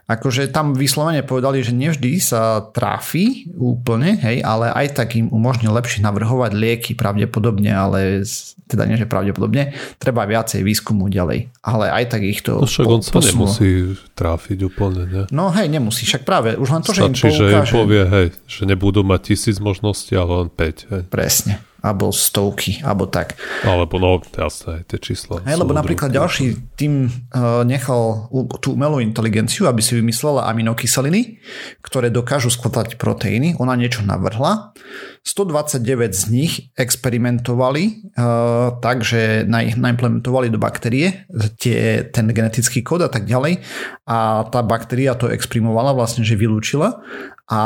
akože 0.10 0.50
tam 0.50 0.74
vyslovene 0.74 1.22
povedali, 1.22 1.62
že 1.62 1.74
nevždy 1.74 2.18
sa 2.18 2.62
tráfi 2.74 3.50
úplne, 3.58 4.18
hej, 4.22 4.42
ale 4.42 4.74
aj 4.74 4.98
tak 5.02 5.18
im 5.18 5.30
umožní 5.30 5.70
lepšie 5.70 6.02
navrhovať 6.02 6.54
lieky 6.54 6.92
pravdepodobne, 6.98 7.70
ale 7.70 8.26
teda 8.66 8.90
nie, 8.90 8.98
že 8.98 9.06
pravdepodobne, 9.06 9.78
treba 10.02 10.26
viacej 10.26 10.66
výskumu 10.66 11.10
ďalej. 11.10 11.54
Ale 11.62 11.86
aj 11.94 12.06
tak 12.18 12.22
ich 12.26 12.42
to 12.42 12.58
No 12.58 12.70
však 12.70 12.86
po, 12.86 12.94
on 12.98 13.02
sa 13.06 13.14
posunulo. 13.14 13.50
nemusí 13.50 13.70
tráfiť 14.18 14.60
úplne, 14.66 15.02
ne? 15.06 15.24
No 15.30 15.54
hej, 15.54 15.70
nemusí, 15.70 16.06
však 16.10 16.26
práve, 16.26 16.58
už 16.58 16.70
len 16.74 16.82
to, 16.82 16.94
Stačí, 16.94 17.02
že 17.02 17.10
im 17.10 17.14
poukáže... 17.14 17.46
že 17.50 17.54
im 17.54 17.78
povie, 17.78 18.04
hej, 18.10 18.28
že 18.50 18.62
nebudú 18.66 19.02
mať 19.06 19.22
tisíc 19.34 19.58
možností, 19.62 20.18
ale 20.18 20.46
len 20.46 20.50
5, 20.50 20.90
hej. 20.90 21.02
Presne 21.10 21.62
alebo 21.84 22.16
stovky, 22.16 22.80
alebo 22.80 23.12
tak. 23.12 23.36
Alebo 23.68 24.00
no, 24.00 24.24
jasné, 24.24 24.88
tie 24.88 24.96
čísla. 25.04 25.44
Hej, 25.44 25.60
lebo 25.60 25.76
napríklad 25.76 26.16
ďalší 26.16 26.80
tým 26.80 27.12
uh, 27.12 27.68
nechal 27.68 28.32
tú 28.64 28.80
umelú 28.80 29.04
inteligenciu, 29.04 29.68
aby 29.68 29.84
si 29.84 30.00
vymyslela 30.00 30.48
aminokyseliny, 30.48 31.44
ktoré 31.84 32.08
dokážu 32.08 32.48
skladať 32.48 32.96
proteíny. 32.96 33.60
Ona 33.60 33.76
niečo 33.76 34.00
navrhla. 34.00 34.72
129 35.24 36.14
z 36.14 36.24
nich 36.30 36.54
experimentovali 36.76 38.12
uh, 38.20 38.76
tak, 38.84 39.08
že 39.08 39.48
naimplementovali 39.48 40.52
do 40.52 40.60
baktérie 40.60 41.24
tie, 41.56 42.04
ten 42.12 42.28
genetický 42.28 42.84
kód 42.84 43.08
a 43.08 43.12
tak 43.12 43.24
ďalej. 43.24 43.64
A 44.04 44.44
tá 44.52 44.60
baktéria 44.60 45.16
to 45.16 45.32
exprimovala 45.32 45.96
vlastne, 45.96 46.28
že 46.28 46.36
vylúčila. 46.36 47.00
A 47.48 47.62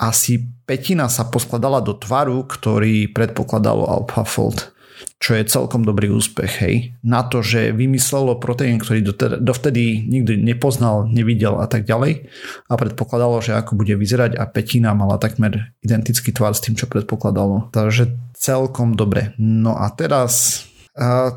asi 0.00 0.48
petina 0.64 1.12
sa 1.12 1.28
poskladala 1.28 1.84
do 1.84 1.92
tvaru, 1.92 2.48
ktorý 2.48 3.12
predpokladalo 3.12 3.84
AlphaFold 3.84 4.73
čo 5.18 5.32
je 5.32 5.48
celkom 5.48 5.88
dobrý 5.88 6.12
úspech, 6.12 6.52
hej. 6.60 6.74
Na 7.00 7.24
to, 7.24 7.40
že 7.40 7.72
vymyslelo 7.72 8.36
proteín, 8.36 8.76
ktorý 8.76 9.00
dovtedy 9.40 10.04
nikdy 10.04 10.36
nepoznal, 10.36 11.08
nevidel 11.08 11.56
a 11.60 11.64
tak 11.64 11.88
ďalej 11.88 12.28
a 12.68 12.72
predpokladalo, 12.76 13.40
že 13.40 13.56
ako 13.56 13.80
bude 13.80 13.96
vyzerať 13.96 14.36
a 14.36 14.44
petina 14.44 14.92
mala 14.92 15.16
takmer 15.16 15.72
identický 15.80 16.28
tvar 16.34 16.52
s 16.52 16.60
tým, 16.60 16.76
čo 16.76 16.84
predpokladalo. 16.90 17.72
Takže 17.72 18.12
celkom 18.36 18.92
dobre. 18.92 19.32
No 19.40 19.80
a 19.80 19.88
teraz 19.96 20.64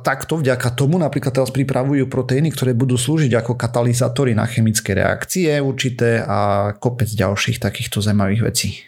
takto 0.05 0.37
vďaka 0.37 0.77
tomu 0.77 1.01
napríklad 1.01 1.33
teraz 1.33 1.49
pripravujú 1.49 2.05
proteíny, 2.05 2.53
ktoré 2.53 2.77
budú 2.77 2.93
slúžiť 2.93 3.41
ako 3.41 3.57
katalizátory 3.57 4.37
na 4.37 4.45
chemické 4.45 4.93
reakcie 4.93 5.49
určité 5.57 6.21
a 6.21 6.71
kopec 6.77 7.09
ďalších 7.09 7.57
takýchto 7.57 7.97
zaujímavých 7.97 8.43
vecí. 8.45 8.85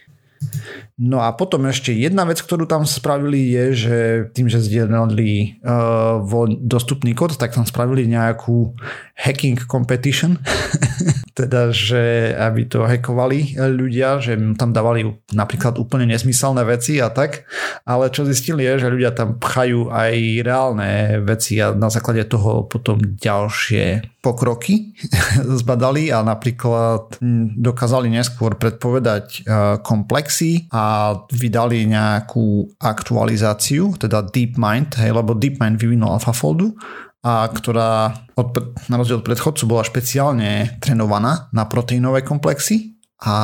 No 1.00 1.24
a 1.24 1.32
potom 1.32 1.64
ešte 1.72 1.96
jedna 1.96 2.28
vec, 2.28 2.44
ktorú 2.44 2.68
tam 2.68 2.84
spravili 2.84 3.56
je, 3.56 3.66
že 3.72 3.98
tým, 4.36 4.52
že 4.52 4.60
zdieľali 4.60 5.64
uh, 5.64 6.20
dostupný 6.60 7.16
kód, 7.16 7.40
tak 7.40 7.56
tam 7.56 7.64
spravili 7.64 8.04
nejakú 8.04 8.76
hacking 9.16 9.64
competition. 9.64 10.36
teda, 11.40 11.72
že 11.72 12.36
aby 12.36 12.68
to 12.68 12.84
hackovali 12.84 13.56
ľudia, 13.56 14.20
že 14.20 14.36
tam 14.60 14.76
dávali 14.76 15.08
napríklad 15.32 15.80
úplne 15.80 16.12
nesmyselné 16.12 16.68
veci 16.68 17.00
a 17.00 17.08
tak, 17.08 17.48
ale 17.88 18.12
čo 18.12 18.28
zistili 18.28 18.68
je, 18.68 18.84
že 18.84 18.92
ľudia 18.92 19.16
tam 19.16 19.40
pchajú 19.40 19.88
aj 19.88 20.14
reálne 20.44 21.24
veci 21.24 21.64
a 21.64 21.72
na 21.72 21.88
základe 21.88 22.28
toho 22.28 22.68
potom 22.68 23.00
ďalšie 23.00 24.20
pokroky 24.20 24.92
zbadali 25.64 26.12
a 26.12 26.20
napríklad 26.28 27.24
dokázali 27.56 28.12
neskôr 28.12 28.60
predpovedať 28.60 29.48
uh, 29.48 29.80
komplexy 29.80 30.68
a 30.76 30.89
vydali 31.34 31.86
nejakú 31.90 32.76
aktualizáciu, 32.80 33.98
teda 33.98 34.26
DeepMind, 34.28 35.00
hej, 35.00 35.12
lebo 35.12 35.36
DeepMind 35.36 35.80
vyvinul 35.80 36.16
AlphaFoldu 36.16 36.76
a 37.20 37.52
ktorá 37.52 38.16
od, 38.40 38.80
na 38.88 38.96
rozdiel 38.96 39.20
od 39.20 39.28
predchodcu 39.28 39.64
bola 39.68 39.84
špeciálne 39.84 40.80
trénovaná 40.80 41.52
na 41.52 41.68
proteínové 41.68 42.24
komplexy 42.24 42.96
a 43.20 43.36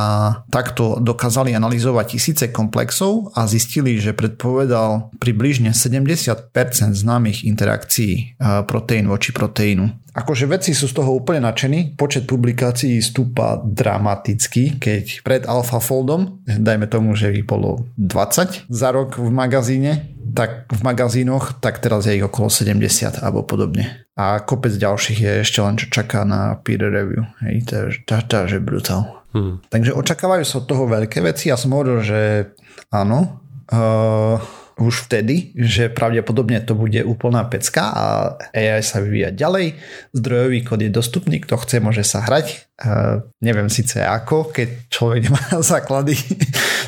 takto 0.48 1.04
dokázali 1.04 1.52
analyzovať 1.52 2.16
tisíce 2.16 2.46
komplexov 2.56 3.36
a 3.36 3.44
zistili, 3.44 4.00
že 4.00 4.16
predpovedal 4.16 5.12
približne 5.20 5.76
70% 5.76 6.56
známych 6.96 7.44
interakcií 7.44 8.40
proteín 8.64 9.12
voči 9.12 9.36
proteínu. 9.36 10.05
Akože 10.16 10.48
vedci 10.48 10.72
sú 10.72 10.88
z 10.88 10.96
toho 10.96 11.12
úplne 11.12 11.44
nadšení, 11.44 12.00
počet 12.00 12.24
publikácií 12.24 13.04
stúpa 13.04 13.60
dramaticky, 13.60 14.80
keď 14.80 15.28
pred 15.28 15.44
AlphaFoldom, 15.44 16.48
dajme 16.48 16.88
tomu, 16.88 17.20
že 17.20 17.36
ich 17.36 17.44
bolo 17.44 17.84
20 18.00 18.72
za 18.72 18.90
rok 18.96 19.20
v 19.20 19.28
magazíne, 19.28 20.16
tak 20.32 20.72
v 20.72 20.82
magazínoch, 20.88 21.60
tak 21.60 21.84
teraz 21.84 22.08
je 22.08 22.16
ich 22.16 22.24
okolo 22.24 22.48
70 22.48 23.20
alebo 23.20 23.44
podobne. 23.44 24.08
A 24.16 24.40
kopec 24.40 24.72
ďalších 24.72 25.20
je 25.20 25.32
ešte 25.44 25.60
len 25.60 25.76
čo 25.76 25.92
čaká 25.92 26.24
na 26.24 26.56
peer 26.64 26.88
review. 26.88 27.28
Hej, 27.44 27.68
to 27.68 27.74
je, 27.76 27.84
to, 28.08 28.16
to 28.24 28.48
je 28.48 28.64
brutál. 28.64 29.20
Hmm. 29.36 29.60
Takže 29.68 29.92
očakávajú 29.92 30.48
sa 30.48 30.64
od 30.64 30.68
toho 30.72 30.88
veľké 30.88 31.20
veci. 31.20 31.52
Ja 31.52 31.60
som 31.60 31.76
hovoril, 31.76 32.00
že 32.00 32.20
áno, 32.88 33.44
uh, 33.68 34.40
už 34.76 35.08
vtedy, 35.08 35.56
že 35.56 35.88
pravdepodobne 35.88 36.60
to 36.60 36.76
bude 36.76 37.00
úplná 37.08 37.48
pecka 37.48 37.96
a 37.96 38.04
AI 38.52 38.84
sa 38.84 39.00
vyvíja 39.00 39.32
ďalej. 39.32 39.80
Zdrojový 40.12 40.60
kód 40.68 40.84
je 40.84 40.92
dostupný, 40.92 41.40
kto 41.40 41.56
chce, 41.64 41.80
môže 41.80 42.04
sa 42.04 42.20
hrať. 42.28 42.68
Uh, 42.76 43.24
neviem 43.40 43.72
síce 43.72 44.04
ako, 44.04 44.52
keď 44.52 44.92
človek 44.92 45.32
nemá 45.32 45.40
základy 45.64 46.20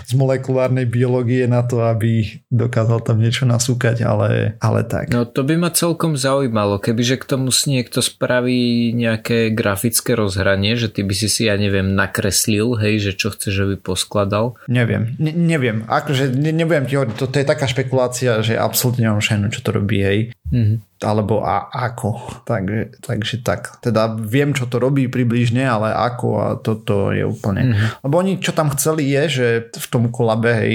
z 0.08 0.12
molekulárnej 0.20 0.84
biológie 0.84 1.48
na 1.48 1.64
to, 1.64 1.80
aby 1.84 2.44
dokázal 2.52 3.04
tam 3.08 3.24
niečo 3.24 3.48
nasúkať, 3.48 4.04
ale, 4.04 4.60
ale 4.64 4.84
tak. 4.84 5.12
No 5.12 5.24
to 5.24 5.48
by 5.48 5.56
ma 5.56 5.72
celkom 5.72 6.20
zaujímalo, 6.20 6.80
kebyže 6.80 7.20
k 7.20 7.28
tomu 7.28 7.56
si 7.56 7.76
niekto 7.76 8.00
spraví 8.00 8.92
nejaké 8.96 9.52
grafické 9.52 10.16
rozhranie, 10.16 10.76
že 10.76 10.92
ty 10.92 11.08
by 11.08 11.16
si 11.16 11.32
si, 11.32 11.48
ja 11.48 11.56
neviem, 11.56 11.96
nakreslil, 11.96 12.76
hej, 12.80 13.04
že 13.04 13.12
čo 13.16 13.32
chce, 13.32 13.52
že 13.52 13.64
by 13.72 13.76
poskladal. 13.80 14.60
Neviem, 14.68 15.16
ne, 15.20 15.32
neviem, 15.32 15.88
akože 15.88 16.36
ne, 16.36 16.52
nebudem 16.52 16.88
ti 16.88 16.96
to, 17.16 17.32
to 17.32 17.36
je 17.40 17.48
taká 17.48 17.64
špekulácia, 17.64 18.44
že 18.44 18.60
absolútne 18.60 19.08
nemám 19.08 19.24
šajnu, 19.24 19.56
čo 19.56 19.64
to 19.64 19.72
robí, 19.72 20.04
hej. 20.04 20.20
Mm-hmm 20.52 20.97
alebo 21.04 21.46
a 21.46 21.70
ako. 21.70 22.42
Takže, 22.46 23.02
takže 23.02 23.36
tak. 23.46 23.78
Teda 23.84 24.10
viem, 24.18 24.54
čo 24.54 24.66
to 24.66 24.82
robí 24.82 25.06
približne, 25.06 25.62
ale 25.62 25.94
ako 25.94 26.28
a 26.42 26.48
toto 26.58 27.14
je 27.14 27.22
úplne... 27.22 27.70
Mm-hmm. 27.70 27.88
Lebo 28.02 28.16
oni, 28.18 28.34
čo 28.42 28.54
tam 28.54 28.74
chceli 28.74 29.14
je, 29.14 29.24
že 29.30 29.48
v 29.74 29.88
tom 29.94 30.10
kolabe, 30.10 30.52
hej, 30.58 30.74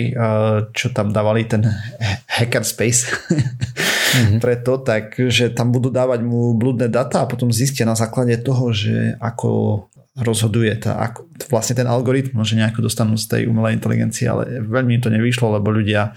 čo 0.70 0.94
tam 0.94 1.10
dávali 1.10 1.46
ten 1.50 1.66
hackerspace 2.30 3.10
mm-hmm. 3.10 4.38
preto, 4.44 4.78
tak, 4.78 5.18
že 5.18 5.50
tam 5.50 5.74
budú 5.74 5.90
dávať 5.90 6.22
mu 6.22 6.54
blúdne 6.54 6.86
data 6.86 7.26
a 7.26 7.30
potom 7.30 7.50
zistia 7.50 7.82
na 7.82 7.98
základe 7.98 8.38
toho, 8.38 8.70
že 8.70 9.18
ako 9.18 9.50
rozhoduje 10.12 10.76
tá, 10.76 11.00
ako, 11.00 11.24
vlastne 11.48 11.80
ten 11.80 11.88
algoritmus, 11.88 12.52
že 12.52 12.60
nejako 12.60 12.84
dostanú 12.84 13.16
z 13.16 13.26
tej 13.32 13.42
umelej 13.48 13.80
inteligencie, 13.80 14.28
ale 14.28 14.60
veľmi 14.60 15.00
to 15.00 15.08
nevyšlo, 15.08 15.56
lebo 15.56 15.72
ľudia 15.72 16.12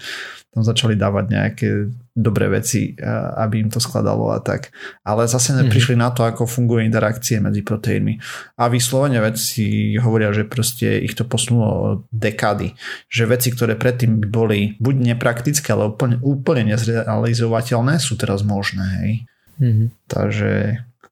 tam 0.56 0.64
začali 0.64 0.96
dávať 0.96 1.24
nejaké 1.28 1.68
dobré 2.16 2.48
veci, 2.48 2.96
aby 3.36 3.60
im 3.60 3.68
to 3.68 3.76
skladalo 3.76 4.32
a 4.32 4.40
tak. 4.40 4.72
Ale 5.04 5.28
zase 5.28 5.52
mm-hmm. 5.52 5.68
prišli 5.68 6.00
na 6.00 6.08
to, 6.16 6.24
ako 6.24 6.48
fungujú 6.48 6.80
interakcie 6.80 7.44
medzi 7.44 7.60
proteínmi. 7.60 8.16
A 8.56 8.72
vyslovene 8.72 9.20
veci 9.20 9.92
hovoria, 10.00 10.32
že 10.32 10.48
proste 10.48 10.96
ich 10.96 11.12
to 11.12 11.28
posunulo 11.28 12.08
dekády. 12.08 12.72
Že 13.12 13.36
veci, 13.36 13.48
ktoré 13.52 13.76
predtým 13.76 14.32
boli 14.32 14.80
buď 14.80 15.12
nepraktické, 15.12 15.76
ale 15.76 15.92
úplne, 15.92 16.16
úplne 16.24 16.72
nezrealizovateľné, 16.72 18.00
sú 18.00 18.16
teraz 18.16 18.40
možné. 18.40 18.84
Hej. 19.04 19.12
Mm-hmm. 19.60 19.88
Takže 20.08 20.52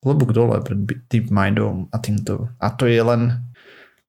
klobúk 0.05 0.37
dole 0.37 0.61
pred 0.61 0.85
DeepMindom 1.09 1.89
a 1.89 1.97
týmto. 1.97 2.53
A 2.61 2.69
to 2.77 2.85
je 2.85 3.01
len 3.01 3.41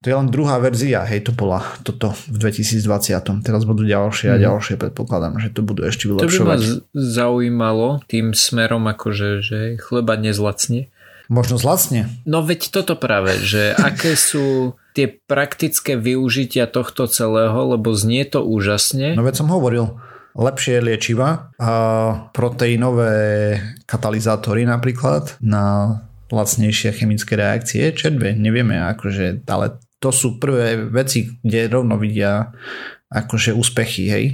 to 0.05 0.13
je 0.13 0.21
len 0.21 0.29
druhá 0.29 0.62
verzia, 0.62 1.01
hej, 1.01 1.25
to 1.25 1.34
bola 1.34 1.65
toto 1.81 2.13
v 2.29 2.38
2020. 2.38 3.41
Teraz 3.41 3.65
budú 3.65 3.89
ďalšie 3.89 4.36
a 4.36 4.38
mhm. 4.38 4.43
ďalšie, 4.45 4.73
predpokladám, 4.77 5.41
že 5.41 5.49
to 5.49 5.65
budú 5.65 5.81
ešte 5.81 6.05
vylepšovať. 6.05 6.29
To 6.29 6.45
by 6.45 6.45
ma 6.45 6.93
zaujímalo 6.93 7.88
tým 8.05 8.38
smerom, 8.38 8.86
akože, 8.86 9.41
že 9.41 9.81
chleba 9.81 10.13
nezlacne. 10.13 10.93
Možno 11.25 11.58
zlacne. 11.58 12.05
No 12.29 12.45
veď 12.45 12.69
toto 12.69 12.93
práve, 12.93 13.41
že 13.41 13.73
aké 13.73 14.13
sú 14.13 14.77
tie 14.93 15.10
praktické 15.10 15.97
využitia 15.97 16.69
tohto 16.69 17.10
celého, 17.10 17.58
lebo 17.73 17.89
znie 17.97 18.29
to 18.29 18.45
úžasne. 18.45 19.17
No 19.17 19.25
veď 19.25 19.41
som 19.41 19.49
hovoril, 19.49 19.97
lepšie 20.36 20.84
liečiva 20.84 21.56
a 21.56 21.71
proteínové 22.36 23.56
katalizátory 23.88 24.67
napríklad 24.67 25.39
na 25.39 25.98
lacnejšie 26.28 26.91
chemické 26.91 27.39
reakcie, 27.39 27.95
čerbe, 27.95 28.36
nevieme 28.36 28.76
akože, 28.84 29.48
ale 29.48 29.80
to 30.04 30.12
sú 30.12 30.38
prvé 30.38 30.76
veci, 30.91 31.39
kde 31.39 31.71
rovno 31.71 31.95
vidia 31.95 32.52
akože 33.10 33.56
úspechy, 33.56 34.06
hej. 34.12 34.26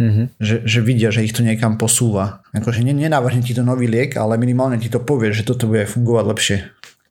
Mm-hmm. 0.00 0.26
Že, 0.40 0.56
že 0.66 0.78
vidia, 0.82 1.08
že 1.14 1.22
ich 1.22 1.36
to 1.36 1.44
niekam 1.44 1.78
posúva. 1.78 2.42
Akože 2.50 2.82
nenavrhne 2.82 3.44
ti 3.44 3.54
to 3.54 3.62
nový 3.62 3.86
liek, 3.86 4.18
ale 4.18 4.40
minimálne 4.40 4.80
ti 4.80 4.90
to 4.90 4.98
povie, 4.98 5.30
že 5.30 5.46
toto 5.46 5.70
bude 5.70 5.86
fungovať 5.86 6.24
lepšie. 6.26 6.58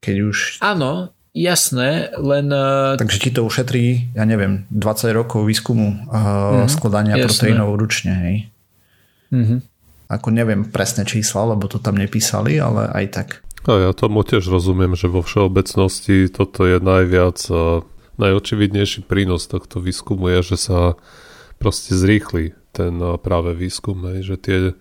Keď 0.01 0.15
už... 0.27 0.37
Áno, 0.65 1.13
jasné, 1.31 2.11
len... 2.19 2.47
Uh... 2.51 2.99
Takže 2.99 3.17
ti 3.19 3.31
to 3.31 3.47
ušetrí, 3.47 4.15
ja 4.15 4.23
neviem, 4.27 4.67
20 4.71 5.11
rokov 5.15 5.47
výskumu 5.47 6.07
uh, 6.07 6.15
mm-hmm. 6.15 6.69
skladania 6.71 7.15
jasné. 7.17 7.25
proteínov 7.27 7.75
ručne, 7.79 8.13
hej. 8.13 8.35
Mm-hmm. 9.31 9.59
Ako 10.11 10.27
neviem 10.31 10.67
presné 10.67 11.07
čísla, 11.07 11.55
lebo 11.55 11.71
to 11.71 11.79
tam 11.79 11.95
nepísali, 11.95 12.59
ale 12.59 12.91
aj 12.91 13.05
tak. 13.11 13.27
A 13.63 13.77
ja 13.77 13.91
tomu 13.95 14.25
tiež 14.25 14.49
rozumiem, 14.49 14.97
že 14.97 15.07
vo 15.07 15.23
všeobecnosti 15.23 16.27
toto 16.33 16.65
je 16.67 16.81
najviac 16.81 17.37
a 17.53 17.85
najočividnejší 18.19 19.07
prínos 19.07 19.47
tohto 19.47 19.79
výskumu 19.79 20.33
je, 20.37 20.53
že 20.53 20.57
sa 20.67 20.79
proste 21.61 21.93
zrýchli 21.93 22.57
ten 22.73 22.97
práve 23.21 23.53
výskum, 23.53 24.01
že 24.19 24.35
tie 24.35 24.73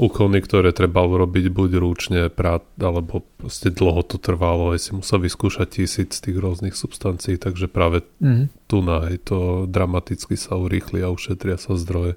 úkony, 0.00 0.40
ktoré 0.40 0.72
treba 0.72 1.04
urobiť 1.04 1.52
buď 1.52 1.70
rúčne, 1.76 2.20
prát, 2.32 2.64
alebo 2.80 3.20
proste 3.36 3.68
dlho 3.68 4.00
to 4.00 4.16
trvalo, 4.16 4.72
aj 4.72 4.80
si 4.88 4.90
musel 4.96 5.20
vyskúšať 5.20 5.68
tisíc 5.68 6.24
tých 6.24 6.40
rôznych 6.40 6.72
substancií, 6.72 7.36
takže 7.36 7.68
práve 7.68 8.08
mm-hmm. 8.24 8.46
tu 8.64 8.80
na 8.80 9.04
to 9.20 9.68
dramaticky 9.68 10.40
sa 10.40 10.56
urýchli 10.56 11.04
a 11.04 11.12
ušetria 11.12 11.60
sa 11.60 11.76
zdroje. 11.76 12.16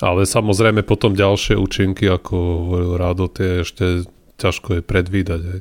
Ale 0.00 0.24
samozrejme 0.24 0.80
potom 0.86 1.12
ďalšie 1.12 1.60
účinky, 1.60 2.08
ako 2.08 2.34
hovoril 2.34 2.92
Rádo, 2.96 3.28
tie 3.28 3.66
ešte 3.66 4.08
ťažko 4.40 4.80
je 4.80 4.82
predvídať, 4.82 5.40
hej. 5.44 5.60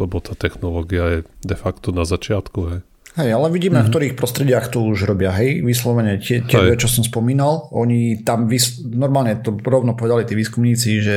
lebo 0.00 0.18
tá 0.18 0.34
technológia 0.34 1.04
je 1.06 1.20
de 1.44 1.56
facto 1.56 1.94
na 1.94 2.02
začiatku. 2.02 2.60
Hej. 2.72 2.80
Hej, 3.12 3.28
ale 3.36 3.52
vidíme, 3.52 3.76
mm-hmm. 3.76 3.88
v 3.88 3.92
ktorých 3.92 4.16
prostrediach 4.16 4.72
to 4.72 4.88
už 4.88 5.04
robia, 5.04 5.36
hej, 5.36 5.60
vyslovene 5.60 6.16
tie, 6.16 6.40
tie 6.40 6.72
čo 6.80 6.88
som 6.88 7.04
spomínal, 7.04 7.68
oni 7.76 8.24
tam 8.24 8.48
vys- 8.48 8.80
normálne 8.80 9.36
to 9.44 9.52
rovno 9.60 9.92
povedali 9.92 10.24
tí 10.24 10.32
výskumníci, 10.32 10.90
že 11.04 11.16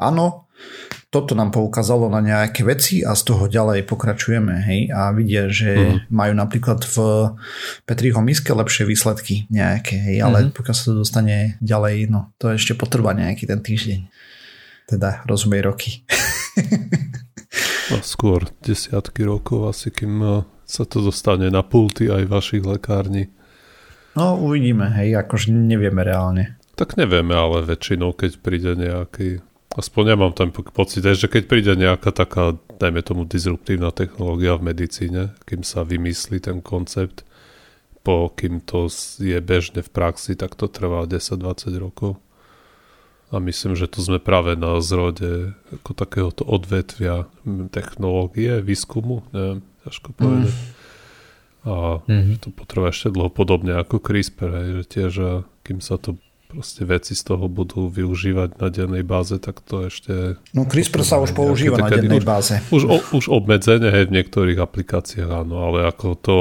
áno, 0.00 0.48
toto 1.12 1.36
nám 1.36 1.52
poukázalo 1.52 2.08
na 2.08 2.24
nejaké 2.24 2.64
veci 2.64 3.04
a 3.04 3.12
z 3.12 3.22
toho 3.28 3.52
ďalej 3.52 3.84
pokračujeme, 3.84 4.64
hej, 4.64 4.80
a 4.88 5.12
vidia, 5.12 5.52
že 5.52 5.76
mm-hmm. 5.76 6.08
majú 6.08 6.32
napríklad 6.32 6.80
v 6.88 6.96
Petriho 7.84 8.20
miske 8.24 8.56
lepšie 8.56 8.88
výsledky 8.88 9.44
nejaké, 9.52 10.00
hej, 10.00 10.24
ale 10.24 10.48
mm-hmm. 10.48 10.56
pokiaľ 10.56 10.74
sa 10.74 10.84
to 10.88 11.04
dostane 11.04 11.60
ďalej, 11.60 12.08
no, 12.08 12.32
to 12.40 12.56
ešte 12.56 12.72
potrvá 12.72 13.12
nejaký 13.12 13.44
ten 13.44 13.60
týždeň. 13.60 14.00
Teda 14.88 15.20
rozumej 15.28 15.68
roky. 15.68 16.00
A 17.94 18.02
skôr 18.02 18.50
desiatky 18.66 19.22
rokov 19.22 19.70
asi, 19.70 19.94
kým 19.94 20.14
eh, 20.22 20.42
sa 20.66 20.82
to 20.82 20.98
dostane 21.06 21.46
na 21.46 21.62
pulty 21.62 22.10
aj 22.10 22.26
vašich 22.26 22.66
lekární. 22.66 23.30
No 24.18 24.34
uvidíme, 24.40 24.90
hej, 24.96 25.14
akože 25.22 25.52
nevieme 25.54 26.02
reálne. 26.02 26.56
Tak 26.74 26.98
nevieme, 26.98 27.36
ale 27.36 27.64
väčšinou, 27.64 28.16
keď 28.16 28.32
príde 28.40 28.72
nejaký, 28.74 29.44
aspoň 29.76 30.02
ja 30.12 30.16
mám 30.16 30.32
ten 30.32 30.50
pocit, 30.52 31.04
že 31.04 31.28
keď 31.28 31.42
príde 31.48 31.72
nejaká 31.76 32.12
taká, 32.12 32.56
dajme 32.80 33.00
tomu, 33.04 33.22
disruptívna 33.28 33.92
technológia 33.92 34.56
v 34.56 34.72
medicíne, 34.72 35.36
kým 35.44 35.62
sa 35.64 35.84
vymyslí 35.84 36.42
ten 36.42 36.64
koncept, 36.64 37.24
po 38.00 38.32
kým 38.32 38.64
to 38.64 38.88
je 39.20 39.36
bežne 39.40 39.84
v 39.84 39.90
praxi, 39.92 40.36
tak 40.36 40.56
to 40.56 40.68
trvá 40.68 41.04
10-20 41.04 41.76
rokov. 41.76 42.20
A 43.34 43.42
myslím, 43.42 43.74
že 43.74 43.90
tu 43.90 43.98
sme 44.06 44.22
práve 44.22 44.54
na 44.54 44.78
zrode 44.78 45.58
ako 45.74 45.98
takéhoto 45.98 46.46
odvetvia 46.46 47.26
technológie, 47.74 48.62
výskumu, 48.62 49.26
neviem, 49.34 49.66
ťažko 49.82 50.08
povedať. 50.14 50.54
Mm. 50.54 50.74
A 51.66 51.74
mm-hmm. 52.06 52.36
to 52.38 52.48
potrvá 52.54 52.94
ešte 52.94 53.10
dlho 53.10 53.26
podobne 53.26 53.74
ako 53.74 53.98
CRISPR, 53.98 54.50
hej, 54.62 54.68
že 54.70 54.82
tiež, 54.86 55.12
kým 55.66 55.82
sa 55.82 55.98
to 55.98 56.14
proste 56.46 56.86
veci 56.86 57.18
z 57.18 57.22
toho 57.26 57.50
budú 57.50 57.90
využívať 57.90 58.62
na 58.62 58.70
dennej 58.70 59.02
báze, 59.02 59.34
tak 59.42 59.58
to 59.66 59.90
ešte... 59.90 60.38
No 60.54 60.62
CRISPR 60.62 61.02
sa 61.02 61.18
už 61.18 61.34
používa 61.34 61.82
na 61.82 61.90
dennej 61.90 62.22
báze. 62.22 62.62
Už, 62.70 62.86
už, 62.86 63.02
už 63.10 63.24
obmedzenie, 63.26 63.90
hej, 63.90 64.06
v 64.06 64.22
niektorých 64.22 64.62
aplikáciách, 64.62 65.42
áno, 65.42 65.66
ale 65.66 65.90
ako 65.90 66.06
to 66.14 66.36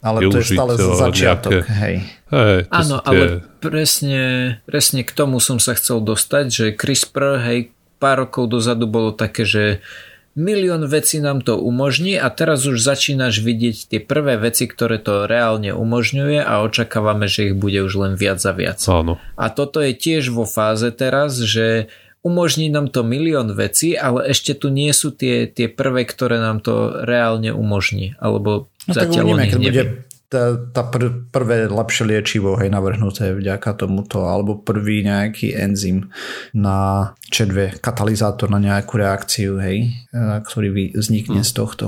ale 0.00 0.24
to 0.32 0.40
je 0.40 0.56
stále 0.56 0.72
začiatok, 0.76 1.64
nejaké... 1.64 1.72
hej. 1.76 1.96
hej 2.32 2.60
Áno, 2.72 2.96
tie... 3.00 3.06
ale 3.08 3.24
presne, 3.60 4.22
presne 4.64 5.04
k 5.04 5.12
tomu 5.12 5.38
som 5.44 5.60
sa 5.60 5.76
chcel 5.76 6.00
dostať, 6.00 6.44
že 6.48 6.66
CRISPR, 6.72 7.36
hej, 7.44 7.60
pár 8.00 8.24
rokov 8.24 8.48
dozadu 8.48 8.88
bolo 8.88 9.12
také, 9.12 9.44
že 9.44 9.84
milión 10.32 10.88
vecí 10.88 11.20
nám 11.20 11.44
to 11.44 11.60
umožní 11.60 12.16
a 12.16 12.32
teraz 12.32 12.64
už 12.64 12.80
začínaš 12.80 13.44
vidieť 13.44 13.76
tie 13.92 14.00
prvé 14.00 14.40
veci, 14.40 14.64
ktoré 14.64 14.96
to 14.96 15.28
reálne 15.28 15.76
umožňuje 15.76 16.40
a 16.40 16.64
očakávame, 16.64 17.28
že 17.28 17.52
ich 17.52 17.54
bude 17.54 17.84
už 17.84 17.92
len 18.00 18.12
viac 18.16 18.40
a 18.48 18.52
viac. 18.56 18.80
Áno. 18.88 19.20
A 19.36 19.52
toto 19.52 19.84
je 19.84 19.92
tiež 19.92 20.32
vo 20.32 20.48
fáze 20.48 20.88
teraz, 20.96 21.36
že 21.36 21.92
umožní 22.24 22.72
nám 22.72 22.88
to 22.88 23.04
milión 23.04 23.52
vecí, 23.52 23.98
ale 23.98 24.32
ešte 24.32 24.56
tu 24.56 24.72
nie 24.72 24.92
sú 24.96 25.12
tie, 25.12 25.44
tie 25.50 25.68
prvé, 25.68 26.08
ktoré 26.08 26.40
nám 26.40 26.64
to 26.64 27.04
reálne 27.04 27.52
umožní. 27.52 28.16
Alebo 28.22 28.69
no, 28.86 28.92
tak 28.94 29.10
uvidíme, 29.10 29.44
keď 29.50 29.58
bude 29.58 29.84
tá, 30.30 30.54
tá 30.54 30.86
pr- 30.86 31.26
prvé 31.34 31.66
lepšie 31.66 32.06
liečivo 32.06 32.54
hej, 32.54 32.70
navrhnuté 32.70 33.34
vďaka 33.34 33.74
tomuto, 33.74 34.30
alebo 34.30 34.62
prvý 34.62 35.02
nejaký 35.02 35.58
enzym 35.58 36.14
na 36.54 37.10
čedve, 37.34 37.74
katalizátor 37.82 38.46
na 38.46 38.62
nejakú 38.62 38.94
reakciu, 39.02 39.58
hej, 39.58 39.90
ktorý 40.14 40.94
vznikne 40.94 41.42
hmm. 41.42 41.48
z 41.50 41.52
tohto. 41.52 41.86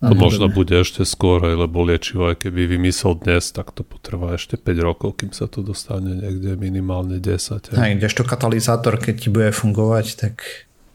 To 0.00 0.16
možno 0.16 0.48
bude 0.48 0.80
ešte 0.80 1.04
skôr, 1.04 1.44
lebo 1.44 1.84
liečivo, 1.84 2.32
aj 2.32 2.48
keby 2.48 2.72
vymyslel 2.80 3.20
dnes, 3.20 3.52
tak 3.52 3.76
to 3.76 3.84
potrvá 3.84 4.40
ešte 4.40 4.56
5 4.56 4.80
rokov, 4.80 5.20
kým 5.20 5.36
sa 5.36 5.44
to 5.44 5.60
dostane 5.60 6.16
niekde 6.16 6.56
minimálne 6.56 7.20
10. 7.20 7.76
Hej, 7.76 8.00
kdežto 8.00 8.24
katalizátor, 8.24 8.96
keď 8.96 9.14
ti 9.20 9.28
bude 9.28 9.52
fungovať, 9.52 10.06
tak 10.16 10.40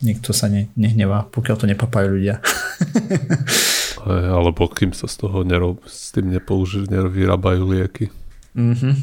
nikto 0.01 0.33
sa 0.33 0.49
ne, 0.49 0.73
nehnevá, 0.73 1.29
pokiaľ 1.29 1.55
to 1.61 1.69
nepapajú 1.69 2.17
ľudia. 2.17 2.41
alebo 4.05 4.69
kým 4.69 4.93
sa 4.93 5.09
z 5.09 5.25
toho 5.25 5.41
nerob, 5.41 5.81
s 5.89 6.13
tým 6.13 6.29
nepouži, 6.29 6.85
nevyrábajú 6.85 7.65
lieky. 7.65 8.13
Mm-hmm. 8.53 8.93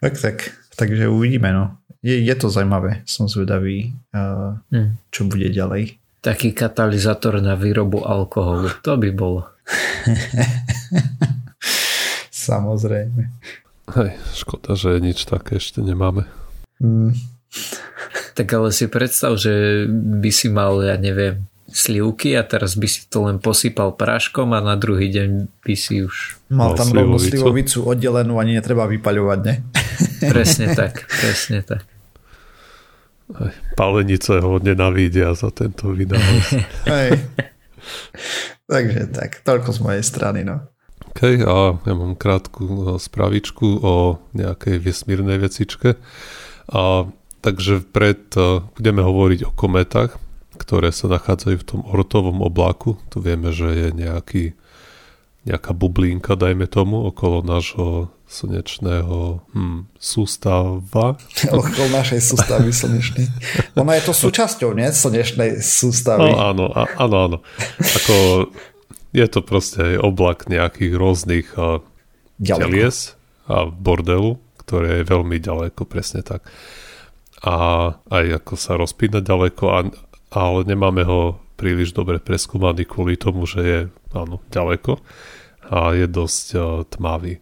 Tak, 0.00 0.14
tak. 0.22 0.36
Takže 0.76 1.08
uvidíme, 1.08 1.50
no. 1.50 1.80
Je, 2.04 2.22
je 2.22 2.34
to 2.36 2.52
zaujímavé. 2.52 3.02
Som 3.08 3.26
zvedavý, 3.26 3.90
uh, 4.14 4.54
mm. 4.70 5.10
čo 5.10 5.26
bude 5.26 5.50
ďalej. 5.50 5.98
Taký 6.20 6.54
katalizátor 6.54 7.42
na 7.42 7.58
výrobu 7.58 8.04
alkoholu. 8.04 8.70
To 8.84 8.94
by 8.94 9.10
bolo. 9.10 9.48
Samozrejme. 12.30 13.22
Hej, 13.96 14.10
škoda, 14.34 14.78
že 14.78 15.02
nič 15.02 15.26
také 15.26 15.58
ešte 15.58 15.82
nemáme. 15.82 16.28
Mm. 16.78 17.16
Tak 18.36 18.46
ale 18.52 18.68
si 18.70 18.86
predstav, 18.86 19.34
že 19.40 19.86
by 19.90 20.30
si 20.30 20.52
mal, 20.52 20.78
ja 20.84 21.00
neviem, 21.00 21.48
slivky 21.66 22.38
a 22.38 22.46
teraz 22.46 22.78
by 22.78 22.86
si 22.86 23.10
to 23.10 23.26
len 23.26 23.42
posypal 23.42 23.94
práškom 23.98 24.54
a 24.54 24.62
na 24.62 24.78
druhý 24.78 25.10
deň 25.10 25.50
by 25.66 25.74
si 25.74 26.06
už... 26.06 26.38
Mal 26.54 26.78
tam 26.78 26.94
rovno 26.94 27.18
slivovicu 27.18 27.82
oddelenú 27.82 28.38
ani 28.38 28.54
netreba 28.54 28.86
vypaľovať, 28.86 29.38
ne? 29.42 29.54
Presne 30.32 30.72
tak, 30.78 31.04
presne 31.10 31.66
tak. 31.66 31.82
Aj, 33.34 33.50
palenice 33.74 34.38
ho 34.38 34.62
nenavidia 34.62 35.34
za 35.34 35.50
tento 35.50 35.90
vynález. 35.90 36.62
Hej. 36.90 37.26
Takže 38.70 39.10
tak, 39.10 39.42
toľko 39.42 39.70
z 39.74 39.78
mojej 39.82 40.04
strany, 40.06 40.46
no. 40.46 40.62
OK, 41.10 41.42
a 41.42 41.74
ja 41.74 41.94
mám 41.96 42.14
krátku 42.14 42.96
spravičku 43.00 43.82
o 43.82 44.22
nejakej 44.36 44.78
vesmírnej 44.78 45.42
vecičke. 45.42 45.98
A, 46.70 47.10
takže 47.42 47.82
pred, 47.82 48.20
budeme 48.78 49.02
hovoriť 49.02 49.40
o 49.48 49.50
kometách, 49.54 50.18
ktoré 50.56 50.90
sa 50.90 51.06
nachádzajú 51.12 51.56
v 51.60 51.68
tom 51.68 51.80
ortovom 51.84 52.40
oblaku. 52.40 52.96
Tu 53.12 53.20
vieme, 53.20 53.52
že 53.52 53.68
je 53.70 53.88
nejaký, 53.92 54.44
nejaká 55.44 55.76
bublinka, 55.76 56.34
dajme 56.34 56.66
tomu, 56.66 57.04
okolo 57.06 57.44
nášho 57.44 58.10
slnečného 58.26 59.46
hm, 59.54 59.86
sústava. 59.94 61.14
okolo 61.54 61.84
našej 61.94 62.20
sústavy 62.20 62.74
slnečnej. 62.74 63.30
Ona 63.78 63.94
je 64.00 64.02
to 64.02 64.12
súčasťou, 64.12 64.74
nie? 64.74 64.90
Slnečnej 64.90 65.62
sústavy. 65.62 66.34
No, 66.34 66.50
áno, 66.50 66.64
áno, 66.74 67.16
áno. 67.30 67.38
Ako, 67.78 68.50
je 69.14 69.26
to 69.30 69.40
proste 69.40 69.96
oblak 70.02 70.50
nejakých 70.50 70.92
rôznych 70.98 71.48
uh, 71.54 71.80
telies 72.42 73.14
a 73.46 73.64
bordelu, 73.70 74.36
ktoré 74.66 75.00
je 75.00 75.04
veľmi 75.08 75.38
ďaleko, 75.38 75.86
presne 75.86 76.26
tak. 76.26 76.44
A 77.46 77.54
aj 78.10 78.42
ako 78.42 78.54
sa 78.58 78.74
rozpína 78.74 79.22
ďaleko 79.22 79.64
a 79.70 79.78
ale 80.30 80.66
nemáme 80.66 81.06
ho 81.06 81.38
príliš 81.56 81.96
dobre 81.96 82.20
preskúmaný 82.20 82.84
kvôli 82.84 83.16
tomu, 83.16 83.48
že 83.48 83.60
je 83.64 83.78
áno, 84.12 84.44
ďaleko 84.52 85.00
a 85.66 85.96
je 85.96 86.06
dosť 86.06 86.46
uh, 86.54 86.62
tmavý. 86.86 87.40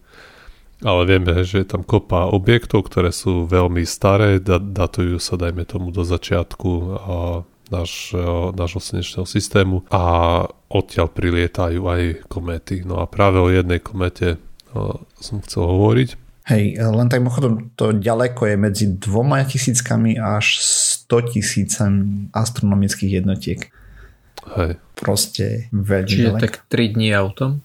Ale 0.83 1.01
vieme, 1.07 1.31
že 1.43 1.63
je 1.63 1.67
tam 1.71 1.87
kopa 1.87 2.27
objektov, 2.29 2.91
ktoré 2.91 3.09
sú 3.09 3.47
veľmi 3.47 3.87
staré, 3.87 4.43
da- 4.43 4.59
datujú 4.59 5.19
sa, 5.19 5.39
dajme 5.39 5.63
tomu, 5.63 5.91
do 5.91 6.03
začiatku 6.03 6.69
uh, 6.69 6.89
náš, 7.69 8.11
uh, 8.15 8.51
nášho 8.55 8.81
slnečného 8.81 9.27
systému 9.27 9.85
a 9.91 10.43
odtiaľ 10.71 11.11
prilietajú 11.11 11.81
aj 11.85 12.01
komety. 12.27 12.83
No 12.83 12.99
a 12.99 13.05
práve 13.07 13.39
o 13.39 13.51
jednej 13.51 13.79
komete 13.79 14.35
uh, 14.75 14.99
som 15.19 15.43
chcel 15.43 15.63
hovoriť. 15.67 16.09
Hej, 16.45 16.77
len 16.77 17.09
tak 17.09 17.25
mimochodom, 17.25 17.73
to 17.73 17.89
ďaleko 17.89 18.45
je 18.45 18.55
medzi 18.57 18.85
dvoma 19.01 19.41
tisíckami 19.41 20.21
až 20.21 20.61
100 21.05 21.31
tisícem 21.37 21.93
astronomických 22.33 23.21
jednotiek. 23.21 23.69
Hej. 24.57 24.81
Proste 24.97 25.69
veľmi 25.73 26.09
Čiže 26.09 26.29
ďaleko. 26.33 26.41
tak 26.41 26.53
3 26.69 26.93
dní 26.97 27.09
autom? 27.13 27.61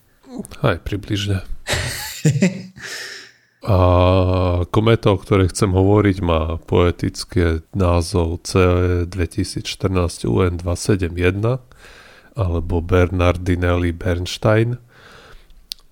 Aj 0.60 0.76
približne. 0.80 1.40
A 3.60 3.76
kometa, 4.72 5.12
o 5.12 5.20
ktorej 5.20 5.52
chcem 5.52 5.68
hovoriť, 5.68 6.16
má 6.24 6.56
poetické 6.64 7.60
názov 7.76 8.40
CE 8.48 9.04
2014 9.04 10.24
UN271 10.24 11.60
alebo 12.40 12.80
Bernardinelli 12.80 13.92
Bernstein 13.92 14.80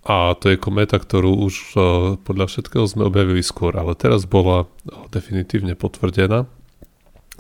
a 0.09 0.33
to 0.33 0.49
je 0.49 0.57
kometa, 0.57 0.97
ktorú 0.97 1.45
už 1.45 1.55
uh, 1.77 1.83
podľa 2.25 2.49
všetkého 2.49 2.89
sme 2.89 3.05
objavili 3.05 3.45
skôr, 3.45 3.77
ale 3.77 3.93
teraz 3.93 4.25
bola 4.25 4.65
uh, 4.65 4.69
definitívne 5.13 5.77
potvrdená 5.77 6.49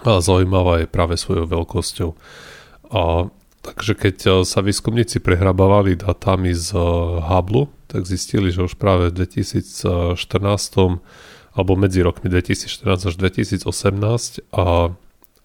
zaujímavá 0.02 0.84
je 0.84 0.86
práve 0.86 1.18
svojou 1.18 1.46
veľkosťou. 1.48 2.10
A, 2.94 3.28
takže 3.62 3.92
keď 3.98 4.16
uh, 4.26 4.32
sa 4.46 4.62
výskumníci 4.62 5.18
prehrabávali 5.18 5.98
datami 5.98 6.54
z 6.54 6.74
Hubble, 7.24 7.70
tak 7.88 8.04
zistili, 8.04 8.52
že 8.52 8.68
už 8.68 8.76
práve 8.76 9.08
v 9.10 9.24
2014 9.24 10.20
alebo 11.58 11.72
medzi 11.74 12.04
rokmi 12.04 12.30
2014 12.30 13.08
až 13.10 13.14
2018 13.18 13.64
a 14.54 14.94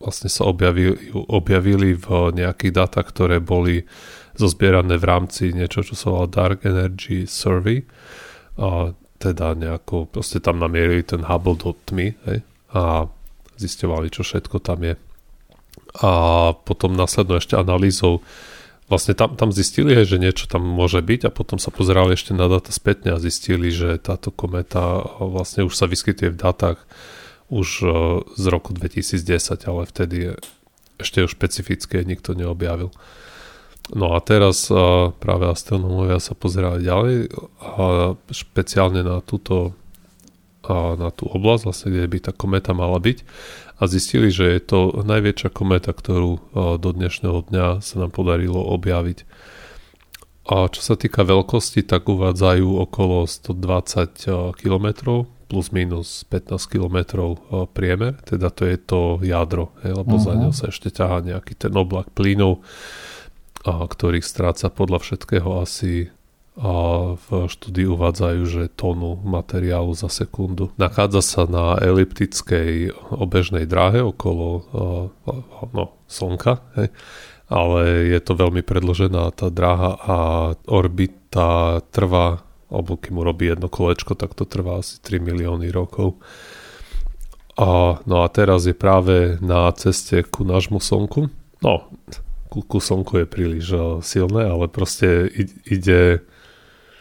vlastne 0.04 0.30
sa 0.30 0.44
objavili, 0.46 1.16
objavili 1.16 1.96
v 1.96 2.36
nejakých 2.36 2.74
dátach, 2.76 3.08
ktoré 3.08 3.40
boli 3.40 3.88
zozbierané 4.36 5.00
v 5.00 5.06
rámci 5.08 5.56
niečo, 5.56 5.82
čo 5.82 5.96
sa 5.96 6.12
volá 6.12 6.28
Dark 6.28 6.68
Energy 6.68 7.24
Survey 7.24 7.88
a 8.60 8.92
teda 9.18 9.56
nejako 9.56 10.12
proste 10.12 10.44
tam 10.44 10.60
namierili 10.60 11.02
ten 11.08 11.24
Hubble 11.24 11.56
do 11.56 11.72
tmy 11.88 12.12
hej, 12.28 12.40
a 12.76 13.08
zistovali, 13.58 14.14
čo 14.14 14.26
všetko 14.26 14.58
tam 14.64 14.84
je. 14.84 14.96
A 16.02 16.12
potom 16.66 16.94
následno 16.94 17.38
ešte 17.38 17.58
analýzou 17.58 18.26
vlastne 18.92 19.16
tam, 19.18 19.34
tam 19.34 19.50
zistili, 19.50 19.98
že 20.06 20.22
niečo 20.22 20.46
tam 20.46 20.62
môže 20.62 21.02
byť 21.02 21.28
a 21.28 21.34
potom 21.34 21.58
sa 21.58 21.74
pozerali 21.74 22.14
ešte 22.14 22.36
na 22.36 22.46
data 22.46 22.70
spätne 22.70 23.16
a 23.16 23.22
zistili, 23.22 23.74
že 23.74 23.98
táto 23.98 24.30
kometa 24.30 25.02
vlastne 25.18 25.66
už 25.66 25.74
sa 25.74 25.90
vyskytuje 25.90 26.34
v 26.34 26.42
dátach 26.42 26.78
už 27.50 27.70
e, 27.82 27.88
z 28.38 28.46
roku 28.50 28.74
2010, 28.76 29.70
ale 29.70 29.82
vtedy 29.90 30.18
ešte 31.02 31.22
ju 31.24 31.28
špecifické 31.28 32.06
nikto 32.06 32.38
neobjavil. 32.38 32.94
No 33.92 34.16
a 34.16 34.24
teraz 34.24 34.72
a 34.72 35.12
práve 35.12 35.52
astronómovia 35.52 36.24
sa 36.24 36.40
pozerali 36.40 36.88
ďalej 36.88 37.36
a 37.60 38.16
špeciálne 38.32 39.04
na 39.04 39.20
túto 39.20 39.76
na 40.72 41.10
tú 41.12 41.28
oblasť, 41.28 41.64
vlastne, 41.68 41.90
kde 41.92 42.08
by 42.08 42.18
tá 42.24 42.32
kometa 42.32 42.72
mala 42.72 43.02
byť 43.02 43.28
a 43.80 43.84
zistili, 43.90 44.32
že 44.32 44.48
je 44.48 44.62
to 44.64 44.80
najväčšia 45.04 45.50
kometa, 45.52 45.92
ktorú 45.92 46.54
do 46.80 46.90
dnešného 46.96 47.52
dňa 47.52 47.68
sa 47.84 47.96
nám 48.00 48.16
podarilo 48.16 48.62
objaviť. 48.72 49.28
A 50.44 50.68
čo 50.68 50.82
sa 50.84 51.00
týka 51.00 51.24
veľkosti, 51.24 51.88
tak 51.88 52.08
uvádzajú 52.08 52.68
okolo 52.84 53.24
120 53.28 54.56
km 54.60 54.88
plus 55.48 55.70
minus 55.70 56.28
15 56.28 56.58
km 56.68 56.98
priemer, 57.72 58.18
teda 58.26 58.50
to 58.50 58.68
je 58.68 58.78
to 58.80 59.02
jadro, 59.22 59.72
lebo 59.86 60.18
uh-huh. 60.18 60.26
za 60.26 60.34
mhm. 60.34 60.40
ňou 60.44 60.52
sa 60.52 60.66
ešte 60.72 60.90
ťahá 60.90 61.22
nejaký 61.24 61.54
ten 61.56 61.74
oblak 61.76 62.12
plynov, 62.12 62.66
a 63.64 63.88
ktorých 63.88 64.28
stráca 64.28 64.68
podľa 64.68 65.00
všetkého 65.00 65.64
asi 65.64 66.12
v 66.54 67.28
štúdii 67.50 67.90
uvádzajú, 67.90 68.42
že 68.46 68.74
tónu 68.78 69.18
materiálu 69.26 69.98
za 69.98 70.06
sekundu. 70.06 70.70
Nachádza 70.78 71.26
sa 71.26 71.44
na 71.50 71.82
eliptickej 71.82 72.94
obežnej 73.10 73.66
dráhe 73.66 74.06
okolo 74.06 74.62
no, 75.74 75.86
Slnka, 76.06 76.62
hej. 76.78 76.94
ale 77.50 77.82
je 78.14 78.20
to 78.22 78.38
veľmi 78.38 78.62
predložená 78.62 79.34
tá 79.34 79.50
dráha 79.50 79.98
a 79.98 80.18
orbita 80.70 81.82
trvá, 81.90 82.46
alebo 82.70 83.02
kým 83.02 83.18
urobí 83.18 83.50
jedno 83.50 83.66
kolečko, 83.66 84.14
tak 84.14 84.38
to 84.38 84.46
trvá 84.46 84.86
asi 84.86 85.02
3 85.02 85.26
milióny 85.26 85.74
rokov. 85.74 86.22
A, 87.58 87.98
no 88.06 88.16
a 88.22 88.28
teraz 88.30 88.70
je 88.70 88.78
práve 88.78 89.42
na 89.42 89.70
ceste 89.74 90.22
ku 90.22 90.46
nášmu 90.46 90.78
Slnku. 90.78 91.34
No, 91.66 91.90
ku, 92.54 92.62
ku 92.62 92.78
slnku 92.78 93.26
je 93.26 93.26
príliš 93.26 93.66
uh, 93.74 93.82
silné, 94.06 94.46
ale 94.46 94.70
proste 94.70 95.26
ide 95.66 96.22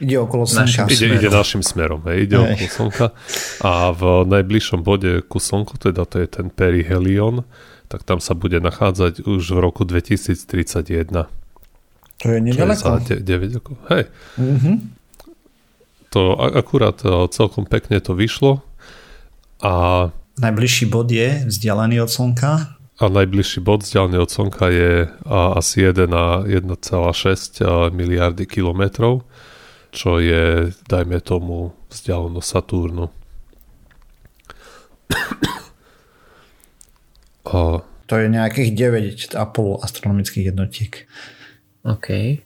Ide 0.03 0.19
okolo 0.19 0.45
slnka. 0.51 0.91
Ide, 0.91 1.07
ide 1.15 1.31
našim 1.31 1.63
smerom, 1.63 2.03
hej, 2.11 2.27
ide 2.27 2.35
hej. 2.35 2.59
okolo 2.59 2.69
slnka 2.75 3.07
a 3.63 3.95
v 3.95 4.03
najbližšom 4.27 4.83
bode 4.83 5.23
ku 5.31 5.39
slnku, 5.39 5.79
teda 5.79 6.03
to 6.03 6.19
je 6.19 6.27
ten 6.27 6.51
perihelion, 6.51 7.47
tak 7.87 8.03
tam 8.03 8.19
sa 8.19 8.35
bude 8.35 8.59
nachádzať 8.59 9.23
už 9.23 9.43
v 9.55 9.59
roku 9.63 9.87
2031. 9.87 11.31
To 12.23 12.27
je 12.27 12.39
nedaleko. 12.43 12.99
Čo 12.99 13.15
je 13.15 13.23
9 13.23 13.59
rokov. 13.63 13.75
Hej. 13.95 14.11
Mm-hmm. 14.39 14.77
To 16.13 16.37
akurát 16.39 16.99
e, 17.07 17.09
celkom 17.31 17.65
pekne 17.65 18.03
to 18.03 18.13
vyšlo 18.13 18.61
a 19.63 20.11
Najbližší 20.33 20.89
bod 20.89 21.13
je 21.13 21.45
vzdialený 21.45 22.01
od 22.01 22.11
Slnka? 22.11 22.53
A 22.99 23.05
najbližší 23.05 23.61
bod 23.61 23.85
vzdialený 23.85 24.19
od 24.25 24.31
Slnka 24.33 24.67
je 24.73 25.07
asi 25.29 25.85
1 25.85 26.09
na 26.09 26.41
1,6 26.49 27.93
miliardy 27.93 28.49
kilometrov 28.49 29.29
čo 29.93 30.17
je, 30.19 30.73
dajme 30.89 31.21
tomu, 31.21 31.77
vzdialenosť 31.93 32.49
Saturnu. 32.49 33.13
A... 37.53 37.85
To 38.09 38.15
je 38.17 38.27
nejakých 38.29 38.71
9,5 39.37 39.37
astronomických 39.85 40.53
jednotiek. 40.53 41.05
OK. 41.83 42.39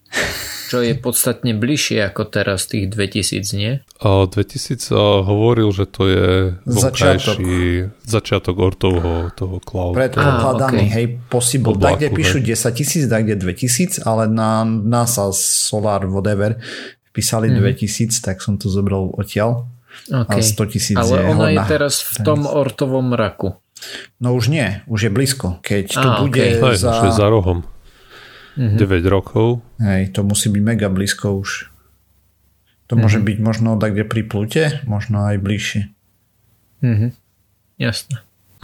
Čo 0.67 0.81
je 0.83 0.97
podstatne 0.99 1.53
bližšie 1.55 2.03
ako 2.09 2.27
teraz 2.27 2.67
tých 2.67 2.89
2000, 2.91 3.45
nie? 3.55 3.79
A 4.01 4.25
2000 4.27 4.91
hovoril, 5.23 5.71
že 5.71 5.85
to 5.87 6.03
je 6.09 6.29
začiatok, 6.65 7.39
začiatok 8.03 8.57
ortovho 8.57 9.31
toho 9.37 9.61
cloud. 9.61 9.95
Predpokladaný, 9.95 10.83
ah, 10.83 10.89
okay. 10.89 10.97
hej, 10.97 11.07
possible. 11.29 11.77
Tak, 11.77 12.01
kde 12.01 12.09
píšu 12.11 12.41
10 12.43 12.73
tisíc, 12.73 13.05
tak, 13.07 13.29
kde 13.29 13.37
2000, 13.39 14.03
ale 14.09 14.27
na 14.27 14.65
NASA, 14.65 15.29
Solar, 15.37 16.09
whatever, 16.09 16.57
písali 17.17 17.49
mm. 17.49 17.65
2000, 17.65 18.21
tak 18.21 18.45
som 18.45 18.61
to 18.61 18.69
zobral 18.69 19.09
odtiaľ. 19.17 19.65
Okay. 20.13 20.45
A 20.45 20.45
100 20.45 20.73
tisíc 20.77 20.97
Ale 21.01 21.25
je 21.25 21.25
ona 21.25 21.49
je 21.57 21.61
teraz 21.65 22.05
v 22.05 22.17
tom 22.21 22.45
ortovom 22.45 23.17
raku. 23.17 23.57
No 24.21 24.37
už 24.37 24.53
nie, 24.53 24.85
už 24.85 25.09
je 25.09 25.11
blízko. 25.11 25.57
Keď 25.65 25.87
to 25.97 26.09
ah, 26.09 26.21
bude 26.21 26.45
okay. 26.61 26.77
za... 26.77 26.93
Už 27.01 27.09
je 27.09 27.15
za 27.17 27.29
rohom. 27.33 27.65
Mm-hmm. 28.57 28.77
9 28.77 29.05
rokov. 29.09 29.65
Hej, 29.81 30.13
to 30.17 30.21
musí 30.25 30.53
byť 30.53 30.63
mega 30.65 30.89
blízko 30.93 31.41
už. 31.41 31.69
To 32.89 32.95
mm-hmm. 32.95 33.01
môže 33.01 33.19
byť 33.21 33.39
možno 33.41 33.81
tak, 33.81 33.97
kde 33.97 34.05
pri 34.05 34.23
plute, 34.25 34.65
možno 34.89 35.25
aj 35.29 35.37
bližšie. 35.41 35.83
Mm-hmm. 36.85 37.11
Jasné. 37.81 38.17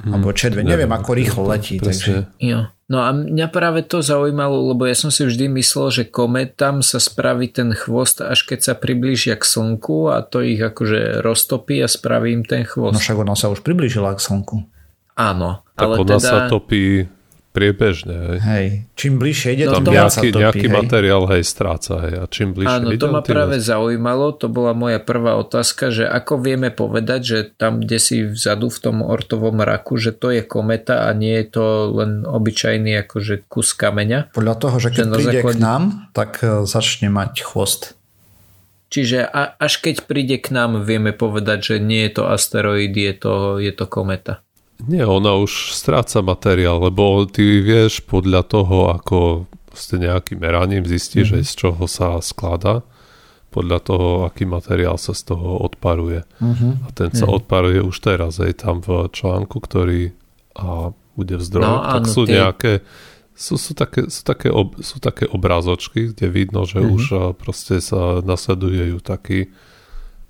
Alebo 0.02 0.32
červe, 0.32 0.64
neviem, 0.64 0.88
neviem 0.88 0.92
ako 0.92 1.10
rýchlo 1.12 1.42
letí. 1.46 1.76
Takže... 1.76 2.32
Jo. 2.40 2.72
No 2.92 3.00
a 3.00 3.08
mňa 3.16 3.48
práve 3.48 3.80
to 3.88 4.04
zaujímalo, 4.04 4.68
lebo 4.68 4.84
ja 4.84 4.92
som 4.92 5.08
si 5.08 5.24
vždy 5.24 5.48
myslel, 5.56 5.88
že 5.88 6.04
kometám 6.12 6.84
sa 6.84 7.00
spraví 7.00 7.48
ten 7.48 7.72
chvost, 7.72 8.20
až 8.20 8.44
keď 8.44 8.60
sa 8.60 8.74
priblížia 8.76 9.40
k 9.40 9.48
Slnku 9.48 10.12
a 10.12 10.20
to 10.20 10.44
ich 10.44 10.60
akože 10.60 11.24
roztopí 11.24 11.80
a 11.80 11.88
spraví 11.88 12.36
im 12.36 12.44
ten 12.44 12.68
chvost. 12.68 12.92
No 12.92 13.00
však 13.00 13.24
ona 13.24 13.32
sa 13.32 13.48
už 13.48 13.64
priblížila 13.64 14.12
k 14.12 14.20
Slnku. 14.20 14.68
Áno. 15.16 15.64
Tak 15.72 15.88
ale 15.88 15.94
ona 16.04 16.20
teda... 16.20 16.20
sa 16.20 16.36
topí 16.52 17.08
priebežne. 17.52 18.40
Hej. 18.40 18.40
hej. 18.40 18.66
Čím 18.96 19.20
bližšie 19.20 19.48
ide, 19.54 19.68
no, 19.68 19.78
tam 19.78 19.92
nejaký, 19.92 20.32
topí, 20.32 20.40
nejaký 20.40 20.66
hej. 20.66 20.74
materiál 20.74 21.24
hej, 21.28 21.44
stráca. 21.44 21.94
Hej. 22.08 22.14
A 22.16 22.24
čím 22.26 22.56
bližšie 22.56 22.80
Áno, 22.80 22.88
ide, 22.90 22.98
to 22.98 23.12
ma 23.12 23.20
práve 23.20 23.60
vás... 23.60 23.68
zaujímalo. 23.68 24.32
To 24.40 24.46
bola 24.48 24.72
moja 24.72 24.98
prvá 24.98 25.36
otázka, 25.36 25.92
že 25.92 26.08
ako 26.08 26.40
vieme 26.40 26.72
povedať, 26.72 27.20
že 27.20 27.38
tam, 27.52 27.84
kde 27.84 27.98
si 28.00 28.24
vzadu 28.24 28.72
v 28.72 28.78
tom 28.80 28.96
ortovom 29.04 29.60
raku, 29.60 30.00
že 30.00 30.16
to 30.16 30.32
je 30.32 30.42
kometa 30.42 31.06
a 31.06 31.12
nie 31.12 31.36
je 31.44 31.46
to 31.52 31.64
len 31.92 32.24
obyčajný 32.24 33.04
akože 33.04 33.46
kus 33.46 33.76
kameňa. 33.76 34.32
Podľa 34.32 34.54
toho, 34.56 34.76
že 34.80 34.88
keď 34.90 35.06
že 35.06 35.12
príde 35.12 35.38
základe... 35.44 35.60
k 35.60 35.60
nám, 35.60 35.82
tak 36.16 36.30
e, 36.40 36.64
začne 36.64 37.12
mať 37.12 37.44
chvost. 37.44 38.00
Čiže 38.92 39.24
a, 39.24 39.56
až 39.56 39.80
keď 39.80 40.04
príde 40.04 40.36
k 40.36 40.52
nám, 40.52 40.84
vieme 40.84 41.16
povedať, 41.16 41.58
že 41.64 41.76
nie 41.80 42.04
je 42.08 42.20
to 42.20 42.28
asteroid, 42.28 42.92
je 42.92 43.12
to, 43.16 43.56
je 43.56 43.72
to 43.72 43.88
kometa. 43.88 44.44
Nie, 44.88 45.06
ona 45.06 45.38
už 45.38 45.76
stráca 45.76 46.22
materiál, 46.22 46.82
lebo 46.82 47.26
ty 47.28 47.62
vieš 47.62 48.02
podľa 48.02 48.42
toho, 48.46 48.76
ako 48.94 49.18
ste 49.72 50.02
nejakým 50.02 50.42
meraním 50.42 50.84
zistíš, 50.84 51.32
mm-hmm. 51.32 51.48
z 51.48 51.52
čoho 51.54 51.84
sa 51.88 52.20
skladá, 52.20 52.84
podľa 53.52 53.78
toho, 53.84 54.08
aký 54.24 54.48
materiál 54.48 54.96
sa 54.96 55.12
z 55.12 55.32
toho 55.32 55.60
odparuje. 55.60 56.24
Mm-hmm. 56.40 56.72
A 56.84 56.88
ten 56.92 57.10
sa 57.12 57.28
mm-hmm. 57.28 57.36
odparuje 57.36 57.80
už 57.84 57.96
teraz, 58.00 58.40
aj 58.40 58.64
tam 58.64 58.80
v 58.80 59.12
článku, 59.12 59.56
ktorý 59.60 60.12
a 60.52 60.92
bude 61.16 61.36
v 61.36 61.44
zdroji, 61.44 61.68
no, 61.68 61.80
tak 61.80 62.04
áno, 62.04 62.12
sú 62.12 62.22
tie... 62.24 62.32
nejaké 62.40 62.72
sú, 63.32 63.56
sú, 63.56 63.72
také, 63.72 64.12
sú, 64.12 64.22
také 64.28 64.52
ob, 64.52 64.76
sú 64.84 65.00
také 65.00 65.24
obrázočky, 65.24 66.12
kde 66.12 66.28
vidno, 66.28 66.68
že 66.68 66.84
mm-hmm. 66.84 66.94
už 66.96 67.04
proste 67.40 67.80
sa 67.80 68.20
nasledujú 68.20 69.00
taký, 69.00 69.48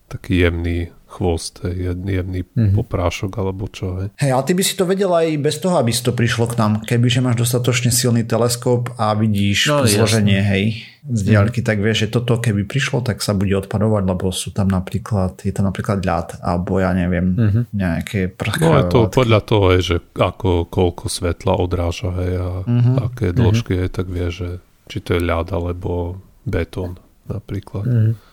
taký 0.07 0.47
jemný 0.47 0.95
chvost, 1.13 1.61
jemný, 1.61 2.25
jemný 2.25 2.41
mm-hmm. 2.49 2.73
poprášok 2.73 3.33
alebo 3.37 3.69
čo. 3.69 4.01
Hej. 4.01 4.09
hej, 4.17 4.31
ale 4.33 4.43
ty 4.49 4.53
by 4.57 4.63
si 4.65 4.75
to 4.81 4.89
vedel 4.89 5.13
aj 5.13 5.29
bez 5.37 5.61
toho, 5.61 5.77
aby 5.77 5.93
si 5.93 6.01
to 6.01 6.17
prišlo 6.17 6.49
k 6.49 6.57
nám. 6.57 6.81
Kebyže 6.89 7.21
máš 7.21 7.45
dostatočne 7.45 7.93
silný 7.93 8.25
teleskop 8.25 8.97
a 8.97 9.13
vidíš 9.13 9.59
no, 9.69 9.85
zloženie, 9.85 10.41
jasný. 10.41 10.51
hej, 10.51 10.65
z 11.03 11.21
diaľky, 11.29 11.61
mm-hmm. 11.61 11.69
tak 11.69 11.85
vieš, 11.85 11.99
že 12.07 12.09
toto 12.15 12.41
keby 12.41 12.65
prišlo, 12.65 13.05
tak 13.05 13.21
sa 13.21 13.37
bude 13.37 13.53
odpadovať, 13.53 14.03
lebo 14.09 14.33
sú 14.33 14.55
tam 14.57 14.73
napríklad, 14.73 15.45
je 15.45 15.53
tam 15.53 15.69
napríklad 15.69 16.01
ľad, 16.01 16.41
alebo 16.41 16.81
ja 16.81 16.95
neviem, 16.97 17.37
mm-hmm. 17.37 17.65
nejaké 17.75 18.33
prchavé 18.33 18.65
No 18.65 18.79
je 18.79 18.85
to 18.89 19.01
látky. 19.05 19.15
podľa 19.21 19.41
toho, 19.45 19.67
je, 19.77 19.81
že 19.83 19.97
ako, 20.17 20.71
koľko 20.73 21.05
svetla 21.11 21.53
odráža, 21.59 22.11
hej, 22.23 22.33
a 22.41 22.51
mm-hmm. 22.65 22.97
aké 23.03 23.27
dĺžky 23.37 23.77
mm-hmm. 23.77 23.91
je, 23.91 23.97
tak 23.99 24.07
vie, 24.09 24.27
že 24.31 24.49
či 24.87 24.99
to 25.03 25.19
je 25.19 25.23
ľad 25.23 25.51
alebo 25.51 26.23
betón 26.47 26.99
napríklad. 27.27 27.87
Mm-hmm. 27.87 28.32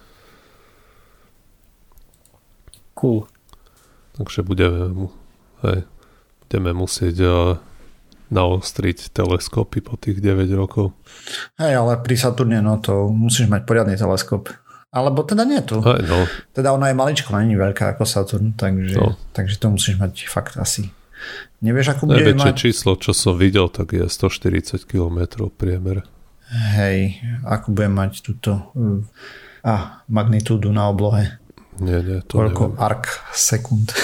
Cool. 3.00 3.24
Takže 4.20 4.44
budeme, 4.44 4.92
hej, 5.64 5.88
budeme 6.44 6.76
musieť 6.76 7.16
uh, 7.24 7.56
naostriť 8.28 9.16
teleskopy 9.16 9.80
po 9.80 9.96
tých 9.96 10.20
9 10.20 10.52
rokov. 10.60 10.92
Hej, 11.56 11.80
ale 11.80 11.96
pri 12.04 12.16
Saturne 12.20 12.60
no 12.60 12.76
to 12.84 13.08
musíš 13.08 13.48
mať 13.48 13.64
poriadny 13.64 13.96
teleskop. 13.96 14.52
Alebo 14.90 15.22
teda 15.22 15.46
nie 15.46 15.62
tu. 15.64 15.80
Hej, 15.80 16.02
no. 16.10 16.26
Teda 16.52 16.74
ona 16.74 16.90
je 16.92 16.98
maličko, 16.98 17.32
není 17.38 17.56
veľká 17.56 17.96
ako 17.96 18.04
Saturn, 18.04 18.58
takže, 18.58 18.98
no. 18.98 19.16
takže 19.32 19.56
to 19.62 19.68
musíš 19.72 19.96
mať 19.96 20.28
fakt 20.28 20.58
asi. 20.58 20.92
Nevieš, 21.64 21.96
akú 21.96 22.10
bude 22.10 22.20
Najväčšie 22.20 22.52
mať... 22.56 22.60
číslo, 22.60 22.92
čo 22.98 23.12
som 23.12 23.36
videl, 23.36 23.68
tak 23.70 23.92
je 23.96 24.04
140 24.08 24.84
km 24.84 25.48
priemer. 25.52 26.08
Hej, 26.50 27.22
ako 27.46 27.78
bude 27.78 27.90
mať 27.94 28.26
túto 28.26 28.74
a 29.62 30.02
magnitúdu 30.10 30.74
na 30.74 30.90
oblohe. 30.90 31.38
Nie, 31.80 32.04
nie, 32.04 32.20
to 32.28 32.44
Koľko 32.44 32.76
neviem. 32.76 32.80
ark 32.80 33.06
sekund? 33.32 33.96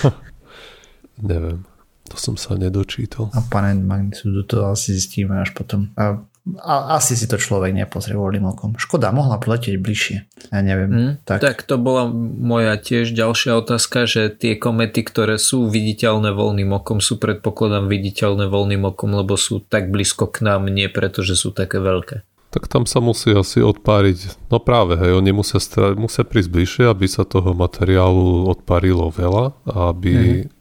neviem. 1.30 1.68
To 2.12 2.16
som 2.20 2.36
sa 2.36 2.56
nedočítal. 2.56 3.32
A 3.32 3.40
pane 3.40 3.76
magnitudu 3.80 4.44
to 4.44 4.68
asi 4.68 4.96
zistíme 4.96 5.40
až 5.40 5.56
potom. 5.56 5.88
A, 5.96 6.20
a 6.60 7.00
asi 7.00 7.16
si 7.16 7.24
to 7.24 7.40
človek 7.40 7.72
nepozrie 7.72 8.12
voľným 8.12 8.44
okom. 8.52 8.76
Škoda, 8.76 9.08
mohla 9.08 9.40
letieť 9.40 9.76
bližšie. 9.80 10.16
Ja 10.52 10.60
neviem. 10.60 10.90
Mm, 10.92 11.12
tak. 11.24 11.40
tak 11.40 11.64
to 11.64 11.80
bola 11.80 12.08
moja 12.12 12.76
tiež 12.76 13.16
ďalšia 13.16 13.56
otázka, 13.56 14.04
že 14.04 14.28
tie 14.28 14.60
komety, 14.60 15.00
ktoré 15.00 15.40
sú 15.40 15.72
viditeľné 15.72 16.36
voľným 16.36 16.76
okom, 16.76 17.00
sú 17.00 17.16
predpokladám 17.16 17.88
viditeľné 17.88 18.52
voľným 18.52 18.84
okom, 18.84 19.16
lebo 19.16 19.40
sú 19.40 19.64
tak 19.64 19.88
blízko 19.88 20.28
k 20.28 20.44
nám, 20.44 20.68
nie 20.68 20.92
preto, 20.92 21.24
že 21.24 21.36
sú 21.40 21.56
také 21.56 21.80
veľké. 21.80 22.24
Tak 22.54 22.70
tam 22.70 22.86
sa 22.86 23.02
musí 23.02 23.34
asi 23.34 23.58
odpáriť, 23.58 24.46
no 24.46 24.62
práve, 24.62 24.94
hej, 24.94 25.18
oni 25.18 25.34
musia, 25.34 25.58
stra- 25.58 25.98
musia 25.98 26.22
prísť 26.22 26.54
bližšie, 26.54 26.84
aby 26.86 27.10
sa 27.10 27.26
toho 27.26 27.50
materiálu 27.50 28.46
odparilo 28.46 29.10
veľa 29.10 29.58
a 29.66 29.90
aby 29.90 30.12
mm-hmm. 30.14 30.54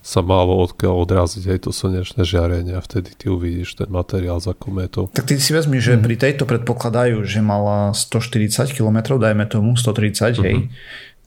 sa 0.00 0.24
malo 0.24 0.56
odkiaľ 0.64 1.04
odraziť 1.04 1.52
aj 1.52 1.58
to 1.68 1.70
slnečné 1.76 2.24
žiarenie 2.24 2.72
a 2.72 2.80
vtedy 2.80 3.12
ty 3.12 3.28
uvidíš 3.28 3.76
ten 3.76 3.92
materiál 3.92 4.40
za 4.40 4.56
kométou. 4.56 5.12
Tak 5.12 5.28
ty 5.28 5.36
si 5.36 5.52
vezmi, 5.52 5.84
že 5.84 6.00
mm-hmm. 6.00 6.06
pri 6.08 6.16
tejto 6.16 6.44
predpokladajú, 6.48 7.20
že 7.28 7.44
mala 7.44 7.92
140 7.92 8.72
km, 8.72 9.20
dajme 9.20 9.44
tomu 9.52 9.76
130, 9.76 10.40
mm-hmm. 10.40 10.44
hej. 10.48 10.56
Mhm. 10.64 10.68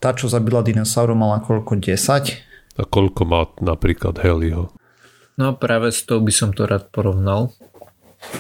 Tá, 0.02 0.18
čo 0.18 0.26
zabila 0.26 0.66
dinosauru, 0.66 1.14
mala 1.14 1.46
koľko? 1.46 1.78
10? 1.78 2.02
A 2.76 2.84
koľko 2.84 3.22
má 3.24 3.48
napríklad 3.62 4.18
Helio? 4.18 4.74
No 5.36 5.56
práve 5.56 5.92
s 5.92 6.04
tou 6.08 6.24
by 6.24 6.32
som 6.32 6.50
to 6.56 6.64
rád 6.64 6.92
porovnal. 6.92 7.52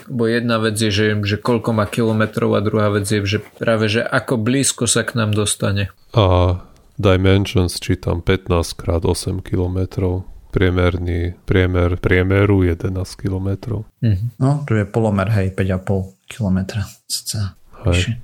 Bo 0.06 0.30
jedna 0.30 0.62
vec 0.62 0.78
je, 0.78 0.92
že, 0.94 1.08
že 1.26 1.38
koľko 1.42 1.74
má 1.74 1.86
kilometrov 1.90 2.54
a 2.54 2.62
druhá 2.62 2.94
vec 2.94 3.10
je, 3.10 3.24
že 3.26 3.40
práve, 3.42 3.90
že 3.90 4.06
ako 4.06 4.38
blízko 4.38 4.86
sa 4.86 5.02
k 5.02 5.18
nám 5.18 5.34
dostane. 5.34 5.90
A 6.14 6.58
Dimensions 6.96 7.82
čítam 7.82 8.24
15 8.24 8.80
krát 8.80 9.04
8 9.04 9.44
kilometrov 9.44 10.24
priemerný, 10.56 11.36
priemer, 11.44 12.00
priemeru 12.00 12.64
11 12.64 12.96
km. 13.20 13.84
Mm-hmm. 14.00 14.40
No, 14.40 14.64
tu 14.64 14.80
je 14.80 14.88
polomer, 14.88 15.28
hej, 15.36 15.52
5,5 15.52 16.16
km. 16.32 16.60
Hej. 17.92 18.16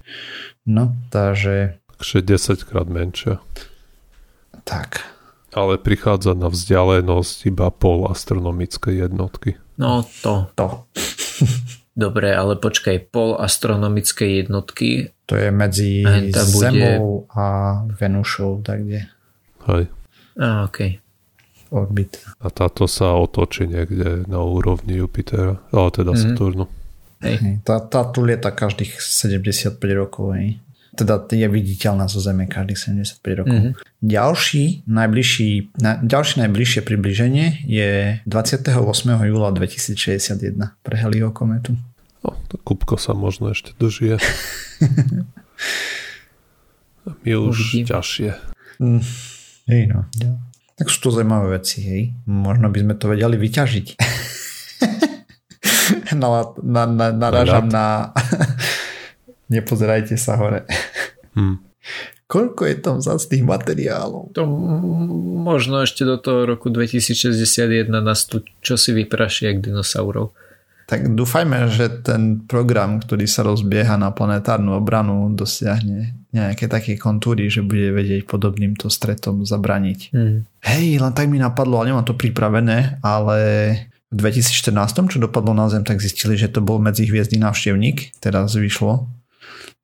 No, 0.64 0.96
takže... 1.12 1.76
Takže 2.00 2.18
10 2.24 2.64
krát 2.64 2.88
menšia. 2.88 3.44
Tak. 4.64 5.04
Ale 5.52 5.76
prichádza 5.76 6.32
na 6.32 6.48
vzdialenosť 6.48 7.38
iba 7.46 7.68
pol 7.68 8.08
astronomickej 8.08 9.04
jednotky. 9.04 9.60
No 9.76 10.04
to. 10.22 10.48
To. 10.56 10.88
Dobre, 11.94 12.32
ale 12.32 12.56
počkaj, 12.56 13.12
pol 13.12 13.36
astronomickej 13.36 14.32
jednotky. 14.40 15.12
To 15.28 15.36
je 15.36 15.52
medzi 15.52 16.02
Henta 16.02 16.44
bude- 16.46 16.72
Zemou 16.72 17.04
a 17.30 17.44
Venušou, 17.92 18.64
tak 18.64 18.88
kde 18.88 19.12
Hej. 19.62 19.84
Á, 20.40 20.66
okej. 20.66 20.98
orbit. 21.70 22.20
A 22.40 22.48
táto 22.48 22.84
sa 22.84 23.16
otočí 23.16 23.64
niekde 23.64 24.24
na 24.26 24.40
úrovni 24.40 24.98
Jupitera, 24.98 25.60
ale 25.70 25.88
teda 25.90 26.12
Mhm. 26.12 26.20
Saturnu. 26.20 26.66
Hej. 27.22 27.36
Hej, 27.38 27.56
Tá, 27.62 27.80
tá 27.80 28.02
tu 28.04 28.24
lieta 28.24 28.50
každých 28.50 28.98
75 28.98 29.78
rokov. 29.94 30.32
Hej. 30.34 30.60
Teda 30.92 31.24
je 31.24 31.48
viditeľná 31.48 32.12
zo 32.12 32.20
Zeme 32.20 32.52
každých 32.52 32.80
75 33.16 33.40
rokov. 33.40 33.56
Mhm. 33.56 33.72
Ďalší, 34.04 34.84
najbližší, 34.92 35.50
na, 35.80 36.02
ďalšie 36.04 36.44
najbližšie 36.44 36.82
približenie 36.84 37.64
je 37.64 38.20
28. 38.28 38.76
júla 39.08 39.50
2061 39.56 40.76
pre 40.84 40.96
heliokometu. 41.00 41.80
No, 42.22 42.38
to 42.52 42.60
Kupko 42.62 43.00
sa 43.02 43.18
možno 43.18 43.50
ešte 43.56 43.74
dožije. 43.80 44.22
My 47.26 47.32
už 47.34 47.56
Uvidím. 47.74 47.86
ťažšie. 47.90 48.30
Mm, 48.78 49.02
hej 49.70 49.84
no. 49.90 50.06
Tak 50.78 50.90
sú 50.90 50.98
to 51.02 51.10
zaujímavé 51.14 51.62
veci, 51.62 51.82
hej. 51.82 52.02
Možno 52.30 52.70
by 52.70 52.78
sme 52.82 52.94
to 52.98 53.10
vedeli 53.10 53.38
vyťažiť. 53.38 53.88
na, 56.22 56.28
na, 56.62 56.84
na, 56.86 57.08
narážam 57.14 57.70
na... 57.70 58.14
Nepozerajte 59.52 60.16
sa 60.16 60.40
hore. 60.40 60.64
Hm. 61.36 61.60
Koľko 62.32 62.64
je 62.64 62.76
tam 62.80 63.04
tých 63.04 63.44
materiálov? 63.44 64.32
To 64.32 64.48
možno 65.44 65.84
ešte 65.84 66.08
do 66.08 66.16
toho 66.16 66.48
roku 66.48 66.72
2061 66.72 67.92
nás 67.92 68.24
tu 68.24 68.48
čosi 68.64 68.96
vypraší 68.96 69.52
jak 69.52 69.58
dinosaurov. 69.60 70.32
Tak 70.88 71.12
dúfajme, 71.12 71.72
že 71.72 72.04
ten 72.04 72.44
program, 72.48 73.04
ktorý 73.04 73.24
sa 73.28 73.44
rozbieha 73.44 73.96
na 74.00 74.12
planetárnu 74.12 74.76
obranu, 74.76 75.32
dosiahne 75.32 76.16
nejaké 76.32 76.72
také 76.72 76.96
kontúry, 76.96 77.52
že 77.52 77.64
bude 77.64 77.92
vedieť 77.92 78.24
podobným 78.24 78.80
to 78.80 78.88
stretom 78.88 79.44
zabraniť. 79.44 80.00
Hmm. 80.16 80.48
Hej, 80.64 81.04
len 81.04 81.12
tak 81.12 81.28
mi 81.28 81.40
napadlo, 81.40 81.80
ale 81.80 81.92
nemám 81.92 82.08
to 82.08 82.16
pripravené, 82.16 83.04
ale 83.04 83.40
v 84.12 84.16
2014, 84.20 85.12
čo 85.12 85.20
dopadlo 85.20 85.56
na 85.56 85.68
Zem, 85.72 85.84
tak 85.84 86.04
zistili, 86.04 86.36
že 86.36 86.52
to 86.52 86.64
bol 86.64 86.80
medzihviezdny 86.80 87.40
návštevník. 87.40 88.20
Teraz 88.20 88.56
vyšlo, 88.56 89.08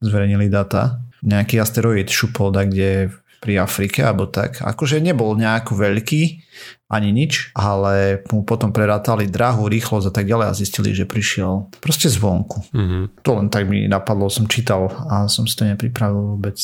zverejnili 0.02 0.48
data. 0.50 1.02
Nejaký 1.26 1.58
asteroid 1.58 2.08
šupol 2.08 2.54
tak, 2.54 2.72
kde 2.72 3.12
pri 3.38 3.62
Afrike, 3.62 4.02
alebo 4.02 4.26
tak. 4.26 4.66
Akože 4.66 4.98
nebol 4.98 5.38
nejako 5.38 5.78
veľký, 5.78 6.22
ani 6.90 7.14
nič, 7.14 7.54
ale 7.54 8.26
mu 8.34 8.42
potom 8.42 8.74
prerátali 8.74 9.30
dráhu, 9.30 9.70
rýchlosť 9.70 10.10
a 10.10 10.14
tak 10.14 10.26
ďalej 10.26 10.48
a 10.50 10.58
zistili, 10.58 10.90
že 10.96 11.06
prišiel 11.06 11.70
proste 11.78 12.10
zvonku. 12.10 12.66
Mhm. 12.74 13.22
To 13.22 13.30
len 13.38 13.48
tak 13.54 13.70
mi 13.70 13.86
napadlo, 13.86 14.32
som 14.32 14.50
čítal 14.50 14.90
a 15.08 15.30
som 15.30 15.46
si 15.46 15.54
to 15.54 15.68
nepripravil 15.68 16.38
vôbec. 16.38 16.58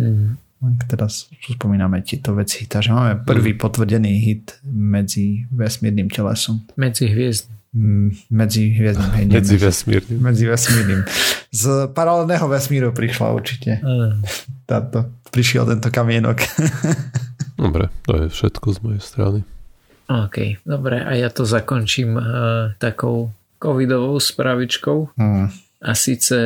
Hmm. 0.00 0.40
Tak 0.56 0.88
Teraz 0.88 1.28
spomíname 1.28 2.00
tieto 2.00 2.32
veci. 2.32 2.64
Takže 2.64 2.90
máme 2.90 3.14
prvý 3.28 3.52
potvrdený 3.54 4.12
hit 4.24 4.56
medzi 4.64 5.44
vesmírnym 5.52 6.08
telesom. 6.08 6.64
Medzi 6.80 7.12
hviezd. 7.12 7.52
Mm, 7.76 8.16
Medzi 8.32 8.72
hviezdnym. 8.72 9.10
hej, 9.12 9.24
nie 9.28 9.36
Medzi 9.36 9.56
vesmírnym. 9.60 10.18
medzi 10.24 10.44
vesmírnym. 10.48 11.00
Z 11.52 11.92
paralelného 11.92 12.48
vesmíru 12.48 12.88
prišla 12.96 13.36
určite. 13.36 13.84
Á, 13.84 14.16
Táto, 14.64 15.12
prišiel 15.28 15.68
tento 15.68 15.92
kamienok. 15.92 16.40
Dobre, 17.60 17.92
to 18.08 18.16
je 18.16 18.26
všetko 18.32 18.66
z 18.72 18.78
mojej 18.80 19.02
strany. 19.04 19.40
OK, 20.06 20.62
dobre, 20.62 21.02
a 21.02 21.18
ja 21.18 21.26
to 21.34 21.42
zakončím 21.42 22.14
uh, 22.14 22.24
takou 22.78 23.34
covidovou 23.58 24.22
spravičkou. 24.22 25.18
Hmm. 25.18 25.50
A 25.82 25.92
síce, 25.98 26.36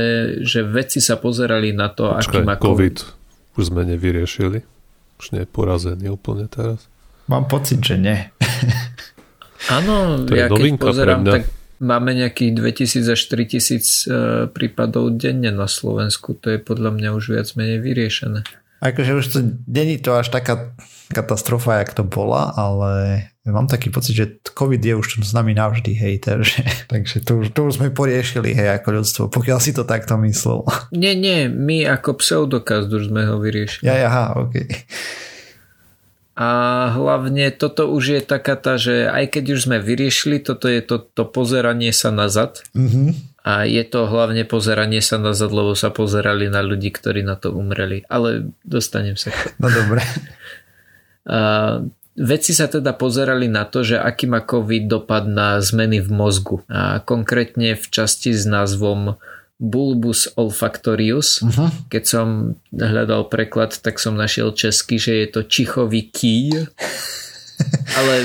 že 0.41 0.65
vedci 0.65 1.03
sa 1.05 1.21
pozerali 1.21 1.75
na 1.77 1.93
to, 1.93 2.09
aký 2.09 2.41
Počkaj, 2.41 2.47
má 2.47 2.57
COVID 2.57 2.97
už 3.59 3.69
sme 3.69 3.85
nevyriešili. 3.85 4.65
Už 5.21 5.37
nie 5.37 5.45
je 5.45 5.49
porazený 5.51 6.09
úplne 6.09 6.49
teraz. 6.49 6.89
Mám 7.29 7.53
pocit, 7.53 7.85
že 7.85 8.01
nie. 8.01 8.17
Áno, 9.69 10.25
To 10.25 10.33
je 10.33 10.41
ja 10.41 10.49
keď 10.49 10.57
novinka 10.57 10.89
pre 10.89 10.91
pozerám, 10.95 11.21
tak 11.27 11.43
máme 11.81 12.17
nejakých 12.17 12.51
2000 12.57 13.17
až 13.17 13.21
3000 13.29 13.37
uh, 13.37 14.15
prípadov 14.49 15.17
denne 15.17 15.53
na 15.53 15.69
Slovensku. 15.69 16.37
To 16.41 16.53
je 16.55 16.59
podľa 16.61 16.97
mňa 16.97 17.09
už 17.13 17.25
viac 17.37 17.49
menej 17.57 17.85
vyriešené. 17.85 18.47
Akože 18.81 19.13
už 19.13 19.25
to 19.29 19.39
není 19.69 20.01
to 20.01 20.17
až 20.17 20.33
taká 20.33 20.73
katastrofa, 21.13 21.85
jak 21.85 21.93
to 21.93 22.05
bola, 22.07 22.55
ale 22.57 23.23
mám 23.45 23.67
taký 23.67 23.91
pocit, 23.91 24.15
že 24.15 24.27
COVID 24.47 24.81
je 24.81 24.95
už 24.95 25.21
s 25.21 25.33
nami 25.35 25.53
navždy, 25.53 25.93
hej, 25.93 26.23
takže, 26.23 26.63
takže 26.93 27.21
to, 27.21 27.45
už, 27.45 27.47
to 27.53 27.61
už 27.67 27.73
sme 27.77 27.89
poriešili, 27.91 28.55
hej, 28.55 28.81
ako 28.81 28.89
ľudstvo, 29.03 29.23
pokiaľ 29.29 29.59
si 29.59 29.75
to 29.75 29.85
takto 29.85 30.17
myslel. 30.23 30.65
Nie, 30.95 31.19
nie, 31.19 31.51
my 31.51 31.85
ako 31.93 32.23
pseudokaz 32.23 32.89
už 32.89 33.11
sme 33.11 33.27
ho 33.27 33.37
vyriešili. 33.43 33.85
Ja, 33.85 34.07
aha, 34.07 34.49
ok. 34.49 34.55
A 36.41 36.49
hlavne 36.97 37.53
toto 37.53 37.93
už 37.93 38.17
je 38.17 38.21
taká 38.25 38.57
tá, 38.57 38.81
že 38.81 39.05
aj 39.13 39.37
keď 39.37 39.45
už 39.53 39.69
sme 39.69 39.77
vyriešili, 39.77 40.41
toto 40.41 40.73
je 40.73 40.81
to, 40.81 41.05
to 41.13 41.29
pozeranie 41.29 41.93
sa 41.93 42.09
nazad. 42.09 42.65
Mhm. 42.73 43.29
A 43.41 43.65
je 43.65 43.85
to 43.89 44.05
hlavne 44.05 44.45
pozeranie 44.45 45.01
sa 45.01 45.17
nazad, 45.17 45.53
lebo 45.53 45.73
sa 45.73 45.89
pozerali 45.93 46.49
na 46.53 46.61
ľudí, 46.61 46.93
ktorí 46.93 47.25
na 47.25 47.41
to 47.41 47.53
umreli. 47.53 48.05
Ale 48.09 48.53
dostanem 48.65 49.17
sa 49.21 49.33
No 49.61 49.69
dobre. 49.69 50.01
A 51.29 51.81
vedci 52.17 52.53
sa 52.57 52.69
teda 52.69 52.93
pozerali 52.97 53.49
na 53.49 53.65
to, 53.65 53.85
že 53.85 54.01
aký 54.01 54.29
má 54.29 54.45
COVID 54.45 54.89
dopad 54.89 55.25
na 55.25 55.61
zmeny 55.61 56.05
v 56.05 56.11
mozgu. 56.13 56.65
A 56.69 57.01
konkrétne 57.01 57.77
v 57.77 57.85
časti 57.89 58.33
s 58.33 58.45
názvom 58.45 59.21
bulbus 59.61 60.33
olfactorius. 60.41 61.45
Uh-huh. 61.45 61.69
Keď 61.93 62.05
som 62.09 62.57
hľadal 62.73 63.29
preklad, 63.29 63.77
tak 63.77 64.01
som 64.01 64.17
našiel 64.17 64.57
česky, 64.57 64.97
že 64.97 65.13
je 65.21 65.27
to 65.29 65.41
čichový 65.45 66.09
kýj. 66.09 66.65
Ale 68.01 68.25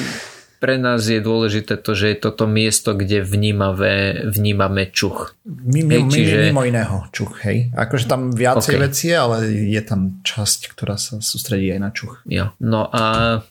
pre 0.64 0.80
nás 0.80 1.04
je 1.06 1.20
dôležité 1.20 1.76
to, 1.78 1.92
že 1.94 2.16
je 2.16 2.18
toto 2.18 2.48
miesto, 2.48 2.96
kde 2.96 3.22
vnímame, 3.22 4.26
vnímame 4.32 4.90
čuch. 4.90 5.36
Mimo, 5.46 5.92
Hej, 5.92 6.02
čiže- 6.10 6.50
mimo 6.50 6.64
iného 6.64 7.06
čuch, 7.12 7.44
hej. 7.44 7.70
Akože 7.76 8.08
tam 8.08 8.32
viacej 8.32 8.80
Ok. 8.80 8.82
veci, 8.82 9.12
ale 9.12 9.52
je 9.52 9.82
tam 9.84 10.24
časť, 10.24 10.72
ktorá 10.72 10.96
sa 10.96 11.20
sústredí 11.20 11.70
aj 11.70 11.80
na 11.84 11.92
čuch. 11.92 12.24
Jo. 12.26 12.56
No 12.64 12.88
a 12.90 13.44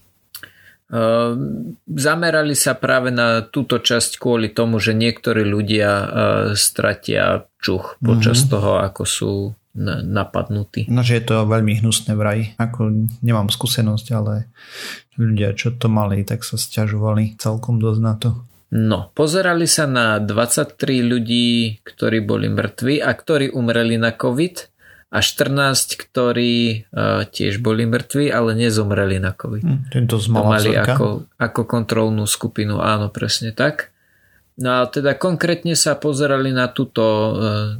zamerali 1.87 2.55
sa 2.55 2.79
práve 2.79 3.11
na 3.11 3.43
túto 3.43 3.83
časť 3.83 4.17
kvôli 4.17 4.51
tomu, 4.51 4.79
že 4.79 4.95
niektorí 4.95 5.43
ľudia 5.43 5.91
uh, 5.91 6.09
stratia 6.55 7.51
čuch 7.59 7.99
počas 7.99 8.45
Mhm. 8.45 8.49
toho, 8.51 8.73
ako 8.79 9.03
sú 9.03 9.33
na, 9.75 10.07
napadnutí. 10.07 10.87
No, 10.87 11.03
že 11.03 11.19
je 11.19 11.25
to 11.27 11.51
veľmi 11.51 11.83
hnusné 11.83 12.15
vraj. 12.15 12.55
Ako 12.63 13.11
nemám 13.27 13.51
skúsenosť, 13.51 14.07
ale 14.15 14.47
ľudia, 15.19 15.51
čo 15.59 15.75
to 15.75 15.91
mali, 15.91 16.23
tak 16.23 16.47
sa 16.47 16.55
sťažovali 16.55 17.35
celkom 17.43 17.83
dosť 17.83 18.01
na 18.01 18.15
to. 18.15 18.31
No, 18.71 19.11
pozerali 19.15 19.71
sa 19.71 19.87
na 19.87 20.19
23 20.19 20.79
ľudí, 21.03 21.79
ktorí 21.87 22.23
boli 22.23 22.51
mŕtvi 22.51 22.99
a 22.99 23.15
ktorí 23.15 23.55
umreli 23.55 23.95
na 23.99 24.11
COVID 24.11 24.74
a 25.15 25.23
14, 25.23 25.95
ktorí 25.95 26.91
uh, 26.91 27.23
tiež 27.23 27.63
boli 27.63 27.87
mŕtvi, 27.87 28.35
ale 28.35 28.59
nezomreli 28.59 29.23
na 29.23 29.31
COVID. 29.31 29.63
Hm, 29.63 29.81
tento 29.95 30.19
To 30.19 30.43
mali 30.43 30.75
vzorka. 30.75 30.99
ako, 30.99 31.09
ako 31.39 31.61
kontrolnú 31.71 32.27
skupinu, 32.27 32.83
áno, 32.83 33.15
presne 33.15 33.55
tak. 33.55 33.95
No 34.55 34.83
a 34.83 34.87
teda 34.87 35.19
konkrétne 35.19 35.75
sa 35.75 35.99
pozerali 35.99 36.55
na 36.55 36.71
túto, 36.71 37.03
e, 37.03 37.31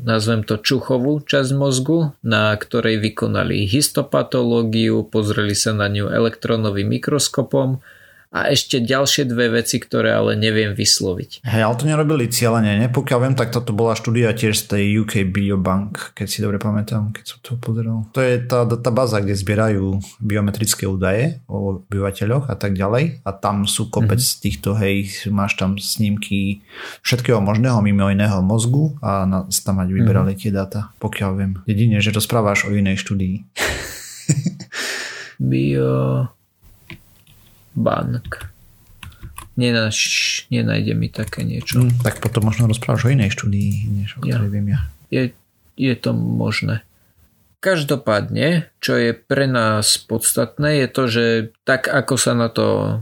nazvem 0.03 0.43
to 0.43 0.59
čuchovú 0.59 1.23
časť 1.23 1.55
mozgu, 1.55 2.11
na 2.27 2.51
ktorej 2.51 2.99
vykonali 2.99 3.63
histopatológiu, 3.71 5.07
pozreli 5.07 5.55
sa 5.55 5.71
na 5.71 5.87
ňu 5.87 6.11
elektronovým 6.11 6.99
mikroskopom 6.99 7.79
a 8.35 8.51
ešte 8.51 8.83
ďalšie 8.83 9.31
dve 9.31 9.63
veci, 9.63 9.79
ktoré 9.79 10.11
ale 10.11 10.35
neviem 10.35 10.75
vysloviť. 10.75 11.47
Hej, 11.47 11.63
ale 11.63 11.79
to 11.79 11.87
nerobili 11.87 12.27
cieľene, 12.27 12.83
ne? 12.83 12.91
Pokiaľ 12.91 13.19
viem, 13.23 13.37
tak 13.39 13.55
toto 13.55 13.71
bola 13.71 13.95
štúdia 13.95 14.35
tiež 14.35 14.59
z 14.59 14.65
tej 14.75 14.85
UK 15.07 15.31
Biobank, 15.31 16.19
keď 16.19 16.27
si 16.27 16.43
dobre 16.43 16.59
pamätám, 16.59 17.15
keď 17.15 17.25
som 17.31 17.39
to 17.47 17.55
pozeral. 17.55 18.11
To 18.11 18.19
je 18.19 18.43
tá 18.43 18.67
databáza, 18.67 19.23
kde 19.23 19.39
zbierajú 19.39 20.03
biometrické 20.19 20.83
údaje 20.91 21.39
o 21.47 21.79
obyvateľoch 21.87 22.51
a 22.51 22.59
tak 22.59 22.75
ďalej. 22.75 23.23
A 23.23 23.31
tam 23.31 23.71
sú 23.71 23.87
kopec 23.87 24.19
mm-hmm. 24.19 24.43
týchto, 24.43 24.75
hej, 24.75 25.31
máš 25.31 25.55
tam 25.55 25.79
snímky 25.79 26.67
všetkého 27.07 27.39
možného 27.39 27.79
mimo 27.87 28.11
iného 28.11 28.43
mozgu 28.43 28.99
a 28.99 29.23
na, 29.31 29.47
tam 29.47 29.79
mať 29.79 29.95
vyberali 29.95 30.35
mm-hmm. 30.35 30.43
tie 30.43 30.51
dáta, 30.51 30.81
pokiaľ 30.99 31.31
viem. 31.39 31.53
Jedine, 31.71 32.03
že 32.03 32.11
rozprávaš 32.11 32.67
o 32.67 32.75
inej 32.75 32.99
štúdii. 32.99 33.47
Bio... 35.39 36.27
Bank. 37.75 38.49
Nenaš, 39.55 39.99
nenájde 40.51 40.95
mi 40.99 41.07
také 41.07 41.47
niečo. 41.47 41.79
Hm, 41.79 42.03
tak 42.03 42.19
potom 42.19 42.47
možno 42.47 42.67
rozprávaš 42.67 43.07
o 43.07 43.15
inej 43.15 43.35
štúdii, 43.39 43.73
než 44.03 44.19
o 44.19 44.27
Ja. 44.27 44.43
viem 44.43 44.67
ja. 44.75 44.91
Je, 45.15 45.31
je 45.79 45.95
to 45.95 46.11
možné. 46.15 46.83
každopádne, 47.65 48.69
čo 48.77 48.93
je 49.01 49.17
pre 49.17 49.49
nás 49.49 49.97
podstatné, 49.97 50.85
je 50.85 50.89
to, 50.93 51.03
že 51.09 51.25
tak 51.65 51.89
ako 51.89 52.15
sa 52.21 52.37
na 52.37 52.53
to 52.53 53.01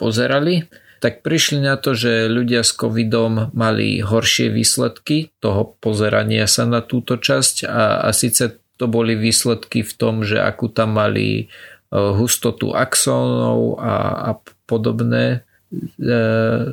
pozerali, 0.00 0.72
tak 1.04 1.20
prišli 1.20 1.60
na 1.60 1.76
to, 1.76 1.92
že 1.92 2.32
ľudia 2.32 2.64
s 2.64 2.72
covidom 2.72 3.52
mali 3.52 4.00
horšie 4.00 4.48
výsledky 4.48 5.36
toho 5.36 5.76
pozerania 5.84 6.48
sa 6.48 6.64
na 6.64 6.80
túto 6.80 7.20
časť 7.20 7.68
a, 7.68 8.08
a 8.08 8.08
síce 8.16 8.56
to 8.80 8.88
boli 8.88 9.20
výsledky 9.20 9.84
v 9.84 9.92
tom, 10.00 10.24
že 10.24 10.40
akú 10.40 10.72
tam 10.72 10.96
mali 10.96 11.52
hustotu 11.94 12.74
axónov 12.74 13.78
a, 13.78 13.94
a 14.28 14.30
podobné 14.66 15.46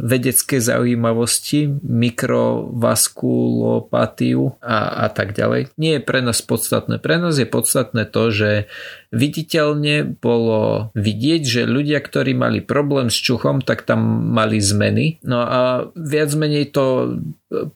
vedecké 0.01 0.61
zaujímavosti, 0.61 1.67
mikrovaskulopatiu 1.81 4.51
a, 4.61 5.05
a 5.05 5.09
tak 5.09 5.33
ďalej. 5.37 5.67
Nie 5.77 5.93
je 5.97 6.05
pre 6.05 6.21
nás 6.21 6.41
podstatné. 6.41 6.97
Pre 6.99 7.17
nás 7.17 7.37
je 7.37 7.45
podstatné 7.47 8.05
to, 8.09 8.31
že 8.31 8.65
viditeľne 9.11 10.15
bolo 10.19 10.91
vidieť, 10.95 11.41
že 11.43 11.61
ľudia, 11.67 11.99
ktorí 11.99 12.31
mali 12.31 12.63
problém 12.63 13.11
s 13.11 13.19
čuchom, 13.19 13.59
tak 13.59 13.83
tam 13.83 13.99
mali 14.31 14.63
zmeny. 14.63 15.19
No 15.27 15.43
a 15.43 15.91
viac 15.93 16.31
menej 16.35 16.71
to 16.71 17.19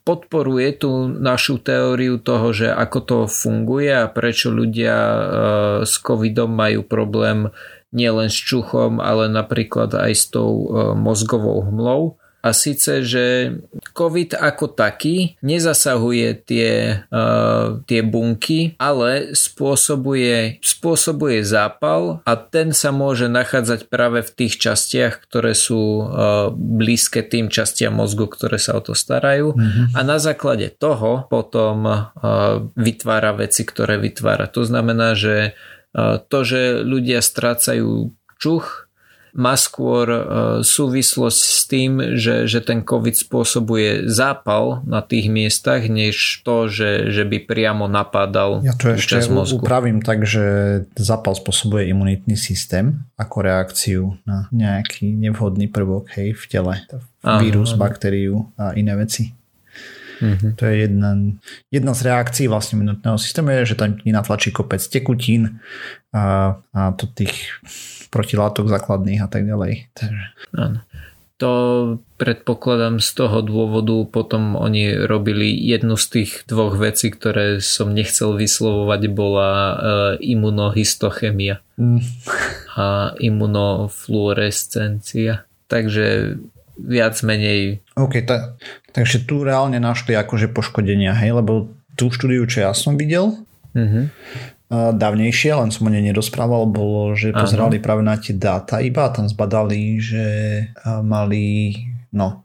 podporuje 0.08 0.80
tú 0.80 1.04
našu 1.06 1.60
teóriu 1.60 2.16
toho, 2.16 2.48
že 2.56 2.72
ako 2.72 2.98
to 3.04 3.18
funguje 3.28 3.92
a 3.92 4.08
prečo 4.08 4.48
ľudia 4.48 4.96
e, 4.96 5.20
s 5.84 6.00
covidom 6.00 6.48
majú 6.48 6.80
problém 6.80 7.52
nielen 7.94 8.32
s 8.32 8.38
čuchom, 8.38 8.98
ale 8.98 9.30
napríklad 9.30 9.94
aj 9.94 10.12
s 10.14 10.24
tou 10.30 10.66
e, 10.66 10.94
mozgovou 10.94 11.62
hmlou. 11.66 12.18
A 12.46 12.54
síce, 12.54 13.02
že 13.02 13.58
COVID 13.90 14.38
ako 14.38 14.70
taký 14.70 15.34
nezasahuje 15.42 16.46
tie, 16.46 17.02
uh, 17.10 17.82
tie 17.90 18.06
bunky, 18.06 18.78
ale 18.78 19.34
spôsobuje, 19.34 20.62
spôsobuje 20.62 21.42
zápal 21.42 22.22
a 22.22 22.38
ten 22.38 22.70
sa 22.70 22.94
môže 22.94 23.26
nachádzať 23.26 23.90
práve 23.90 24.22
v 24.22 24.30
tých 24.30 24.62
častiach, 24.62 25.26
ktoré 25.26 25.58
sú 25.58 26.06
uh, 26.06 26.54
blízke 26.54 27.26
tým 27.26 27.50
častiam 27.50 27.98
mozgu, 27.98 28.30
ktoré 28.30 28.62
sa 28.62 28.78
o 28.78 28.80
to 28.84 28.94
starajú. 28.94 29.58
Mm-hmm. 29.58 29.98
A 29.98 30.00
na 30.06 30.22
základe 30.22 30.70
toho 30.70 31.26
potom 31.26 31.82
uh, 31.82 32.14
vytvára 32.78 33.34
veci, 33.34 33.66
ktoré 33.66 33.98
vytvára. 33.98 34.46
To 34.54 34.62
znamená, 34.62 35.18
že 35.18 35.58
to, 36.28 36.38
že 36.44 36.84
ľudia 36.84 37.24
strácajú 37.24 38.12
čuch, 38.36 38.86
má 39.36 39.52
skôr 39.52 40.08
e, 40.08 40.20
súvislosť 40.64 41.40
s 41.44 41.60
tým, 41.68 42.16
že, 42.16 42.48
že 42.48 42.64
ten 42.64 42.80
COVID 42.80 43.12
spôsobuje 43.12 44.08
zápal 44.08 44.80
na 44.88 45.04
tých 45.04 45.28
miestach, 45.28 45.84
než 45.92 46.40
to, 46.40 46.72
že, 46.72 47.12
že 47.12 47.28
by 47.28 47.44
priamo 47.44 47.84
napadal 47.84 48.64
Ja 48.64 48.72
to 48.72 48.96
ešte 48.96 49.28
mozgu. 49.28 49.60
upravím 49.60 50.00
tak, 50.00 50.24
že 50.24 50.44
zápal 50.96 51.36
spôsobuje 51.36 51.92
imunitný 51.92 52.40
systém 52.40 53.04
ako 53.20 53.36
reakciu 53.44 54.02
na 54.24 54.48
nejaký 54.48 55.12
nevhodný 55.12 55.68
prvok 55.68 56.16
hej, 56.16 56.32
v 56.32 56.44
tele. 56.48 56.74
Vírus, 57.20 57.76
baktériu 57.76 58.48
a 58.56 58.72
iné 58.72 58.96
veci. 58.96 59.36
Mm-hmm. 60.20 60.56
To 60.56 60.62
je 60.64 60.74
jedna, 60.88 61.10
jedna 61.68 61.92
z 61.92 62.00
reakcií 62.08 62.48
vlastne 62.48 62.80
minutného 62.80 63.20
systému, 63.20 63.52
je, 63.62 63.74
že 63.74 63.78
tam 63.78 64.00
natlačí 64.02 64.52
kopec 64.52 64.80
tekutín 64.80 65.60
a, 66.12 66.56
a 66.72 66.92
to 66.96 67.06
tých 67.10 67.60
protilátok 68.08 68.68
základných 68.70 69.20
a 69.20 69.28
tak 69.28 69.44
ďalej. 69.44 69.92
Takže... 69.92 70.24
Áno. 70.56 70.80
To 71.36 71.52
predpokladám 72.16 72.96
z 72.96 73.12
toho 73.12 73.44
dôvodu 73.44 74.08
potom 74.08 74.56
oni 74.56 75.04
robili 75.04 75.52
jednu 75.52 76.00
z 76.00 76.06
tých 76.08 76.48
dvoch 76.48 76.80
vecí, 76.80 77.12
ktoré 77.12 77.60
som 77.60 77.92
nechcel 77.92 78.40
vyslovovať, 78.40 79.12
bola 79.12 79.52
e, 79.52 79.76
imunohistochemia 80.32 81.60
mm. 81.76 82.00
a 82.80 83.12
imunofluorescencia. 83.20 85.44
Takže 85.68 86.40
viac 86.76 87.16
menej. 87.24 87.80
OK, 87.96 88.20
ta, 88.28 88.56
takže 88.92 89.24
tu 89.24 89.42
reálne 89.42 89.80
našli 89.80 90.12
akože 90.12 90.52
poškodenia, 90.52 91.16
hej, 91.16 91.40
lebo 91.40 91.72
tú 91.96 92.12
štúdiu, 92.12 92.44
čo 92.44 92.68
ja 92.68 92.76
som 92.76 93.00
videl, 93.00 93.32
mm-hmm. 93.72 94.04
dávnejšie, 95.00 95.56
len 95.56 95.72
som 95.72 95.88
o 95.88 95.90
nej 95.90 96.04
nedosprával, 96.04 96.68
bolo, 96.68 97.16
že 97.16 97.32
pozerali 97.32 97.80
práve 97.80 98.04
na 98.04 98.20
tie 98.20 98.36
dáta 98.36 98.84
iba 98.84 99.08
a 99.08 99.12
tam 99.12 99.24
zbadali, 99.24 99.96
že 99.96 100.24
mali 101.00 101.72
no, 102.12 102.44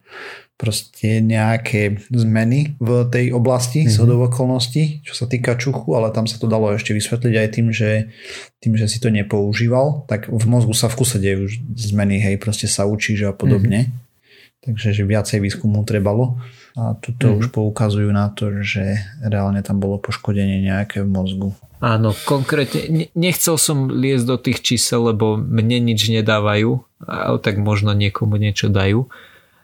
proste 0.56 1.20
nejaké 1.20 2.00
zmeny 2.14 2.80
v 2.80 2.90
tej 3.12 3.36
oblasti 3.36 3.84
mm-hmm. 3.84 3.96
zhodov 3.98 4.32
okolností, 4.32 5.04
čo 5.04 5.12
sa 5.12 5.28
týka 5.28 5.60
čuchu, 5.60 5.92
ale 5.92 6.16
tam 6.16 6.30
sa 6.30 6.40
to 6.40 6.48
dalo 6.48 6.72
ešte 6.72 6.96
vysvetliť 6.96 7.34
aj 7.36 7.48
tým, 7.52 7.68
že 7.76 8.08
tým, 8.64 8.80
že 8.80 8.88
si 8.88 9.04
to 9.04 9.12
nepoužíval, 9.12 10.08
tak 10.08 10.32
v 10.32 10.46
mozgu 10.48 10.72
sa 10.72 10.88
v 10.88 10.96
kuse 11.02 11.20
dejú 11.20 11.52
zmeny, 11.76 12.24
hej, 12.24 12.40
proste 12.40 12.72
sa 12.72 12.88
učíš 12.88 13.28
a 13.28 13.36
podobne. 13.36 13.92
Mm-hmm 13.92 14.10
takže 14.62 14.94
že 14.94 15.04
viacej 15.04 15.42
výskumu 15.42 15.82
trebalo 15.84 16.38
a 16.78 16.96
tuto 17.02 17.28
mm-hmm. 17.28 17.40
už 17.42 17.48
poukazujú 17.50 18.10
na 18.14 18.30
to, 18.32 18.62
že 18.62 19.02
reálne 19.26 19.60
tam 19.66 19.82
bolo 19.82 19.98
poškodenie 19.98 20.62
nejaké 20.62 21.04
v 21.04 21.10
mozgu. 21.10 21.50
Áno, 21.82 22.14
konkrétne 22.30 23.10
nechcel 23.18 23.58
som 23.58 23.90
liesť 23.90 24.26
do 24.30 24.38
tých 24.38 24.62
čísel, 24.62 25.12
lebo 25.12 25.34
mne 25.34 25.82
nič 25.82 26.14
nedávajú, 26.14 26.78
ale 27.10 27.38
tak 27.42 27.58
možno 27.58 27.98
niekomu 27.98 28.38
niečo 28.38 28.70
dajú. 28.70 29.10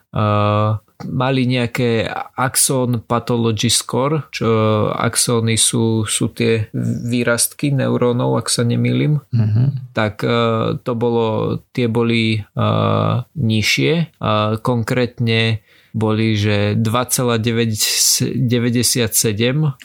Uh, 0.10 0.82
mali 1.06 1.46
nejaké 1.46 2.10
axon 2.34 3.06
pathology 3.06 3.70
score, 3.70 4.26
čo 4.34 4.50
axóny 4.90 5.54
sú, 5.54 6.10
sú 6.10 6.34
tie 6.34 6.74
výrastky 7.06 7.70
neurónov, 7.70 8.42
ak 8.42 8.50
sa 8.50 8.66
nemýlim, 8.66 9.22
mm-hmm. 9.30 9.94
tak 9.94 10.26
uh, 10.26 10.74
to 10.82 10.98
bolo, 10.98 11.60
tie 11.70 11.86
boli 11.86 12.42
uh, 12.42 13.22
nižšie, 13.38 14.18
uh, 14.18 14.58
konkrétne 14.66 15.62
boli, 15.98 16.38
že 16.38 16.78
2,97. 16.78 18.26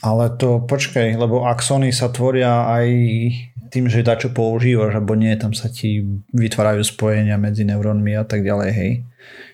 Ale 0.05 0.25
to 0.37 0.49
počkaj, 0.65 1.17
lebo 1.17 1.49
axóny 1.49 1.89
sa 1.93 2.13
tvoria 2.13 2.69
aj 2.69 2.87
tým, 3.73 3.89
že 3.89 4.05
dačo 4.05 4.29
používaš, 4.37 5.01
alebo 5.01 5.17
nie, 5.17 5.33
tam 5.41 5.57
sa 5.57 5.73
ti 5.73 6.05
vytvárajú 6.37 6.85
spojenia 6.85 7.41
medzi 7.41 7.65
neurónmi 7.65 8.13
a 8.13 8.29
tak 8.29 8.45
ďalej, 8.45 8.71
hej. 8.77 9.09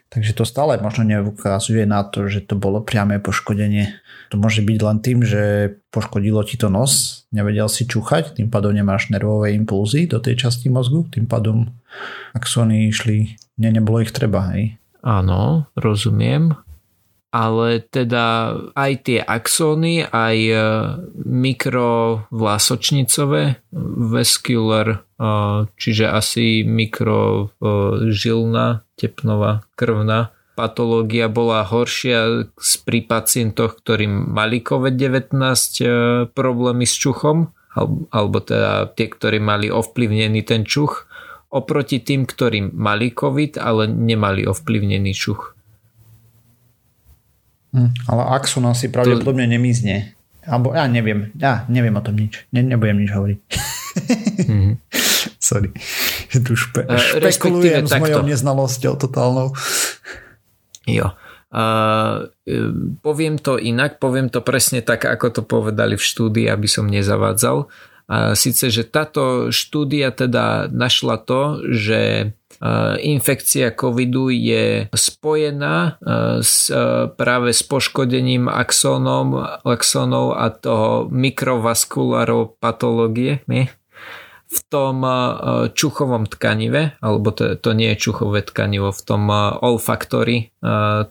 Takže 0.09 0.32
to 0.32 0.48
stále 0.48 0.80
možno 0.80 1.04
neukazuje 1.04 1.84
na 1.84 2.00
to, 2.00 2.32
že 2.32 2.48
to 2.48 2.56
bolo 2.56 2.80
priame 2.80 3.20
poškodenie. 3.20 3.92
To 4.32 4.40
môže 4.40 4.64
byť 4.64 4.78
len 4.80 4.98
tým, 5.04 5.20
že 5.20 5.76
poškodilo 5.92 6.40
ti 6.48 6.56
to 6.56 6.72
nos, 6.72 7.24
nevedel 7.28 7.68
si 7.68 7.84
čúchať, 7.84 8.40
tým 8.40 8.48
pádom 8.48 8.72
nemáš 8.72 9.12
nervové 9.12 9.52
impulzy 9.52 10.09
do 10.09 10.16
tej 10.16 10.48
časti 10.48 10.72
mozgu, 10.72 11.04
tým 11.12 11.28
pádom 11.28 11.68
axóny 12.32 12.88
išli, 12.88 13.36
ne, 13.61 13.68
nebolo 13.68 14.00
ich 14.00 14.12
treba, 14.12 14.48
hej. 14.56 14.80
Áno, 15.04 15.68
rozumiem 15.76 16.56
ale 17.28 17.84
teda 17.84 18.56
aj 18.72 19.04
tie 19.04 19.20
axóny, 19.20 20.09
aj 20.09 20.36
e, 20.48 20.56
mikrovlásočnicové, 21.28 23.61
vascular, 24.09 24.88
e, 24.88 24.96
čiže 25.76 26.09
asi 26.09 26.64
mikrožilná, 26.64 28.80
e, 28.80 28.88
tepnová, 28.99 29.62
krvná 29.78 30.34
patológia 30.59 31.30
bola 31.30 31.62
horšia 31.62 32.51
pri 32.82 33.07
pacientoch, 33.07 33.78
ktorí 33.78 34.11
mali 34.11 34.59
COVID-19 34.59 35.38
problémy 36.34 36.82
s 36.82 36.99
čuchom, 36.99 37.55
alebo 38.11 38.42
teda 38.42 38.90
tie, 38.99 39.07
ktorí 39.07 39.38
mali 39.38 39.70
ovplyvnený 39.70 40.42
ten 40.42 40.66
čuch, 40.66 41.07
oproti 41.55 42.03
tým, 42.03 42.26
ktorí 42.26 42.74
mali 42.74 43.14
COVID, 43.14 43.62
ale 43.62 43.86
nemali 43.86 44.51
ovplyvnený 44.51 45.14
čuch. 45.14 45.55
Hm, 47.78 48.11
ale 48.11 48.22
Axon 48.34 48.66
asi 48.66 48.90
pravdepodobne 48.90 49.46
to... 49.46 49.55
nemizne. 49.55 50.18
Alebo 50.42 50.74
ja 50.74 50.90
neviem, 50.90 51.30
ja 51.38 51.68
neviem 51.70 51.94
o 51.94 52.03
tom 52.03 52.18
nič. 52.18 52.51
Ne, 52.51 52.66
nebudem 52.66 52.99
nič 52.99 53.14
hovoriť. 53.14 53.38
Mm-hmm. 54.42 54.74
Sorry. 55.49 55.72
Tu 56.44 56.53
špe, 56.53 56.84
uh, 56.84 57.01
špekulujem 57.01 57.88
s 57.88 57.96
mojou 57.96 58.20
neznalosťou 58.20 59.01
totálnou. 59.01 59.57
Jo. 60.84 61.16
Uh, 61.49 62.28
poviem 63.01 63.40
to 63.40 63.57
inak, 63.57 63.96
poviem 63.96 64.28
to 64.28 64.44
presne 64.44 64.84
tak, 64.84 65.09
ako 65.09 65.40
to 65.40 65.42
povedali 65.49 65.96
v 65.96 66.05
štúdii, 66.05 66.46
aby 66.53 66.68
som 66.68 66.84
nezavádzal. 66.84 67.64
Uh, 67.64 68.36
Sice, 68.36 68.68
že 68.68 68.84
táto 68.84 69.49
štúdia 69.49 70.12
teda 70.12 70.68
našla 70.68 71.16
to, 71.24 71.64
že 71.72 72.32
infekcia 72.99 73.70
covidu 73.70 74.34
je 74.34 74.90
spojená 74.90 75.94
s, 76.42 76.66
práve 77.14 77.55
s 77.55 77.62
poškodením 77.62 78.51
axónom, 78.51 79.62
axónov 79.62 80.34
a 80.34 80.51
toho 80.51 81.07
mikrovaskulárov 81.07 82.59
patológie 82.59 83.46
nie? 83.46 83.70
V 84.49 84.61
tom 84.72 85.05
čuchovom 85.76 86.24
tkanive, 86.24 86.96
alebo 87.05 87.28
to, 87.36 87.53
to 87.61 87.76
nie 87.76 87.92
je 87.92 88.09
čuchové 88.09 88.40
tkanivo, 88.40 88.96
v 88.96 89.03
tom 89.05 89.28
olfactory 89.61 90.57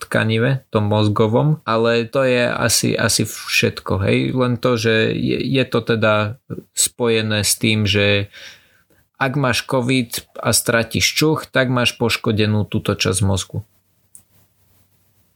tkanive, 0.01 0.65
tom 0.73 0.89
mozgovom, 0.89 1.61
ale 1.61 2.09
to 2.09 2.25
je 2.25 2.49
asi, 2.49 2.97
asi 2.97 3.29
všetko, 3.29 4.01
hej, 4.01 4.33
len 4.33 4.57
to, 4.57 4.73
že 4.73 5.13
je, 5.13 5.37
je 5.37 5.63
to 5.69 5.79
teda 5.85 6.41
spojené 6.73 7.45
s 7.45 7.53
tým, 7.61 7.85
že 7.85 8.33
ak 9.17 9.33
máš 9.33 9.65
COVID 9.65 10.37
a 10.37 10.53
stratíš 10.53 11.05
čuch, 11.05 11.49
tak 11.49 11.73
máš 11.73 11.97
poškodenú 11.97 12.69
túto 12.69 12.93
časť 12.93 13.19
mozgu. 13.25 13.65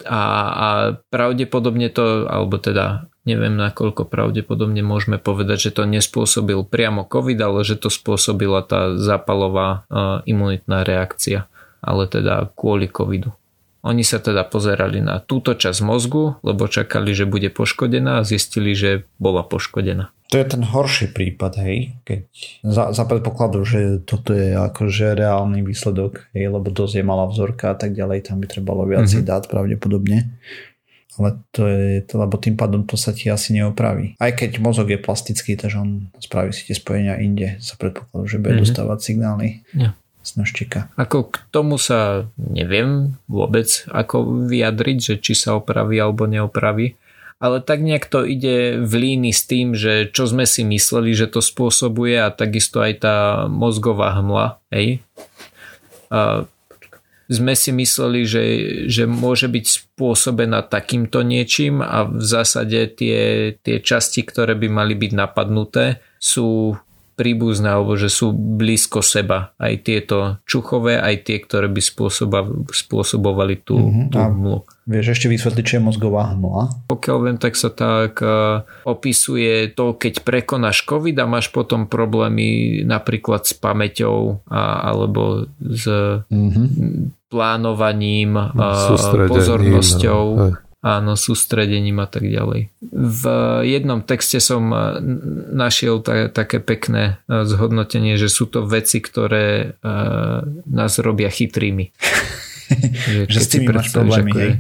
A, 0.06 0.22
a 0.50 0.68
pravdepodobne 1.14 1.94
to, 1.94 2.26
alebo 2.26 2.58
teda 2.58 3.11
neviem 3.26 3.54
nakoľko 3.54 4.10
pravdepodobne 4.10 4.82
môžeme 4.82 5.22
povedať, 5.22 5.70
že 5.70 5.82
to 5.82 5.84
nespôsobil 5.86 6.66
priamo 6.66 7.06
COVID, 7.06 7.38
ale 7.42 7.62
že 7.62 7.78
to 7.78 7.94
spôsobila 7.94 8.66
tá 8.66 8.98
zápalová 8.98 9.86
imunitná 10.26 10.82
reakcia, 10.82 11.46
ale 11.82 12.10
teda 12.10 12.50
kvôli 12.58 12.90
COVIDu. 12.90 13.34
Oni 13.82 14.06
sa 14.06 14.22
teda 14.22 14.46
pozerali 14.46 15.02
na 15.02 15.18
túto 15.18 15.58
časť 15.58 15.82
mozgu, 15.82 16.38
lebo 16.46 16.70
čakali, 16.70 17.18
že 17.18 17.26
bude 17.26 17.50
poškodená 17.50 18.22
a 18.22 18.26
zistili, 18.26 18.78
že 18.78 19.10
bola 19.18 19.42
poškodená. 19.42 20.14
To 20.32 20.40
je 20.40 20.48
ten 20.48 20.64
horší 20.64 21.12
prípad, 21.12 21.60
hej, 21.60 21.98
keď 22.08 22.24
za, 22.64 22.96
za 22.96 23.04
predpokladu, 23.04 23.68
že 23.68 24.00
toto 24.06 24.32
je 24.32 24.56
akože 24.56 25.18
reálny 25.18 25.60
výsledok, 25.66 26.32
hej, 26.32 26.48
lebo 26.48 26.72
dosť 26.72 27.02
je 27.02 27.04
malá 27.04 27.28
vzorka 27.28 27.74
a 27.74 27.76
tak 27.76 27.92
ďalej, 27.92 28.32
tam 28.32 28.40
by 28.40 28.48
trebalo 28.48 28.88
viac 28.88 29.12
mm-hmm. 29.12 29.28
dát 29.28 29.44
pravdepodobne. 29.52 30.32
Ale 31.20 31.44
to 31.52 31.68
je, 31.68 32.00
to, 32.08 32.22
lebo 32.22 32.40
tým 32.40 32.56
pádom 32.56 32.88
to 32.88 32.96
sa 32.96 33.12
ti 33.12 33.28
asi 33.28 33.52
neopraví. 33.52 34.16
Aj 34.16 34.32
keď 34.32 34.64
mozog 34.64 34.88
je 34.88 35.00
plastický, 35.02 35.60
takže 35.60 35.78
on 35.82 36.08
spraví 36.24 36.56
si 36.56 36.70
tie 36.70 36.78
spojenia 36.78 37.20
inde 37.20 37.60
za 37.60 37.76
predpokladu, 37.76 38.26
že 38.28 38.40
bude 38.40 38.56
mm-hmm. 38.56 38.64
dostávať 38.64 39.00
signály. 39.02 39.66
Yeah 39.76 39.96
z 40.22 40.38
nožčika. 40.38 40.86
Ako 41.02 41.34
k 41.34 41.42
tomu 41.50 41.82
sa 41.82 42.30
neviem 42.38 43.18
vôbec 43.26 43.66
ako 43.90 44.46
vyjadriť, 44.46 44.98
že 45.02 45.14
či 45.18 45.34
sa 45.34 45.58
opraví 45.58 45.98
alebo 45.98 46.30
neopraví 46.30 46.94
ale 47.42 47.58
tak 47.58 47.82
nejak 47.82 48.06
to 48.06 48.22
ide 48.22 48.78
v 48.86 48.94
líni 48.94 49.34
s 49.34 49.50
tým, 49.50 49.74
že 49.74 50.14
čo 50.14 50.30
sme 50.30 50.46
si 50.46 50.62
mysleli, 50.62 51.18
že 51.18 51.26
to 51.26 51.42
spôsobuje 51.42 52.14
a 52.22 52.30
takisto 52.30 52.86
aj 52.86 52.94
tá 53.02 53.16
mozgová 53.50 54.14
hmla, 54.22 54.62
hej. 54.70 55.02
A 56.14 56.46
sme 57.32 57.56
si 57.56 57.72
mysleli, 57.72 58.28
že, 58.28 58.44
že 58.92 59.08
môže 59.08 59.48
byť 59.48 59.66
spôsobená 59.96 60.68
takýmto 60.68 61.24
niečím 61.24 61.80
a 61.80 62.04
v 62.04 62.20
zásade 62.20 62.92
tie, 62.92 63.56
tie 63.64 63.80
časti, 63.80 64.28
ktoré 64.28 64.60
by 64.60 64.68
mali 64.68 65.00
byť 65.00 65.12
napadnuté, 65.16 66.04
sú 66.20 66.76
príbuzné 67.22 67.70
alebo 67.78 67.94
že 68.00 68.10
sú 68.10 68.34
blízko 68.34 69.06
seba. 69.06 69.54
Aj 69.62 69.78
tieto 69.78 70.42
čuchové, 70.50 70.98
aj 70.98 71.30
tie, 71.30 71.38
ktoré 71.38 71.70
by 71.70 71.82
spôsobovali 72.74 73.62
tú, 73.62 73.78
mm-hmm. 73.78 74.08
tú 74.10 74.18
hmlu. 74.18 74.58
Vieš 74.90 75.14
ešte 75.14 75.28
vysvetliť, 75.30 75.64
čo 75.64 75.78
je 75.78 75.86
mozgová 75.86 76.34
hmla? 76.34 76.90
Pokiaľ 76.90 77.18
viem, 77.22 77.38
tak 77.38 77.54
sa 77.54 77.70
tak 77.70 78.18
uh, 78.26 78.66
opisuje 78.90 79.70
to, 79.72 79.94
keď 79.94 80.26
prekonáš 80.26 80.82
COVID 80.84 81.16
a 81.22 81.30
máš 81.30 81.54
potom 81.54 81.86
problémy 81.86 82.82
napríklad 82.82 83.46
s 83.46 83.54
pamäťou 83.54 84.42
a, 84.50 84.90
alebo 84.90 85.46
s 85.62 85.86
mm-hmm. 86.26 87.21
Plánovaním, 87.32 88.36
uh, 88.36 88.52
pozornosťou. 89.32 90.26
Aj 90.36 90.54
áno, 90.82 91.14
sústredením 91.14 92.02
a 92.02 92.10
tak 92.10 92.26
ďalej. 92.26 92.74
V 92.92 93.24
jednom 93.64 94.02
texte 94.02 94.42
som 94.42 94.74
eh, 94.74 94.98
našiel 95.54 96.02
ta, 96.02 96.28
také 96.28 96.58
pekné 96.58 97.22
eh, 97.30 97.46
zhodnotenie, 97.46 98.18
že 98.18 98.28
sú 98.28 98.50
to 98.50 98.66
veci, 98.66 99.00
ktoré 99.00 99.78
uh, 99.82 100.42
nás 100.68 100.98
robia 100.98 101.30
chytrými. 101.30 101.94
že, 103.08 103.30
že 103.30 103.40
s 103.40 103.48
tými 103.48 103.70
máš 103.70 103.94
problémy, 103.94 104.32
hej? 104.34 104.54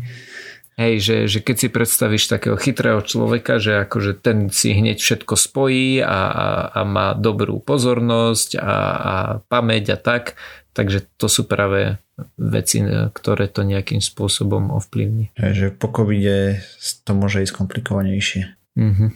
Hej, 0.79 0.95
že, 1.03 1.17
že 1.27 1.39
keď 1.43 1.55
si 1.61 1.67
predstavíš 1.67 2.25
takého 2.31 2.55
chytrého 2.55 3.03
človeka, 3.03 3.59
že 3.59 3.85
akože 3.85 4.17
ten 4.17 4.49
si 4.49 4.71
hneď 4.71 4.97
všetko 4.97 5.35
spojí 5.35 5.99
a, 6.01 6.07
a, 6.31 6.47
a 6.73 6.81
má 6.87 7.11
dobrú 7.13 7.59
pozornosť 7.59 8.57
a, 8.57 8.77
a 8.97 9.15
pamäť 9.45 9.93
a 9.93 9.97
tak, 9.99 10.39
takže 10.71 11.07
to 11.19 11.27
sú 11.31 11.47
práve 11.47 11.99
veci, 12.37 12.83
ktoré 13.11 13.49
to 13.49 13.65
nejakým 13.65 13.99
spôsobom 13.99 14.71
ovplyvní. 14.75 15.33
Že 15.37 15.73
po 15.75 15.89
covide 15.89 16.61
to 17.05 17.11
môže 17.17 17.43
ísť 17.43 17.53
komplikovanejšie. 17.55 18.41
Mm-hmm. 18.77 19.09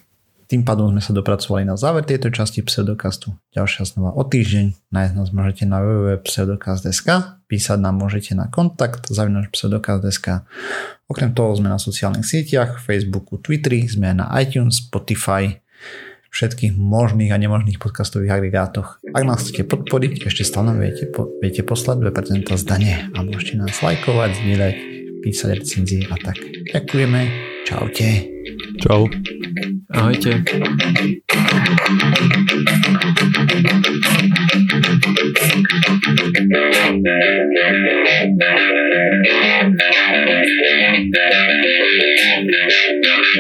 Tým 0.46 0.62
pádom 0.62 0.94
sme 0.94 1.02
sa 1.02 1.10
dopracovali 1.10 1.66
na 1.66 1.74
záver 1.74 2.06
tejto 2.06 2.30
časti 2.30 2.62
pseudokastu. 2.62 3.34
Ďalšia 3.58 3.90
znova 3.90 4.14
o 4.14 4.22
týždeň. 4.22 4.94
Nájsť 4.94 5.14
nás 5.18 5.30
môžete 5.34 5.66
na 5.66 5.82
www.pseudokast.sk 5.82 7.42
Písať 7.50 7.78
nám 7.82 7.98
môžete 7.98 8.38
na 8.38 8.46
kontakt 8.46 9.10
zavinač 9.10 9.50
pseudokast.sk 9.50 10.46
Okrem 11.10 11.34
toho 11.34 11.58
sme 11.58 11.74
na 11.74 11.82
sociálnych 11.82 12.26
sieťach, 12.26 12.78
Facebooku, 12.78 13.42
Twitteri, 13.42 13.90
sme 13.90 14.14
na 14.14 14.30
iTunes, 14.38 14.86
Spotify, 14.86 15.65
všetkých 16.36 16.76
možných 16.76 17.32
a 17.32 17.40
nemožných 17.40 17.80
podcastových 17.80 18.36
agregátoch. 18.36 19.00
Ak 19.16 19.24
nás 19.24 19.40
chcete 19.40 19.64
podporiť, 19.72 20.28
ešte 20.28 20.44
stále 20.44 20.76
viete, 20.76 21.08
po, 21.08 21.32
viete 21.40 21.64
poslať 21.64 22.12
2% 22.12 22.52
zdanie 22.60 23.08
a 23.16 23.24
môžete 23.24 23.56
nás 23.56 23.80
lajkovať, 23.80 24.44
zdieľať, 24.44 24.76
písať 25.24 25.50
recenzie 25.56 26.04
a 26.12 26.20
tak. 26.20 26.36
Ďakujeme, 26.76 27.22
čaute. 27.64 28.28
Čau. 28.84 29.08
Ahojte. 29.96 30.44
Thank 35.56 35.96
you. 43.26 43.35